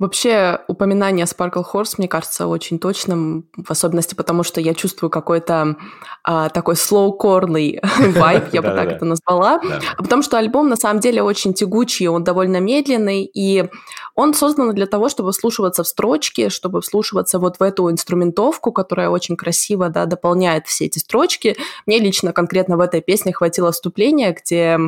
Вообще, 0.00 0.60
упоминание 0.66 1.26
Sparkle 1.26 1.62
Horse, 1.62 1.96
мне 1.98 2.08
кажется, 2.08 2.46
очень 2.46 2.78
точным, 2.78 3.44
в 3.54 3.70
особенности 3.70 4.14
потому, 4.14 4.42
что 4.44 4.58
я 4.58 4.72
чувствую 4.72 5.10
какой-то 5.10 5.76
а, 6.24 6.48
такой 6.48 6.76
слоу-корный 6.76 7.82
вайб, 7.98 8.44
я 8.52 8.62
бы 8.62 8.68
так 8.68 8.92
это 8.92 9.04
назвала. 9.04 9.60
Потому 9.98 10.22
что 10.22 10.38
альбом 10.38 10.70
на 10.70 10.76
самом 10.76 11.00
деле 11.00 11.22
очень 11.22 11.52
тягучий, 11.52 12.06
он 12.06 12.24
довольно 12.24 12.60
медленный, 12.60 13.24
и 13.24 13.68
он 14.14 14.32
создан 14.32 14.74
для 14.74 14.86
того, 14.86 15.10
чтобы 15.10 15.32
вслушиваться 15.32 15.82
в 15.82 15.86
строчки, 15.86 16.48
чтобы 16.48 16.80
вслушиваться 16.80 17.38
вот 17.38 17.58
в 17.58 17.62
эту 17.62 17.90
инструментовку, 17.90 18.72
которая 18.72 19.10
очень 19.10 19.36
красиво 19.36 19.90
да, 19.90 20.06
дополняет 20.06 20.66
все 20.66 20.86
эти 20.86 20.98
строчки. 20.98 21.58
Мне 21.84 21.98
лично 21.98 22.32
конкретно 22.32 22.78
в 22.78 22.80
этой 22.80 23.02
песне 23.02 23.34
хватило 23.34 23.70
вступления, 23.70 24.34
где 24.34 24.78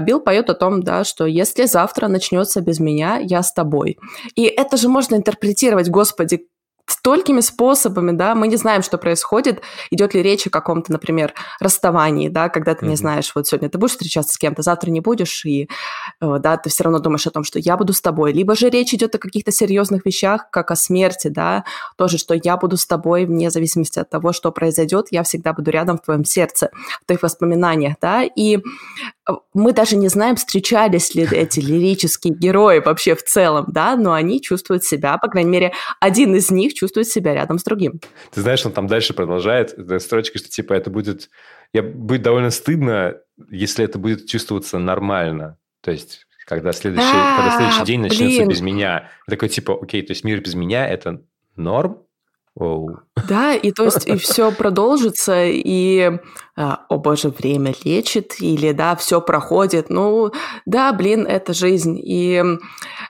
Билл 0.00 0.20
поет 0.20 0.50
о 0.50 0.54
том, 0.54 0.82
да, 0.82 1.04
что 1.04 1.26
если 1.26 1.66
завтра 1.66 2.08
начнется 2.08 2.60
без 2.60 2.80
меня, 2.80 3.18
я 3.18 3.42
с 3.42 3.52
тобой. 3.52 3.98
И 4.34 4.44
это 4.44 4.76
же 4.76 4.88
можно 4.88 5.16
интерпретировать, 5.16 5.90
господи, 5.90 6.46
столькими 6.88 7.40
способами, 7.40 8.12
да, 8.12 8.34
мы 8.34 8.46
не 8.46 8.56
знаем, 8.56 8.82
что 8.82 8.96
происходит, 8.96 9.60
идет 9.90 10.14
ли 10.14 10.22
речь 10.22 10.46
о 10.46 10.50
каком-то, 10.50 10.92
например, 10.92 11.34
расставании, 11.58 12.28
да, 12.28 12.48
когда 12.48 12.74
ты 12.74 12.84
не 12.84 12.92
Мгм. 12.92 12.96
знаешь, 12.96 13.32
вот 13.34 13.46
сегодня 13.46 13.68
ты 13.68 13.76
будешь 13.78 13.92
встречаться 13.92 14.34
с 14.34 14.38
кем-то, 14.38 14.62
завтра 14.62 14.90
не 14.90 15.00
будешь, 15.00 15.44
и, 15.44 15.68
э, 16.20 16.36
да, 16.38 16.56
ты 16.56 16.70
все 16.70 16.84
равно 16.84 17.00
думаешь 17.00 17.26
о 17.26 17.30
том, 17.30 17.42
что 17.42 17.58
я 17.58 17.76
буду 17.76 17.92
с 17.92 18.00
тобой, 18.00 18.32
либо 18.32 18.54
же 18.54 18.70
речь 18.70 18.94
идет 18.94 19.14
о 19.16 19.18
каких-то 19.18 19.50
серьезных 19.50 20.06
вещах, 20.06 20.48
как 20.50 20.70
о 20.70 20.76
смерти, 20.76 21.26
да, 21.26 21.64
тоже, 21.96 22.18
что 22.18 22.34
я 22.40 22.56
буду 22.56 22.76
с 22.76 22.86
тобой 22.86 23.26
вне 23.26 23.50
зависимости 23.50 23.98
от 23.98 24.08
того, 24.08 24.32
что 24.32 24.52
произойдет, 24.52 25.08
я 25.10 25.24
всегда 25.24 25.52
буду 25.52 25.72
рядом 25.72 25.98
в 25.98 26.02
твоем 26.02 26.24
сердце, 26.24 26.70
в 27.02 27.06
твоих 27.06 27.22
воспоминаниях, 27.22 27.96
да, 28.00 28.22
и 28.22 28.58
мы 29.54 29.72
даже 29.72 29.96
не 29.96 30.08
знаем, 30.08 30.36
встречались 30.36 31.14
ли 31.14 31.26
эти 31.30 31.60
лирические 31.60 32.34
герои 32.34 32.78
вообще 32.78 33.14
в 33.14 33.24
целом, 33.24 33.66
да, 33.68 33.96
но 33.96 34.12
они 34.12 34.40
чувствуют 34.40 34.84
себя, 34.84 35.18
по 35.18 35.28
крайней 35.28 35.50
мере, 35.50 35.72
один 36.00 36.34
из 36.34 36.50
них 36.50 36.74
чувствует 36.74 37.08
себя 37.08 37.34
рядом 37.34 37.58
с 37.58 37.64
другим. 37.64 38.00
Ты 38.32 38.42
знаешь, 38.42 38.64
он 38.64 38.72
там 38.72 38.86
дальше 38.86 39.14
продолжает 39.14 39.72
эта 39.72 39.98
строчка, 39.98 40.38
что 40.38 40.48
типа 40.48 40.74
это 40.74 40.90
будет... 40.90 41.30
Я, 41.72 41.82
будет 41.82 42.22
довольно 42.22 42.50
стыдно, 42.50 43.16
если 43.50 43.84
это 43.84 43.98
будет 43.98 44.26
чувствоваться 44.26 44.78
нормально. 44.78 45.58
То 45.80 45.90
есть, 45.90 46.26
когда 46.46 46.72
следующий, 46.72 47.08
А, 47.12 47.36
когда 47.36 47.56
следующий 47.56 47.84
день 47.84 48.00
начнется 48.00 48.38
блин. 48.38 48.48
без 48.48 48.60
меня. 48.60 49.10
Такой 49.28 49.48
типа, 49.48 49.78
окей, 49.82 50.02
то 50.02 50.12
есть 50.12 50.22
мир 50.24 50.40
без 50.40 50.54
меня– 50.54 50.88
это 50.88 51.22
норм? 51.56 52.02
Оу. 52.54 53.00
Да, 53.28 53.54
и 53.54 53.72
то 53.72 53.84
есть 53.84 54.06
и 54.06 54.16
все 54.16 54.52
продолжится, 54.52 55.44
и, 55.46 56.18
а, 56.54 56.84
о 56.88 56.98
боже, 56.98 57.30
время 57.30 57.74
лечит, 57.84 58.40
или, 58.40 58.72
да, 58.72 58.94
все 58.94 59.20
проходит. 59.20 59.90
Ну, 59.90 60.32
да, 60.66 60.92
блин, 60.92 61.26
это 61.26 61.54
жизнь. 61.54 61.98
И 62.02 62.42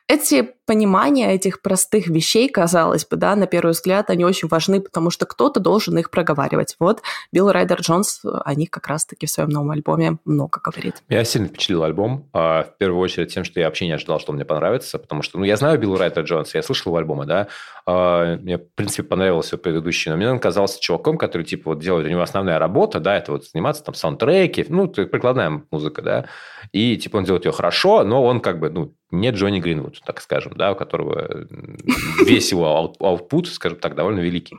эти 0.08 0.56
понимания 0.66 1.32
этих 1.32 1.62
простых 1.62 2.08
вещей, 2.08 2.48
казалось 2.48 3.06
бы, 3.06 3.16
да, 3.16 3.36
на 3.36 3.46
первый 3.46 3.70
взгляд, 3.70 4.10
они 4.10 4.24
очень 4.24 4.48
важны, 4.48 4.80
потому 4.80 5.10
что 5.10 5.24
кто-то 5.26 5.60
должен 5.60 5.96
их 5.96 6.10
проговаривать. 6.10 6.74
Вот 6.80 7.02
Билл 7.32 7.52
Райдер 7.52 7.80
Джонс 7.80 8.20
о 8.24 8.54
них 8.54 8.70
как 8.70 8.88
раз-таки 8.88 9.26
в 9.26 9.30
своем 9.30 9.50
новом 9.50 9.70
альбоме 9.70 10.18
много 10.24 10.60
говорит. 10.62 11.02
Меня 11.08 11.24
сильно 11.24 11.46
впечатлил 11.46 11.84
альбом, 11.84 12.28
а, 12.32 12.64
в 12.64 12.78
первую 12.78 13.00
очередь 13.00 13.32
тем, 13.32 13.44
что 13.44 13.60
я 13.60 13.66
вообще 13.66 13.86
не 13.86 13.92
ожидал, 13.92 14.18
что 14.18 14.32
он 14.32 14.36
мне 14.36 14.44
понравится, 14.44 14.98
потому 14.98 15.22
что, 15.22 15.38
ну, 15.38 15.44
я 15.44 15.56
знаю 15.56 15.78
Билла 15.78 15.98
Райтера 15.98 16.24
Джонса, 16.24 16.58
я 16.58 16.62
слышал 16.62 16.90
его 16.90 16.98
альбомы, 16.98 17.26
да, 17.26 17.46
А, 17.88 18.36
мне, 18.36 18.58
в 18.58 18.74
принципе, 18.74 19.04
понравился 19.04 19.54
его 19.54 19.62
предыдущий, 19.62 19.95
но 20.04 20.16
мне 20.16 20.30
он 20.30 20.38
казался 20.38 20.80
чуваком, 20.80 21.18
который, 21.18 21.42
типа, 21.42 21.70
вот 21.70 21.80
делает, 21.80 22.06
у 22.06 22.10
него 22.10 22.22
основная 22.22 22.58
работа, 22.58 23.00
да, 23.00 23.16
это 23.16 23.32
вот 23.32 23.46
заниматься 23.46 23.84
там 23.84 23.94
саундтреки, 23.94 24.66
ну, 24.68 24.88
прикладная 24.88 25.62
музыка, 25.70 26.02
да, 26.02 26.26
и, 26.72 26.96
типа, 26.96 27.16
он 27.16 27.24
делает 27.24 27.44
ее 27.44 27.52
хорошо, 27.52 28.04
но 28.04 28.24
он, 28.24 28.40
как 28.40 28.58
бы, 28.60 28.70
ну, 28.70 28.94
не 29.10 29.30
Джонни 29.30 29.60
Гринвуд, 29.60 30.00
так 30.04 30.20
скажем, 30.20 30.54
да, 30.56 30.72
у 30.72 30.74
которого 30.74 31.46
весь 32.24 32.50
его 32.52 32.66
аут- 32.66 32.96
аутпут, 33.00 33.48
скажем 33.48 33.78
так, 33.78 33.94
довольно 33.94 34.20
великий. 34.20 34.56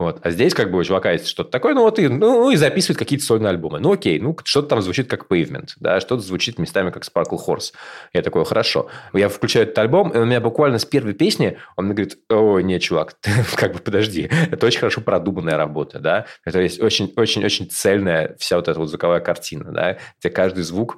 Вот. 0.00 0.18
А 0.22 0.30
здесь 0.30 0.54
как 0.54 0.70
бы 0.70 0.78
у 0.78 0.82
чувака 0.82 1.12
есть 1.12 1.26
что-то 1.26 1.50
такое, 1.50 1.74
ну 1.74 1.82
вот 1.82 1.98
и, 1.98 2.08
ну, 2.08 2.50
и 2.50 2.56
записывает 2.56 2.98
какие-то 2.98 3.22
сольные 3.22 3.50
альбомы. 3.50 3.80
Ну 3.80 3.92
окей, 3.92 4.18
ну 4.18 4.34
что-то 4.44 4.68
там 4.68 4.80
звучит 4.80 5.10
как 5.10 5.26
Pavement, 5.30 5.72
да, 5.78 6.00
что-то 6.00 6.22
звучит 6.22 6.58
местами 6.58 6.90
как 6.90 7.04
Sparkle 7.04 7.38
Horse. 7.46 7.74
Я 8.14 8.22
такой, 8.22 8.46
хорошо. 8.46 8.88
Я 9.12 9.28
включаю 9.28 9.66
этот 9.66 9.76
альбом, 9.76 10.08
и 10.08 10.16
у 10.16 10.24
меня 10.24 10.40
буквально 10.40 10.78
с 10.78 10.86
первой 10.86 11.12
песни 11.12 11.58
он 11.76 11.84
мне 11.84 11.92
говорит, 11.92 12.16
о, 12.30 12.60
не, 12.60 12.80
чувак, 12.80 13.12
ты 13.20 13.30
как 13.54 13.74
бы 13.74 13.78
подожди, 13.78 14.30
это 14.50 14.64
очень 14.64 14.80
хорошо 14.80 15.02
продуманная 15.02 15.58
работа, 15.58 15.98
да, 15.98 16.24
это 16.46 16.62
есть 16.62 16.80
очень-очень-очень 16.80 17.68
цельная 17.68 18.36
вся 18.38 18.56
вот 18.56 18.68
эта 18.68 18.80
вот 18.80 18.88
звуковая 18.88 19.20
картина, 19.20 19.70
да, 19.70 19.98
где 20.18 20.30
каждый 20.30 20.62
звук 20.62 20.96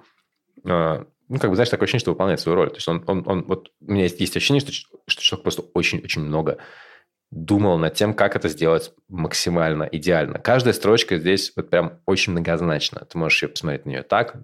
э, 0.65 1.05
ну, 1.29 1.39
как 1.41 1.51
бы, 1.51 1.57
знаешь, 1.57 1.71
такое 1.71 1.87
ощущение, 1.87 2.03
что 2.03 2.13
выполняет 2.13 2.39
свою 2.39 2.55
роль. 2.55 2.69
То 2.69 2.77
есть 2.77 2.87
он, 2.87 3.03
он, 3.09 3.25
он 3.27 3.43
вот 3.49 3.71
у 3.81 3.91
меня 3.91 4.05
есть, 4.05 4.21
есть 4.21 4.37
ощущение, 4.37 4.61
что, 4.61 4.71
что 5.09 5.23
человек 5.23 5.43
просто 5.43 5.63
очень-очень 5.75 6.23
много 6.23 6.59
думал 7.33 7.79
над 7.79 7.95
тем, 7.95 8.13
как 8.13 8.37
это 8.37 8.49
сделать 8.49 8.93
максимально 9.09 9.89
идеально. 9.91 10.39
Каждая 10.39 10.75
строчка 10.75 11.17
здесь 11.17 11.51
вот 11.57 11.71
прям 11.71 11.99
очень 12.05 12.33
многозначна. 12.33 13.07
Ты 13.11 13.17
можешь 13.17 13.43
ее 13.43 13.49
посмотреть 13.49 13.87
на 13.87 13.91
нее 13.91 14.03
так, 14.03 14.37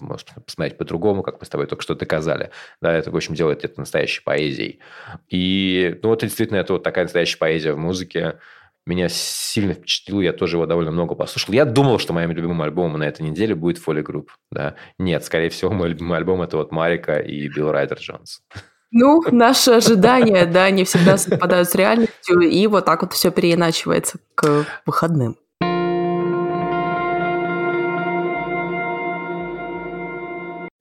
можешь 0.00 0.24
посмотреть 0.46 0.78
по-другому, 0.78 1.24
как 1.24 1.40
мы 1.40 1.44
с 1.44 1.48
тобой 1.48 1.66
только 1.66 1.82
что 1.82 1.96
доказали. 1.96 2.50
Да, 2.80 2.92
это, 2.92 3.10
в 3.10 3.16
общем, 3.16 3.34
делает 3.34 3.64
это 3.64 3.80
настоящей 3.80 4.22
поэзией. 4.22 4.78
И, 5.28 5.98
ну, 6.02 6.10
вот 6.10 6.20
действительно, 6.20 6.58
это 6.58 6.74
вот 6.74 6.84
такая 6.84 7.04
настоящая 7.04 7.38
поэзия 7.38 7.72
в 7.72 7.78
музыке. 7.78 8.38
Меня 8.86 9.08
сильно 9.08 9.74
впечатлило, 9.74 10.20
я 10.20 10.32
тоже 10.32 10.56
его 10.56 10.66
довольно 10.66 10.92
много 10.92 11.16
послушал. 11.16 11.52
Я 11.52 11.64
думал, 11.64 11.98
что 11.98 12.12
моим 12.12 12.30
любимым 12.30 12.62
альбомом 12.62 13.00
на 13.00 13.08
этой 13.08 13.22
неделе 13.22 13.56
будет 13.56 13.84
Foley 13.84 14.04
Group. 14.04 14.28
Да. 14.52 14.76
Нет, 14.98 15.24
скорее 15.24 15.48
всего, 15.48 15.72
мой 15.72 15.88
любимый 15.88 16.16
альбом– 16.16 16.42
это 16.42 16.58
вот 16.58 16.70
Марика 16.70 17.18
и 17.18 17.48
Билл 17.48 17.72
Райдер 17.72 17.98
Джонс. 17.98 18.40
Ну, 18.90 19.22
наши 19.30 19.72
ожидания, 19.72 20.46
да, 20.46 20.70
не 20.70 20.84
всегда 20.84 21.18
совпадают 21.18 21.68
с 21.68 21.74
реальностью, 21.74 22.40
и 22.40 22.66
вот 22.66 22.86
так 22.86 23.02
вот 23.02 23.12
все 23.12 23.30
переиначивается 23.30 24.18
к 24.34 24.64
выходным. 24.86 25.36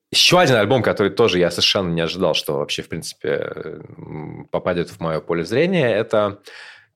Еще 0.10 0.40
один 0.40 0.56
альбом, 0.56 0.82
который 0.82 1.12
тоже 1.12 1.38
я 1.38 1.52
совершенно 1.52 1.90
не 1.90 2.02
ожидал, 2.02 2.34
что 2.34 2.60
вообще, 2.60 2.82
в 2.82 2.88
принципе, 2.88 3.82
попадет 4.52 4.90
в 4.90 5.00
мое 5.02 5.20
поле 5.20 5.44
зрения, 5.44 5.94
это 5.94 6.40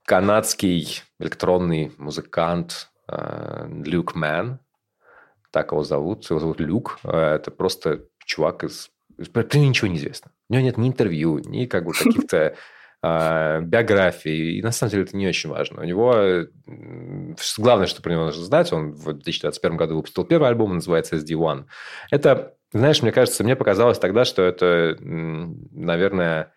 канадский 0.05 1.01
электронный 1.19 1.91
музыкант 1.97 2.89
э, 3.07 3.67
Люк 3.85 4.15
Мэн. 4.15 4.59
Так 5.51 5.71
его 5.71 5.83
зовут. 5.83 6.29
Его 6.29 6.39
зовут 6.39 6.59
Люк. 6.59 6.99
Э, 7.03 7.35
Это 7.35 7.51
просто 7.51 8.05
чувак 8.25 8.63
из... 8.63 8.89
Про 9.31 9.43
него 9.43 9.65
ничего 9.69 9.87
не 9.87 9.97
известно. 9.97 10.31
У 10.51 10.53
него 10.53 10.65
нет 10.65 10.77
ни 10.77 10.89
интервью, 10.89 11.39
ни 11.39 11.65
как 11.65 11.85
бы 11.85 11.93
каких-то 11.93 12.55
э, 13.01 13.61
биографий. 13.63 14.57
И 14.57 14.61
на 14.61 14.71
самом 14.73 14.91
деле 14.91 15.03
это 15.03 15.15
не 15.15 15.25
очень 15.25 15.49
важно. 15.49 15.79
У 15.81 15.85
него... 15.85 16.45
Главное, 17.57 17.87
что 17.87 18.01
про 18.01 18.11
него 18.11 18.25
нужно 18.25 18.43
знать, 18.43 18.73
он 18.73 18.91
в 18.91 19.13
2021 19.13 19.77
году 19.77 19.95
выпустил 19.95 20.25
первый 20.25 20.49
альбом, 20.49 20.73
называется 20.73 21.15
SD1. 21.15 21.67
Это, 22.11 22.55
знаешь, 22.73 23.01
мне 23.01 23.13
кажется, 23.13 23.45
мне 23.45 23.55
показалось 23.55 23.97
тогда, 23.97 24.25
что 24.25 24.41
это, 24.41 24.97
наверное, 24.99 26.51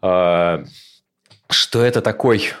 э, 0.00 0.64
что 1.50 1.84
это 1.84 2.00
такой 2.00 2.52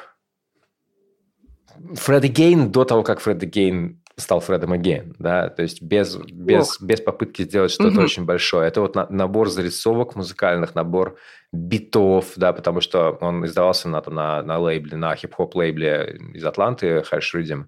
Фредди 1.94 2.26
Гейн 2.26 2.70
до 2.70 2.84
того, 2.84 3.02
как 3.02 3.20
Фредди 3.20 3.46
Гейн 3.46 4.01
стал 4.16 4.40
Фредом 4.40 4.72
Агейн, 4.72 5.14
да, 5.18 5.48
то 5.48 5.62
есть 5.62 5.82
без, 5.82 6.16
без, 6.16 6.80
без 6.80 7.00
попытки 7.00 7.42
сделать 7.42 7.70
что-то 7.70 7.90
Мгм. 7.92 8.04
очень 8.04 8.24
большое. 8.24 8.68
Это 8.68 8.80
вот 8.80 8.94
на- 8.94 9.06
набор 9.08 9.48
зарисовок 9.48 10.16
музыкальных, 10.16 10.74
набор 10.74 11.16
битов, 11.52 12.32
да, 12.36 12.52
потому 12.52 12.80
что 12.80 13.18
он 13.20 13.44
издавался 13.44 13.88
на, 13.88 14.00
там, 14.00 14.14
на, 14.14 14.42
на 14.42 14.58
лейбле, 14.58 14.96
на 14.96 15.14
хип-хоп 15.14 15.54
лейбле 15.54 16.18
из 16.34 16.44
Атланты, 16.44 17.02
Hash 17.10 17.34
Rhythm, 17.34 17.64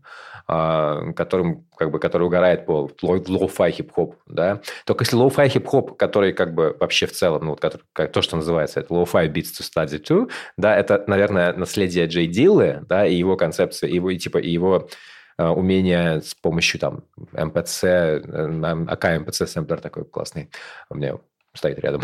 а, 0.47 1.13
которым, 1.13 1.67
как 1.77 1.91
бы, 1.91 1.99
который 1.99 2.25
угорает 2.25 2.67
по 2.67 2.91
ло- 3.03 3.23
лоу-фай 3.29 3.71
хип-хоп, 3.73 4.17
да. 4.27 4.61
Только 4.87 5.05
если 5.05 5.17
лоу-фай 5.17 5.49
хип-хоп, 5.49 5.97
который 5.97 6.33
как 6.33 6.55
бы 6.55 6.77
вообще 6.81 7.07
в 7.07 7.13
целом, 7.13 7.45
ну, 7.45 7.51
вот, 7.51 7.61
который, 7.61 7.83
как, 7.93 8.13
то, 8.13 8.23
что 8.23 8.37
называется, 8.37 8.81
это 8.81 8.93
lo-fi 8.93 9.29
beats 9.29 9.53
to 9.59 9.63
study 9.63 10.01
to, 10.03 10.31
да, 10.57 10.77
это, 10.77 11.05
наверное, 11.07 11.53
наследие 11.55 12.07
Джей 12.07 12.27
Диллы, 12.27 12.81
да, 12.89 13.07
и 13.07 13.15
его 13.15 13.37
концепция, 13.37 13.91
его, 13.91 14.11
и, 14.11 14.19
типа, 14.19 14.39
и 14.39 14.51
его 14.51 14.77
э, 14.77 14.87
умение 15.39 16.21
с 16.21 16.35
помощью 16.35 16.81
там 16.81 17.05
MPC, 17.33 17.85
э, 17.85 18.85
Akai 18.89 19.21
MPC 19.21 19.47
сэмплер 19.47 19.81
такой 19.81 20.05
классный, 20.05 20.51
у 20.91 20.97
меня 20.97 21.19
стоит 21.55 21.79
рядом, 21.79 22.03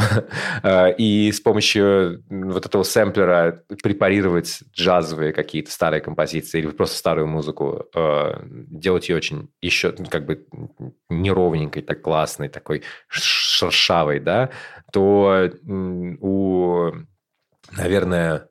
Э, 0.63 0.93
и 0.99 1.31
с 1.33 1.41
помощью 1.41 2.23
вот 2.31 2.67
этого 2.67 2.83
сэмплера 2.83 3.65
препарировать 3.83 4.63
джазовые 4.73 5.33
какие-то 5.33 5.71
старые 5.71 6.01
композиции 6.01 6.61
или 6.61 6.69
просто 6.69 6.97
старую 6.97 7.27
музыку, 7.27 7.87
э, 7.95 8.43
делать 8.45 9.09
ее 9.09 9.17
очень 9.17 9.51
еще 9.61 9.95
ну, 9.99 10.07
как 10.07 10.25
бы 10.25 10.47
неровненькой, 11.09 11.83
так 11.83 12.01
классной, 12.01 12.49
такой 12.49 12.83
шершавой, 13.09 14.21
да, 14.21 14.51
то 14.93 15.51
у, 15.65 16.91
наверное, 17.73 18.50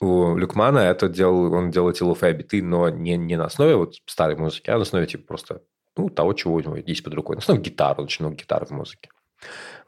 у 0.00 0.36
Loukeman 0.36 0.73
а 0.73 0.78
это 0.78 1.08
делал, 1.08 1.52
он 1.52 1.70
делал 1.70 1.90
эти 1.90 2.02
лоу-фай 2.02 2.32
биты, 2.32 2.62
но 2.62 2.88
не, 2.88 3.16
не 3.16 3.36
на 3.36 3.46
основе 3.46 3.76
вот 3.76 3.94
старой 4.06 4.36
музыки, 4.36 4.70
а 4.70 4.76
на 4.76 4.82
основе 4.82 5.06
типа 5.06 5.24
просто 5.26 5.62
ну, 5.96 6.08
того, 6.08 6.32
чего 6.32 6.54
у 6.54 6.60
него 6.60 6.76
есть 6.76 7.02
под 7.02 7.14
рукой. 7.14 7.36
На 7.36 7.40
основе 7.40 7.60
гитары, 7.60 8.02
очень 8.02 8.24
много 8.24 8.36
гитары 8.36 8.66
в 8.66 8.70
музыке. 8.70 9.10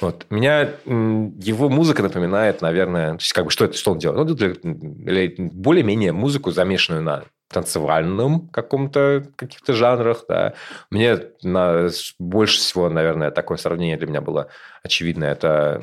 Вот. 0.00 0.26
Меня 0.30 0.70
его 0.84 1.68
музыка 1.68 2.02
напоминает, 2.02 2.60
наверное, 2.60 3.12
то 3.12 3.20
есть 3.20 3.32
как 3.32 3.44
бы 3.44 3.50
что 3.50 3.64
это, 3.64 3.76
что 3.76 3.92
он 3.92 3.98
делает? 3.98 4.18
Он 4.18 4.26
делает 4.26 5.34
более-менее 5.38 6.12
музыку, 6.12 6.50
замешанную 6.50 7.02
на 7.02 7.24
танцевальном 7.48 8.48
каком-то 8.48 9.24
каких-то 9.36 9.74
жанрах, 9.74 10.24
да. 10.28 10.54
Мне 10.90 11.20
на, 11.42 11.88
больше 12.18 12.58
всего, 12.58 12.88
наверное, 12.88 13.30
такое 13.30 13.58
сравнение 13.58 13.96
для 13.96 14.08
меня 14.08 14.20
было 14.20 14.48
очевидно. 14.82 15.24
Это 15.24 15.82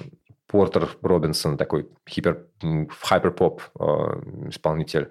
Портер 0.51 0.89
Робинсон, 1.01 1.57
такой 1.57 1.87
хипер, 2.09 2.45
хайпер-поп 3.01 3.61
э, 3.79 3.83
исполнитель, 4.49 5.09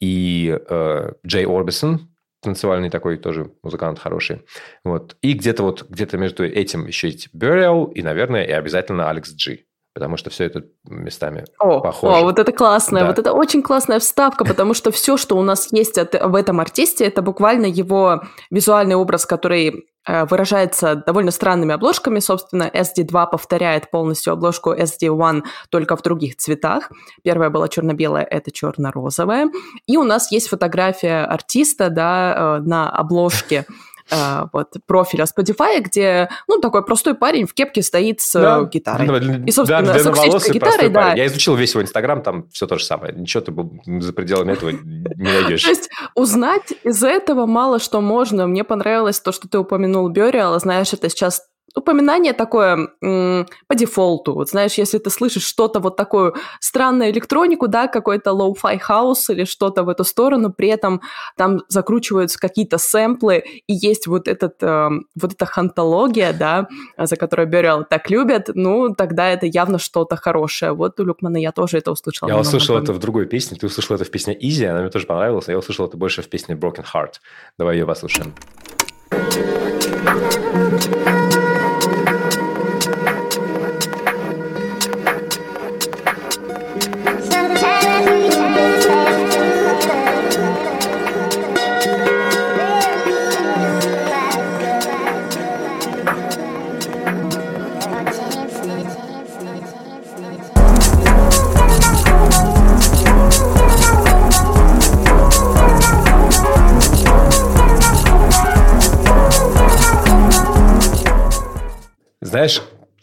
и 0.00 0.58
э, 0.68 1.12
Джей 1.26 1.46
Орбисон, 1.46 2.10
танцевальный 2.42 2.90
такой 2.90 3.16
тоже 3.16 3.52
музыкант 3.62 3.98
хороший. 3.98 4.42
Вот. 4.84 5.16
И 5.22 5.32
где-то 5.32 5.62
вот 5.62 5.86
где-то 5.88 6.18
между 6.18 6.44
этим 6.44 6.86
еще 6.86 7.08
есть 7.08 7.28
Burial 7.34 7.92
и, 7.92 8.02
наверное, 8.02 8.44
и 8.44 8.52
обязательно 8.52 9.08
Алекс 9.08 9.32
Джи. 9.34 9.64
Потому 9.94 10.16
что 10.16 10.28
все 10.28 10.44
это 10.44 10.64
местами 10.88 11.44
О, 11.60 11.80
похоже. 11.80 12.16
о, 12.16 12.22
вот 12.22 12.40
это 12.40 12.50
классная, 12.50 13.02
Да. 13.02 13.06
вот 13.06 13.18
это 13.20 13.32
очень 13.32 13.62
классная 13.62 14.00
вставка, 14.00 14.44
потому 14.44 14.74
что 14.74 14.90
все, 14.90 15.16
что 15.16 15.36
у 15.36 15.42
нас 15.42 15.68
есть 15.72 15.98
от- 15.98 16.20
в 16.20 16.34
этом 16.34 16.58
артисте, 16.58 17.04
это 17.04 17.22
буквально 17.22 17.66
его 17.66 18.20
визуальный 18.50 18.96
образ, 18.96 19.24
который 19.24 19.86
выражается 20.06 20.96
довольно 20.96 21.30
странными 21.30 21.74
обложками. 21.74 22.18
Собственно, 22.18 22.70
SD2 22.72 23.30
повторяет 23.30 23.90
полностью 23.90 24.32
обложку 24.32 24.74
SD1 24.74 25.42
только 25.70 25.96
в 25.96 26.02
других 26.02 26.36
цветах. 26.36 26.90
Первая 27.22 27.50
была 27.50 27.68
черно-белая, 27.68 28.24
это 28.24 28.50
черно-розовая. 28.50 29.50
И 29.86 29.96
у 29.96 30.04
нас 30.04 30.30
есть 30.30 30.48
фотография 30.48 31.24
артиста 31.24 31.90
да, 31.90 32.58
э, 32.58 32.62
на 32.62 32.90
обложке 32.90 33.66
э, 34.10 34.42
вот, 34.52 34.72
профиля 34.86 35.24
Spotify, 35.24 35.80
где, 35.80 36.28
ну, 36.48 36.60
такой 36.60 36.84
простой 36.84 37.14
парень 37.14 37.46
в 37.46 37.54
кепке 37.54 37.82
стоит 37.82 38.20
с 38.20 38.34
э, 38.34 38.68
гитарой. 38.70 39.06
И, 39.46 39.50
собственно, 39.50 39.82
да, 39.82 39.98
с 39.98 40.06
акустической 40.06 40.54
гитарой, 40.54 40.88
да. 40.88 41.02
парень. 41.02 41.18
Я 41.18 41.26
изучил 41.26 41.54
весь 41.54 41.72
его 41.72 41.82
Инстаграм, 41.82 42.22
там 42.22 42.48
все 42.50 42.66
то 42.66 42.78
же 42.78 42.84
самое. 42.84 43.14
Ничего 43.14 43.42
ты 43.42 44.00
за 44.00 44.12
пределами 44.12 44.52
этого 44.52 44.70
не 44.70 45.04
найдешь. 45.16 45.62
То 45.62 45.70
есть 45.70 45.90
узнать 46.14 46.72
из 46.82 47.02
этого 47.02 47.46
мало 47.46 47.78
что 47.78 48.00
можно. 48.00 48.46
Мне 48.46 48.64
понравилось 48.64 49.20
то, 49.20 49.32
что 49.32 49.48
ты 49.48 49.58
упомянул 49.58 50.08
Бёриала. 50.08 50.58
Знаешь, 50.58 50.92
это 50.92 51.08
сейчас 51.08 51.42
упоминание 51.74 52.32
такое 52.32 52.88
м, 53.02 53.46
по 53.66 53.74
дефолту. 53.74 54.34
Вот 54.34 54.48
знаешь, 54.50 54.74
если 54.74 54.98
ты 54.98 55.10
слышишь 55.10 55.44
что-то 55.44 55.80
вот 55.80 55.96
такую 55.96 56.34
странную 56.60 57.10
электронику, 57.10 57.68
да, 57.68 57.88
какой-то 57.88 58.30
low-fi 58.30 58.78
хаус 58.78 59.30
или 59.30 59.44
что-то 59.44 59.82
в 59.82 59.88
эту 59.88 60.04
сторону, 60.04 60.52
при 60.52 60.68
этом 60.68 61.00
там 61.36 61.62
закручиваются 61.68 62.38
какие-то 62.38 62.78
сэмплы, 62.78 63.44
и 63.66 63.74
есть 63.74 64.06
вот, 64.06 64.28
этот, 64.28 64.62
э, 64.62 64.88
вот 65.20 65.32
эта 65.32 65.46
хантология, 65.46 66.32
да, 66.32 66.68
за 66.98 67.16
которую 67.16 67.48
Бёриал 67.48 67.84
так 67.84 68.10
любят, 68.10 68.50
ну, 68.54 68.94
тогда 68.94 69.30
это 69.30 69.46
явно 69.46 69.78
что-то 69.78 70.16
хорошее. 70.16 70.72
Вот 70.72 70.98
у 71.00 71.04
Люкмана 71.04 71.36
я 71.38 71.52
тоже 71.52 71.78
это 71.78 71.90
услышала. 71.90 72.28
Я 72.28 72.38
услышал 72.38 72.76
это 72.76 72.92
в 72.92 72.98
другой 72.98 73.26
песне. 73.26 73.56
Ты 73.60 73.66
услышал 73.66 73.96
это 73.96 74.04
в 74.04 74.10
песне 74.10 74.36
Easy, 74.38 74.66
она 74.66 74.80
мне 74.80 74.90
тоже 74.90 75.06
понравилась. 75.06 75.48
а 75.48 75.52
Я 75.52 75.58
услышал 75.58 75.86
это 75.86 75.96
больше 75.96 76.22
в 76.22 76.28
песне 76.28 76.54
Broken 76.54 76.84
Heart. 76.94 77.14
Давай 77.58 77.76
ее 77.76 77.86
послушаем. 77.86 78.34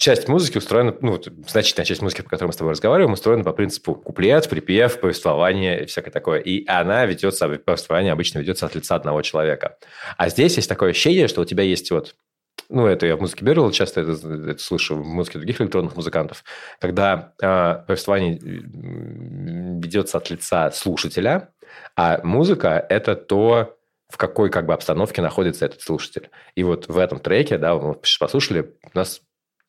Часть 0.01 0.27
музыки 0.27 0.57
устроена, 0.57 0.95
ну, 1.01 1.21
значительная 1.47 1.85
часть 1.85 2.01
музыки, 2.01 2.23
по 2.23 2.29
которой 2.29 2.47
мы 2.47 2.53
с 2.53 2.57
тобой 2.57 2.71
разговариваем, 2.71 3.13
устроена 3.13 3.43
по 3.43 3.53
принципу 3.53 3.93
куплет, 3.93 4.49
припев, 4.49 4.99
повествование 4.99 5.83
и 5.83 5.85
всякое 5.85 6.09
такое. 6.09 6.39
И 6.39 6.65
она 6.67 7.05
ведется, 7.05 7.47
повествование 7.47 8.11
обычно 8.11 8.39
ведется 8.39 8.65
от 8.65 8.73
лица 8.73 8.95
одного 8.95 9.21
человека. 9.21 9.77
А 10.17 10.29
здесь 10.29 10.55
есть 10.55 10.67
такое 10.67 10.89
ощущение, 10.89 11.27
что 11.27 11.41
у 11.41 11.45
тебя 11.45 11.63
есть 11.63 11.91
вот 11.91 12.15
ну, 12.67 12.87
это 12.87 13.05
я 13.05 13.15
в 13.15 13.21
музыке 13.21 13.45
Беррилла 13.45 13.71
часто 13.71 14.01
это, 14.01 14.11
это 14.13 14.63
слышу, 14.63 14.95
в 14.95 15.05
музыке 15.05 15.37
других 15.37 15.61
электронных 15.61 15.95
музыкантов, 15.95 16.43
когда 16.79 17.33
э, 17.39 17.83
повествование 17.85 18.39
ведется 18.41 20.17
от 20.17 20.29
лица 20.31 20.71
слушателя, 20.71 21.49
а 21.95 22.21
музыка– 22.23 22.83
это 22.89 23.15
то, 23.15 23.77
в 24.09 24.17
какой 24.17 24.49
как 24.49 24.65
бы 24.65 24.73
обстановке 24.73 25.21
находится 25.21 25.65
этот 25.65 25.81
слушатель. 25.81 26.29
И 26.55 26.63
вот 26.63 26.87
в 26.87 26.97
этом 26.97 27.19
треке, 27.19 27.57
да, 27.57 27.75
мы 27.75 27.95
послушали, 28.19 28.73
у 28.83 28.97
нас 28.97 29.21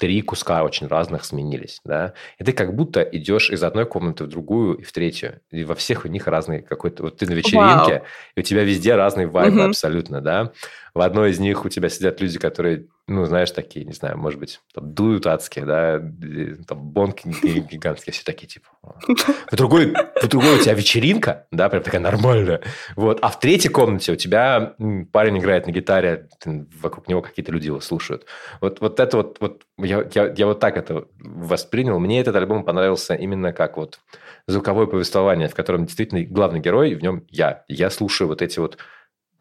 три 0.02 0.20
куска 0.20 0.64
очень 0.64 0.88
разных 0.88 1.24
сменились, 1.24 1.80
да, 1.84 2.14
и 2.36 2.42
ты 2.42 2.52
как 2.52 2.74
будто 2.74 3.02
идешь 3.02 3.50
из 3.50 3.62
одной 3.62 3.86
комнаты 3.86 4.24
в 4.24 4.26
другую 4.26 4.78
и 4.78 4.82
в 4.82 4.90
третью, 4.90 5.40
и 5.52 5.62
во 5.62 5.76
всех 5.76 6.04
у 6.04 6.08
них 6.08 6.26
разный 6.26 6.60
какой-то, 6.60 7.04
вот 7.04 7.18
ты 7.18 7.26
на 7.26 7.34
вечеринке, 7.34 7.92
Вау. 7.98 8.02
и 8.34 8.40
у 8.40 8.42
тебя 8.42 8.64
везде 8.64 8.96
разные 8.96 9.28
вайбы 9.28 9.58
Мгм. 9.58 9.68
абсолютно, 9.68 10.20
да, 10.20 10.50
в 10.92 11.02
одной 11.02 11.30
из 11.30 11.38
них 11.38 11.64
у 11.64 11.68
тебя 11.68 11.88
сидят 11.88 12.20
люди, 12.20 12.36
которые, 12.40 12.88
ну, 13.08 13.24
знаешь, 13.24 13.50
такие, 13.50 13.84
не 13.84 13.92
знаю, 13.92 14.16
может 14.16 14.38
быть, 14.38 14.60
там, 14.72 14.94
дуют 14.94 15.26
адские, 15.26 15.64
да, 15.64 15.98
там, 16.66 16.78
бонки 16.78 17.28
ги- 17.28 17.60
гигантские, 17.60 18.12
все 18.12 18.22
такие, 18.24 18.46
типа. 18.46 18.68
В 19.50 19.56
другой, 19.56 19.92
в 20.22 20.28
другой 20.28 20.56
у 20.56 20.58
тебя 20.58 20.74
вечеринка, 20.74 21.46
да, 21.50 21.68
прям 21.68 21.82
такая 21.82 22.00
нормальная, 22.00 22.62
вот, 22.94 23.18
а 23.20 23.28
в 23.28 23.40
третьей 23.40 23.70
комнате 23.70 24.12
у 24.12 24.16
тебя 24.16 24.74
парень 25.12 25.38
играет 25.38 25.66
на 25.66 25.72
гитаре, 25.72 26.28
вокруг 26.80 27.08
него 27.08 27.22
какие-то 27.22 27.50
люди 27.50 27.66
его 27.66 27.80
слушают. 27.80 28.26
Вот, 28.60 28.80
вот 28.80 29.00
это 29.00 29.16
вот, 29.16 29.36
вот 29.40 29.62
я, 29.78 30.08
я, 30.14 30.32
я 30.36 30.46
вот 30.46 30.60
так 30.60 30.76
это 30.76 31.06
воспринял. 31.18 31.98
Мне 31.98 32.20
этот 32.20 32.36
альбом 32.36 32.64
понравился 32.64 33.14
именно 33.14 33.52
как 33.52 33.76
вот 33.76 33.98
звуковое 34.46 34.86
повествование, 34.86 35.48
в 35.48 35.54
котором 35.54 35.86
действительно 35.86 36.24
главный 36.24 36.60
герой, 36.60 36.94
в 36.94 37.02
нем 37.02 37.26
я. 37.30 37.64
Я 37.68 37.90
слушаю 37.90 38.28
вот 38.28 38.42
эти 38.42 38.58
вот 38.58 38.78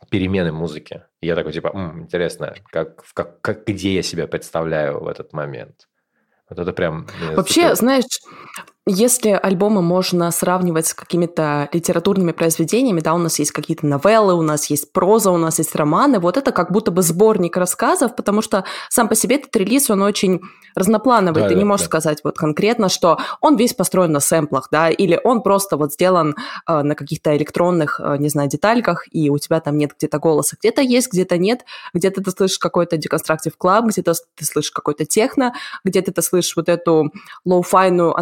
перемены 0.09 0.51
музыки. 0.51 1.03
И 1.21 1.27
я 1.27 1.35
такой, 1.35 1.53
типа, 1.53 1.71
«М, 1.73 2.01
интересно, 2.03 2.55
как, 2.71 3.03
как, 3.13 3.41
как, 3.41 3.65
где 3.65 3.93
я 3.93 4.01
себя 4.01 4.27
представляю 4.27 4.99
в 4.99 5.07
этот 5.07 5.33
момент? 5.33 5.87
Вот 6.49 6.59
это 6.59 6.73
прям... 6.73 7.07
Вообще, 7.33 7.61
зацепило. 7.61 7.75
знаешь, 7.75 8.19
если 8.87 9.29
альбомы 9.29 9.83
можно 9.83 10.31
сравнивать 10.31 10.87
с 10.87 10.93
какими-то 10.95 11.69
литературными 11.71 12.31
произведениями, 12.31 12.99
да, 12.99 13.13
у 13.13 13.19
нас 13.19 13.37
есть 13.37 13.51
какие-то 13.51 13.85
новеллы, 13.85 14.33
у 14.33 14.41
нас 14.41 14.65
есть 14.71 14.91
проза, 14.91 15.29
у 15.29 15.37
нас 15.37 15.59
есть 15.59 15.75
романы, 15.75 16.19
вот 16.19 16.35
это 16.35 16.51
как 16.51 16.71
будто 16.71 16.89
бы 16.89 17.03
сборник 17.03 17.57
рассказов, 17.57 18.15
потому 18.15 18.41
что 18.41 18.65
сам 18.89 19.07
по 19.07 19.13
себе 19.13 19.35
этот 19.35 19.55
релиз, 19.55 19.91
он 19.91 20.01
очень 20.01 20.41
разноплановый, 20.73 21.43
Да, 21.43 21.49
ты 21.49 21.53
да, 21.53 21.59
не 21.59 21.65
можешь 21.65 21.85
да. 21.85 21.89
сказать 21.89 22.21
вот 22.23 22.37
конкретно, 22.37 22.89
что 22.89 23.19
он 23.39 23.55
весь 23.55 23.73
построен 23.73 24.11
на 24.11 24.19
сэмплах, 24.19 24.69
да, 24.71 24.89
или 24.89 25.19
он 25.23 25.43
просто 25.43 25.77
вот 25.77 25.93
сделан 25.93 26.35
э, 26.67 26.81
на 26.81 26.95
каких-то 26.95 27.35
электронных, 27.37 27.99
э, 28.03 28.17
не 28.17 28.29
знаю, 28.29 28.49
детальках, 28.49 29.03
и 29.11 29.29
у 29.29 29.37
тебя 29.37 29.59
там 29.59 29.77
нет 29.77 29.91
где-то 29.95 30.17
голоса, 30.17 30.55
где-то 30.59 30.81
есть, 30.81 31.11
где-то 31.11 31.37
нет, 31.37 31.65
где-то 31.93 32.23
ты 32.23 32.31
слышишь 32.31 32.57
какой-то 32.57 32.97
деконструктив 32.97 33.55
клаб, 33.57 33.85
где-то 33.85 34.13
ты 34.35 34.45
слышишь 34.45 34.71
какой-то 34.71 35.05
техно, 35.05 35.53
где-то 35.83 36.11
ты 36.11 36.21
слышишь 36.23 36.55
вот 36.55 36.67
эту 36.67 37.11
лоу-файную 37.45 38.13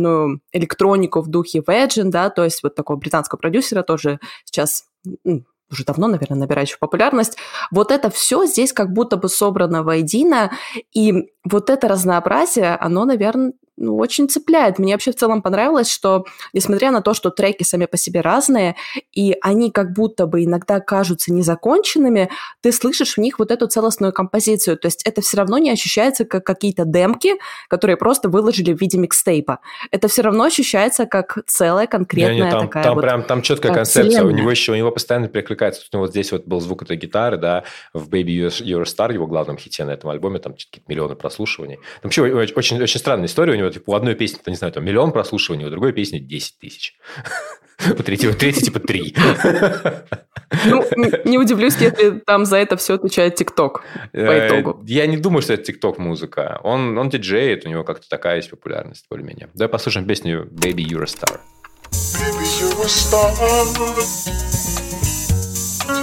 андеграундную 0.00 0.40
электронику 0.52 1.20
в 1.20 1.28
духе 1.28 1.60
Vegyn, 1.60 2.10
да, 2.10 2.30
то 2.30 2.44
есть 2.44 2.62
вот 2.62 2.74
такого 2.74 2.96
британского 2.96 3.38
продюсера 3.38 3.82
тоже 3.82 4.18
сейчас 4.44 4.84
м, 5.24 5.46
уже 5.70 5.84
давно, 5.84 6.08
наверное, 6.08 6.38
набирающий 6.38 6.78
популярность. 6.78 7.36
Вот 7.70 7.92
это 7.92 8.10
все 8.10 8.44
здесь 8.46 8.72
как 8.72 8.92
будто 8.92 9.16
бы 9.16 9.28
собрано 9.28 9.82
воедино, 9.82 10.50
и 10.92 11.28
вот 11.44 11.70
это 11.70 11.88
разнообразие, 11.88 12.74
оно, 12.76 13.04
наверное, 13.04 13.52
ну, 13.80 13.96
очень 13.96 14.28
цепляет. 14.28 14.78
Мне 14.78 14.92
вообще 14.92 15.10
в 15.10 15.16
целом 15.16 15.40
понравилось, 15.40 15.90
что, 15.90 16.26
несмотря 16.52 16.90
на 16.90 17.00
то, 17.00 17.14
что 17.14 17.30
треки 17.30 17.62
сами 17.62 17.86
по 17.86 17.96
себе 17.96 18.20
разные, 18.20 18.76
и 19.10 19.34
они 19.40 19.70
как 19.70 19.94
будто 19.94 20.26
бы 20.26 20.44
иногда 20.44 20.80
кажутся 20.80 21.32
незаконченными, 21.32 22.28
ты 22.60 22.72
слышишь 22.72 23.14
в 23.16 23.18
них 23.18 23.38
вот 23.38 23.50
эту 23.50 23.66
целостную 23.68 24.12
композицию. 24.12 24.76
То 24.76 24.86
есть 24.86 25.02
это 25.06 25.22
все 25.22 25.38
равно 25.38 25.56
не 25.56 25.70
ощущается 25.70 26.26
как 26.26 26.44
какие-то 26.44 26.84
демки, 26.84 27.32
которые 27.68 27.96
просто 27.96 28.28
выложили 28.28 28.74
в 28.74 28.80
виде 28.80 28.98
микстейпа. 28.98 29.60
Это 29.90 30.08
все 30.08 30.22
равно 30.22 30.44
ощущается 30.44 31.06
как 31.06 31.38
целая 31.46 31.86
конкретная 31.86 32.34
Не-не, 32.34 32.50
там, 32.50 32.66
такая 32.66 32.84
там 32.84 32.94
вот... 32.96 33.00
прям 33.00 33.22
там 33.22 33.40
четкая 33.40 33.72
концепция. 33.72 34.24
У 34.24 34.30
него 34.30 34.50
еще 34.50 34.72
у 34.72 34.76
него 34.76 34.90
постоянно 34.90 35.28
перекликается. 35.28 35.82
У 35.90 35.96
него 35.96 36.04
вот 36.04 36.10
здесь 36.10 36.32
вот 36.32 36.44
был 36.46 36.60
звук 36.60 36.82
этой 36.82 36.98
гитары, 36.98 37.38
да, 37.38 37.64
в 37.94 38.10
Baby 38.10 38.48
You're 38.48 38.84
Star, 38.84 39.10
его 39.10 39.26
главном 39.26 39.56
хите 39.56 39.84
на 39.84 39.92
этом 39.92 40.10
альбоме, 40.10 40.38
там 40.38 40.52
какие-то 40.52 40.82
миллионы 40.86 41.14
прослушиваний. 41.16 41.76
Там 42.02 42.10
вообще 42.10 42.22
очень, 42.54 42.82
очень 42.82 43.00
странная 43.00 43.24
история. 43.24 43.54
У 43.54 43.56
него 43.56 43.69
когда 43.70 43.80
типа, 43.80 43.90
у 43.90 43.94
одной 43.94 44.14
песни, 44.14 44.38
не 44.46 44.56
знаю, 44.56 44.72
там 44.72 44.84
миллион 44.84 45.12
прослушиваний, 45.12 45.64
у 45.66 45.70
другой 45.70 45.92
песни 45.92 46.18
10 46.18 46.58
тысяч. 46.58 46.94
У 47.98 48.02
третьего, 48.02 48.34
третий 48.34 48.60
типа 48.60 48.78
три. 48.78 49.14
Ну, 50.66 50.84
не 51.24 51.38
удивлюсь, 51.38 51.76
если 51.80 52.20
там 52.26 52.44
за 52.44 52.58
это 52.58 52.76
все 52.76 52.96
отвечает 52.96 53.36
ТикТок 53.36 53.82
по 54.12 54.18
Э, 54.18 54.48
итогу. 54.48 54.84
Я 54.86 55.06
не 55.06 55.16
думаю, 55.16 55.40
что 55.40 55.54
это 55.54 55.62
тикток 55.62 55.96
музыка. 55.96 56.60
Он, 56.62 56.98
он 56.98 57.08
диджеет, 57.08 57.64
у 57.64 57.70
него 57.70 57.82
как-то 57.82 58.06
такая 58.06 58.36
есть 58.36 58.50
популярность 58.50 59.06
более-менее. 59.08 59.48
Давай 59.54 59.70
послушаем 59.70 60.06
песню 60.06 60.46
Baby 60.52 60.84
You're 60.86 61.04
a 61.04 61.06
Star. 61.06 61.40
Baby, 62.20 62.44
you're 62.60 62.84
a 62.84 62.88
star. 62.88 63.32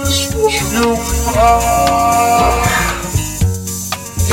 Just 0.04 0.72
you 0.74 0.96
are. 1.38 2.98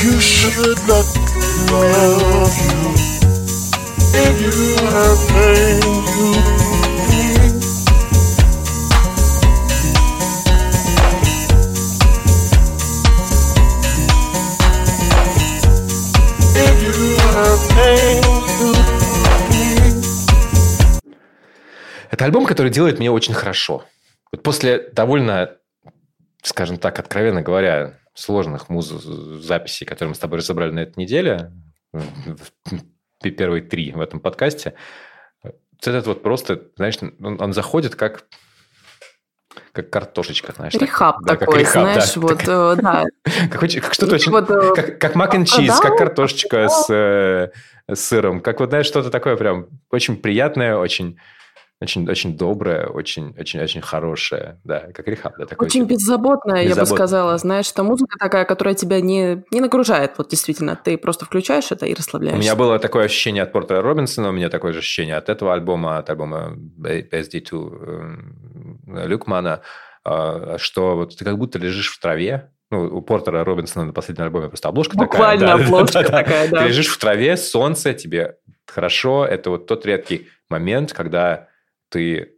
You 0.02 0.20
should 0.20 0.58
let 0.88 1.08
me 1.36 1.46
love 1.72 2.58
you. 3.14 3.25
Это 22.12 22.24
альбом, 22.24 22.46
который 22.46 22.72
делает 22.72 23.00
меня 23.00 23.12
очень 23.12 23.34
хорошо. 23.34 23.84
Вот 24.32 24.42
после 24.42 24.90
довольно, 24.94 25.58
скажем 26.42 26.78
так, 26.78 26.98
откровенно 26.98 27.42
говоря, 27.42 28.00
сложных 28.14 28.70
муз- 28.70 28.88
записей, 29.44 29.86
которые 29.86 30.10
мы 30.10 30.16
с 30.16 30.20
тобой 30.20 30.40
разобрали 30.40 30.72
на 30.72 30.80
этой 30.80 30.98
неделе, 30.98 31.52
первые 33.22 33.62
три 33.62 33.92
в 33.92 34.02
этом 34.02 34.20
подкасте, 34.20 34.74
этот 35.82 36.08
вот 36.08 36.24
просто, 36.24 36.64
знаешь, 36.78 36.98
он, 37.02 37.42
он 37.42 37.54
заходит 37.54 37.96
как 37.96 38.26
как 39.72 39.90
картошечка, 39.90 40.54
знаешь. 40.54 40.74
так. 40.74 40.82
Рехаб 40.82 41.18
Да, 41.22 41.36
как 41.36 41.40
такой, 41.42 41.60
рехаб, 41.60 41.84
да. 41.86 41.94
знаешь, 41.94 42.16
вот, 42.18 42.42
э, 42.48 42.76
да. 42.82 43.06
Как, 43.52 43.94
что-то 43.94 44.16
очень... 44.16 44.32
Вот, 44.32 44.50
э, 44.50 44.74
Как, 44.76 45.00
как 45.00 45.16
мак 45.16 45.36
cheese, 45.36 45.68
да? 45.68 45.80
как 45.82 45.98
картошечка 45.98 46.68
с, 46.68 46.90
э, 46.90 47.52
с 47.94 48.00
сыром. 48.00 48.42
Как 48.42 48.60
вот, 48.60 48.70
знаешь, 48.70 48.86
что-то 48.86 49.10
такое 49.10 49.38
прям 49.38 49.68
очень 49.92 50.18
приятное, 50.18 50.78
очень, 50.78 51.20
очень, 51.82 52.10
очень 52.10 52.38
доброе, 52.38 52.88
очень, 52.88 53.36
очень, 53.38 53.60
очень 53.60 53.82
хорошее. 53.82 54.60
Да, 54.64 54.88
как 54.94 55.08
рехаб. 55.08 55.34
Да, 55.38 55.46
такой 55.46 55.68
Очень 55.68 55.82
типа. 55.82 55.90
беззаботная, 55.92 56.64
я 56.64 56.76
бы 56.76 56.86
сказала. 56.86 57.38
Знаешь, 57.38 57.70
это 57.70 57.84
музыка 57.84 58.18
такая, 58.18 58.46
которая 58.46 58.76
тебя 58.76 59.02
не, 59.02 59.44
не 59.52 59.60
нагружает. 59.60 60.14
Вот 60.18 60.30
действительно, 60.30 60.80
ты 60.82 60.98
просто 60.98 61.26
включаешь 61.26 61.72
это 61.72 61.86
и 61.86 61.94
У 61.94 61.98
расслабляешься. 61.98 62.42
меня 62.42 62.56
было 62.56 62.80
такое 62.80 63.06
ощущение 63.06 63.44
от 63.44 63.52
Портера 63.52 63.82
Робинсона, 63.82 64.30
у 64.30 64.32
меня 64.32 64.50
такое 64.50 64.72
же 64.72 64.80
ощущение 64.80 65.18
от 65.18 65.28
этого 65.28 65.54
альбома, 65.54 65.98
от 65.98 66.10
альбома 66.10 66.56
SD2 66.80 68.22
э, 68.88 69.08
Люкмана, 69.08 69.62
э, 70.06 70.56
что 70.58 70.96
вот 70.96 71.18
ты 71.18 71.26
как 71.26 71.38
будто 71.38 71.60
лежишь 71.60 71.92
в 71.92 72.00
траве, 72.00 72.52
ну, 72.72 72.86
у 72.86 73.02
Портера 73.02 73.44
Робинсона 73.44 73.86
на 73.86 73.94
последнем 73.94 74.26
альбоме 74.26 74.48
просто 74.48 74.70
обложка 74.70 74.98
Буквально 74.98 75.42
такая. 75.48 75.58
да, 75.58 75.66
обложка 75.66 75.94
да, 75.94 76.02
да. 76.04 76.18
такая, 76.24 76.50
да. 76.50 76.62
Ты 76.62 76.68
лежишь 76.70 76.88
в 76.88 76.98
траве, 76.98 77.36
солнце, 77.36 77.94
тебе 77.94 78.38
хорошо. 78.66 79.26
Это 79.26 79.50
вот 79.50 79.68
тот 79.68 79.86
редкий 79.86 80.30
момент, 80.50 80.94
когда 80.94 81.50
ты 81.96 82.34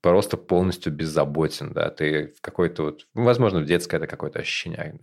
просто 0.00 0.38
полностью 0.38 0.90
беззаботен, 0.90 1.74
да, 1.74 1.90
ты 1.90 2.32
в 2.38 2.40
какой-то 2.40 2.84
вот, 2.84 3.06
ну, 3.12 3.24
возможно, 3.24 3.60
в 3.60 3.66
детское 3.66 3.98
это 3.98 4.06
какое-то 4.06 4.38
ощущение 4.38 4.96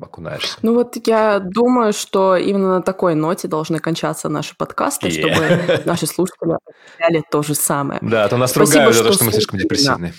окунаешься. 0.00 0.58
Ну 0.62 0.74
вот 0.74 0.96
я 1.06 1.40
думаю, 1.40 1.92
что 1.92 2.36
именно 2.36 2.76
на 2.76 2.82
такой 2.82 3.16
ноте 3.16 3.48
должны 3.48 3.80
кончаться 3.80 4.28
наши 4.28 4.56
подкасты, 4.56 5.08
Yeah. 5.08 5.34
чтобы 5.34 5.82
наши 5.86 6.06
слушатели 6.06 6.56
ощущали 6.64 7.24
то 7.30 7.42
же 7.42 7.54
самое. 7.56 7.98
Да, 8.00 8.24
а 8.24 8.28
то 8.28 8.36
нас 8.36 8.52
Спасибо, 8.52 8.84
ругают 8.84 8.96
за 8.96 9.04
то, 9.04 9.12
что 9.12 9.24
мы 9.24 9.32
слишком 9.32 9.58
да. 9.58 10.12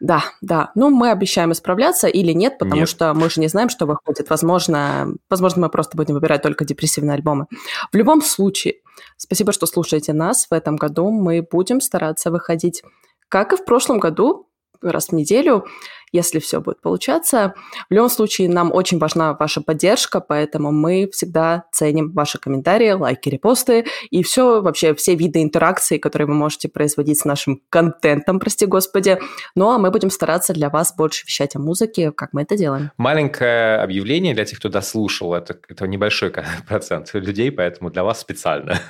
Да, 0.00 0.24
да. 0.40 0.72
Ну, 0.74 0.90
мы 0.90 1.10
обещаем 1.10 1.52
исправляться 1.52 2.08
или 2.08 2.32
нет, 2.32 2.58
потому 2.58 2.80
Нет. 2.80 2.88
что 2.88 3.14
мы 3.14 3.30
же 3.30 3.40
не 3.40 3.48
знаем, 3.48 3.68
что 3.68 3.86
выходит. 3.86 4.28
Возможно, 4.30 5.14
возможно, 5.30 5.62
мы 5.62 5.68
просто 5.70 5.96
будем 5.96 6.14
выбирать 6.14 6.42
только 6.42 6.64
депрессивные 6.64 7.14
альбомы. 7.14 7.46
В 7.92 7.96
любом 7.96 8.22
случае, 8.22 8.76
спасибо, 9.16 9.52
что 9.52 9.66
слушаете 9.66 10.12
нас. 10.12 10.46
В 10.50 10.52
этом 10.52 10.76
году 10.76 11.10
мы 11.10 11.42
будем 11.42 11.80
стараться 11.80 12.30
выходить, 12.30 12.82
как 13.28 13.52
и 13.52 13.56
в 13.56 13.64
прошлом 13.64 13.98
году, 13.98 14.48
раз 14.82 15.08
в 15.08 15.12
неделю, 15.12 15.66
если 16.12 16.38
все 16.38 16.60
будет 16.60 16.80
получаться. 16.80 17.54
В 17.90 17.94
любом 17.94 18.08
случае, 18.08 18.48
нам 18.48 18.72
очень 18.72 18.98
важна 18.98 19.34
ваша 19.34 19.60
поддержка, 19.60 20.20
поэтому 20.20 20.72
мы 20.72 21.08
всегда 21.12 21.64
ценим 21.72 22.12
ваши 22.12 22.38
комментарии, 22.38 22.90
лайки, 22.90 23.28
репосты 23.28 23.86
и 24.10 24.22
все, 24.22 24.60
вообще 24.60 24.94
все 24.94 25.14
виды 25.14 25.42
интеракции, 25.42 25.98
которые 25.98 26.28
вы 26.28 26.34
можете 26.34 26.68
производить 26.68 27.18
с 27.20 27.24
нашим 27.24 27.62
контентом, 27.70 28.38
прости 28.38 28.66
господи. 28.66 29.18
Ну, 29.54 29.70
а 29.70 29.78
мы 29.78 29.90
будем 29.90 30.10
стараться 30.10 30.52
для 30.52 30.70
вас 30.70 30.94
больше 30.96 31.26
вещать 31.26 31.56
о 31.56 31.58
музыке, 31.58 32.12
как 32.12 32.32
мы 32.32 32.42
это 32.42 32.56
делаем. 32.56 32.90
Маленькое 32.96 33.76
объявление 33.76 34.34
для 34.34 34.44
тех, 34.44 34.58
кто 34.58 34.68
дослушал. 34.68 35.34
Это, 35.34 35.58
это 35.68 35.86
небольшой 35.86 36.32
процент 36.68 37.12
людей, 37.14 37.50
поэтому 37.50 37.90
для 37.90 38.04
вас 38.04 38.20
специально. 38.20 38.78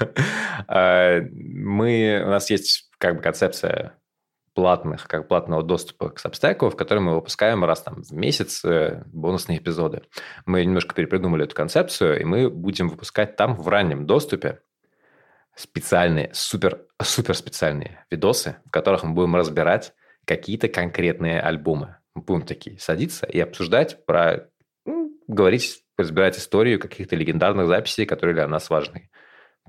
Э, 0.68 1.20
Мы, 1.20 2.22
у 2.24 2.30
нас 2.30 2.50
есть 2.50 2.88
как 2.98 3.16
бы 3.16 3.22
концепция 3.22 3.94
платных, 4.56 5.06
как 5.06 5.28
платного 5.28 5.62
доступа 5.62 6.08
к 6.08 6.24
Substack, 6.24 6.70
в 6.70 6.76
котором 6.76 7.04
мы 7.04 7.14
выпускаем 7.14 7.62
раз 7.62 7.82
там 7.82 8.02
в 8.02 8.10
месяц 8.12 8.64
э, 8.64 9.04
бонусные 9.06 9.58
эпизоды. 9.58 10.02
Мы 10.46 10.64
немножко 10.64 10.94
перепридумали 10.94 11.44
эту 11.44 11.54
концепцию, 11.54 12.20
и 12.20 12.24
мы 12.24 12.48
будем 12.48 12.88
выпускать 12.88 13.36
там 13.36 13.54
в 13.54 13.68
раннем 13.68 14.06
доступе 14.06 14.60
специальные, 15.54 16.30
супер, 16.32 16.86
супер 17.02 17.34
специальные 17.34 18.04
видосы, 18.10 18.56
в 18.64 18.70
которых 18.70 19.04
мы 19.04 19.12
будем 19.12 19.36
разбирать 19.36 19.92
какие-то 20.24 20.68
конкретные 20.68 21.38
альбомы. 21.40 21.96
Мы 22.14 22.22
будем 22.22 22.46
такие 22.46 22.78
садиться 22.78 23.26
и 23.26 23.38
обсуждать 23.38 24.06
про, 24.06 24.48
ну, 24.86 25.12
говорить, 25.28 25.82
разбирать 25.98 26.38
историю 26.38 26.80
каких-то 26.80 27.14
легендарных 27.14 27.68
записей, 27.68 28.06
которые 28.06 28.34
для 28.34 28.48
нас 28.48 28.70
важны 28.70 29.10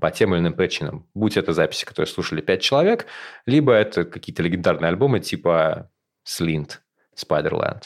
по 0.00 0.10
тем 0.10 0.34
или 0.34 0.40
иным 0.40 0.52
причинам. 0.54 1.06
Будь 1.14 1.36
это 1.36 1.52
записи, 1.52 1.84
которые 1.84 2.06
слушали 2.08 2.40
пять 2.40 2.62
человек, 2.62 3.06
либо 3.46 3.72
это 3.72 4.04
какие-то 4.04 4.42
легендарные 4.42 4.88
альбомы 4.90 5.20
типа 5.20 5.90
Slint, 6.26 6.78
Spiderland. 7.16 7.84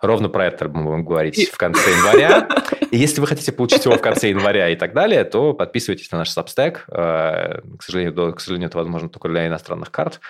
Ровно 0.00 0.28
про 0.28 0.46
это 0.46 0.68
мы 0.68 0.82
будем 0.84 1.04
говорить 1.04 1.38
И- 1.38 1.46
в 1.46 1.56
конце 1.56 1.90
января. 1.90 2.48
И 2.90 2.96
если 2.98 3.20
вы 3.20 3.26
хотите 3.26 3.52
получить 3.52 3.84
его 3.86 3.96
в 3.96 4.00
конце 4.02 4.28
января 4.28 4.68
и 4.68 4.76
так 4.76 4.92
далее, 4.92 5.24
то 5.24 5.54
подписывайтесь 5.54 6.10
на 6.12 6.18
наш 6.18 6.36
Substack. 6.36 6.80
Э, 6.88 7.60
К 7.78 7.82
сожалению, 7.82 8.12
до- 8.12 8.32
к 8.32 8.40
сожалению, 8.40 8.68
это 8.68 8.76
возможно 8.78 9.08
только 9.08 9.28
для 9.28 9.46
иностранных 9.46 9.90
карт. 9.90 10.20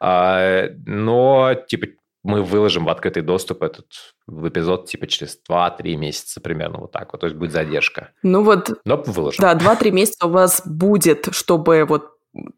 А, 0.00 0.68
Но, 0.86 1.54
типа, 1.68 1.88
мы 2.22 2.42
выложим 2.42 2.84
в 2.84 2.88
открытый 2.90 3.22
доступ 3.22 3.62
этот 3.62 3.86
в 4.26 4.48
эпизод 4.48 4.86
типа 4.86 5.06
через 5.06 5.38
2-3 5.48 5.96
месяца 5.96 6.40
примерно 6.40 6.78
вот 6.78 6.92
так 6.92 7.12
вот. 7.12 7.20
То 7.20 7.26
есть 7.26 7.36
будет 7.36 7.52
задержка. 7.52 8.10
Ну 8.22 8.42
вот, 8.42 8.70
Но 8.84 8.96
выложим. 9.06 9.40
да, 9.40 9.54
2-3 9.54 9.90
месяца 9.90 10.26
у 10.26 10.30
вас 10.30 10.62
будет, 10.64 11.28
чтобы 11.32 11.84
вот 11.88 12.10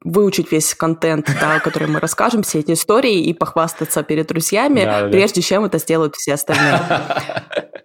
выучить 0.04 0.52
весь 0.52 0.74
контент, 0.74 1.30
да, 1.40 1.58
который 1.60 1.88
мы 1.88 1.98
расскажем, 2.00 2.42
все 2.42 2.58
эти 2.58 2.72
истории 2.72 3.20
и 3.24 3.32
похвастаться 3.32 4.02
перед 4.02 4.26
друзьями, 4.26 4.84
Да-да-да. 4.84 5.10
прежде 5.10 5.40
чем 5.40 5.64
это 5.64 5.78
сделают 5.78 6.14
все 6.16 6.34
остальные. 6.34 6.80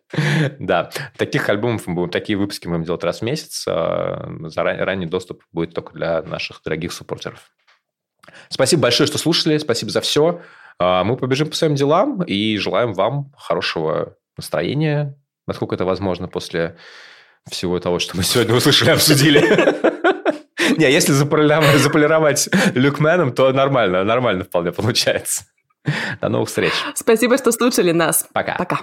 Да, 0.57 0.89
таких 1.17 1.49
альбомов 1.49 1.85
мы 1.85 1.93
будем, 1.95 2.09
такие 2.09 2.37
выпуски 2.37 2.65
мы 2.65 2.75
будем 2.77 2.85
делать 2.85 3.03
раз 3.03 3.19
в 3.19 3.23
месяц. 3.23 3.65
а, 3.67 4.25
ранний 4.55 5.05
доступ 5.05 5.43
будет 5.51 5.73
только 5.73 5.91
для 5.93 6.21
наших 6.21 6.61
дорогих 6.63 6.93
суппортеров. 6.93 7.51
Спасибо 8.49 8.83
большое, 8.83 9.05
что 9.07 9.17
слушали. 9.17 9.57
Спасибо 9.57 9.91
за 9.91 9.99
все. 9.99 10.41
А, 10.79 11.03
Мы 11.03 11.17
побежим 11.17 11.49
по 11.49 11.55
своим 11.55 11.75
делам 11.75 12.21
и 12.23 12.57
желаем 12.57 12.93
вам 12.93 13.33
хорошего 13.37 14.15
настроения, 14.37 15.17
насколько 15.47 15.75
это 15.75 15.85
возможно 15.85 16.27
после 16.27 16.77
всего 17.49 17.79
того, 17.79 17.99
что 17.99 18.15
мы 18.17 18.23
сегодня 18.23 18.55
услышали 18.55 18.89
и 18.89 18.93
обсудили. 18.93 19.39
Не, 20.77 20.91
если 20.91 21.13
заполировать, 21.13 21.79
заполировать 21.79 22.49
люкменом, 22.75 23.33
то 23.33 23.51
нормально, 23.53 24.03
нормально 24.03 24.43
вполне 24.43 24.71
получается. 24.71 25.45
До 26.19 26.27
новых 26.27 26.49
встреч. 26.49 26.73
Спасибо, 26.93 27.37
что 27.37 27.51
слушали 27.51 27.91
нас. 27.91 28.27
Пока. 28.33 28.55
Пока. 28.55 28.81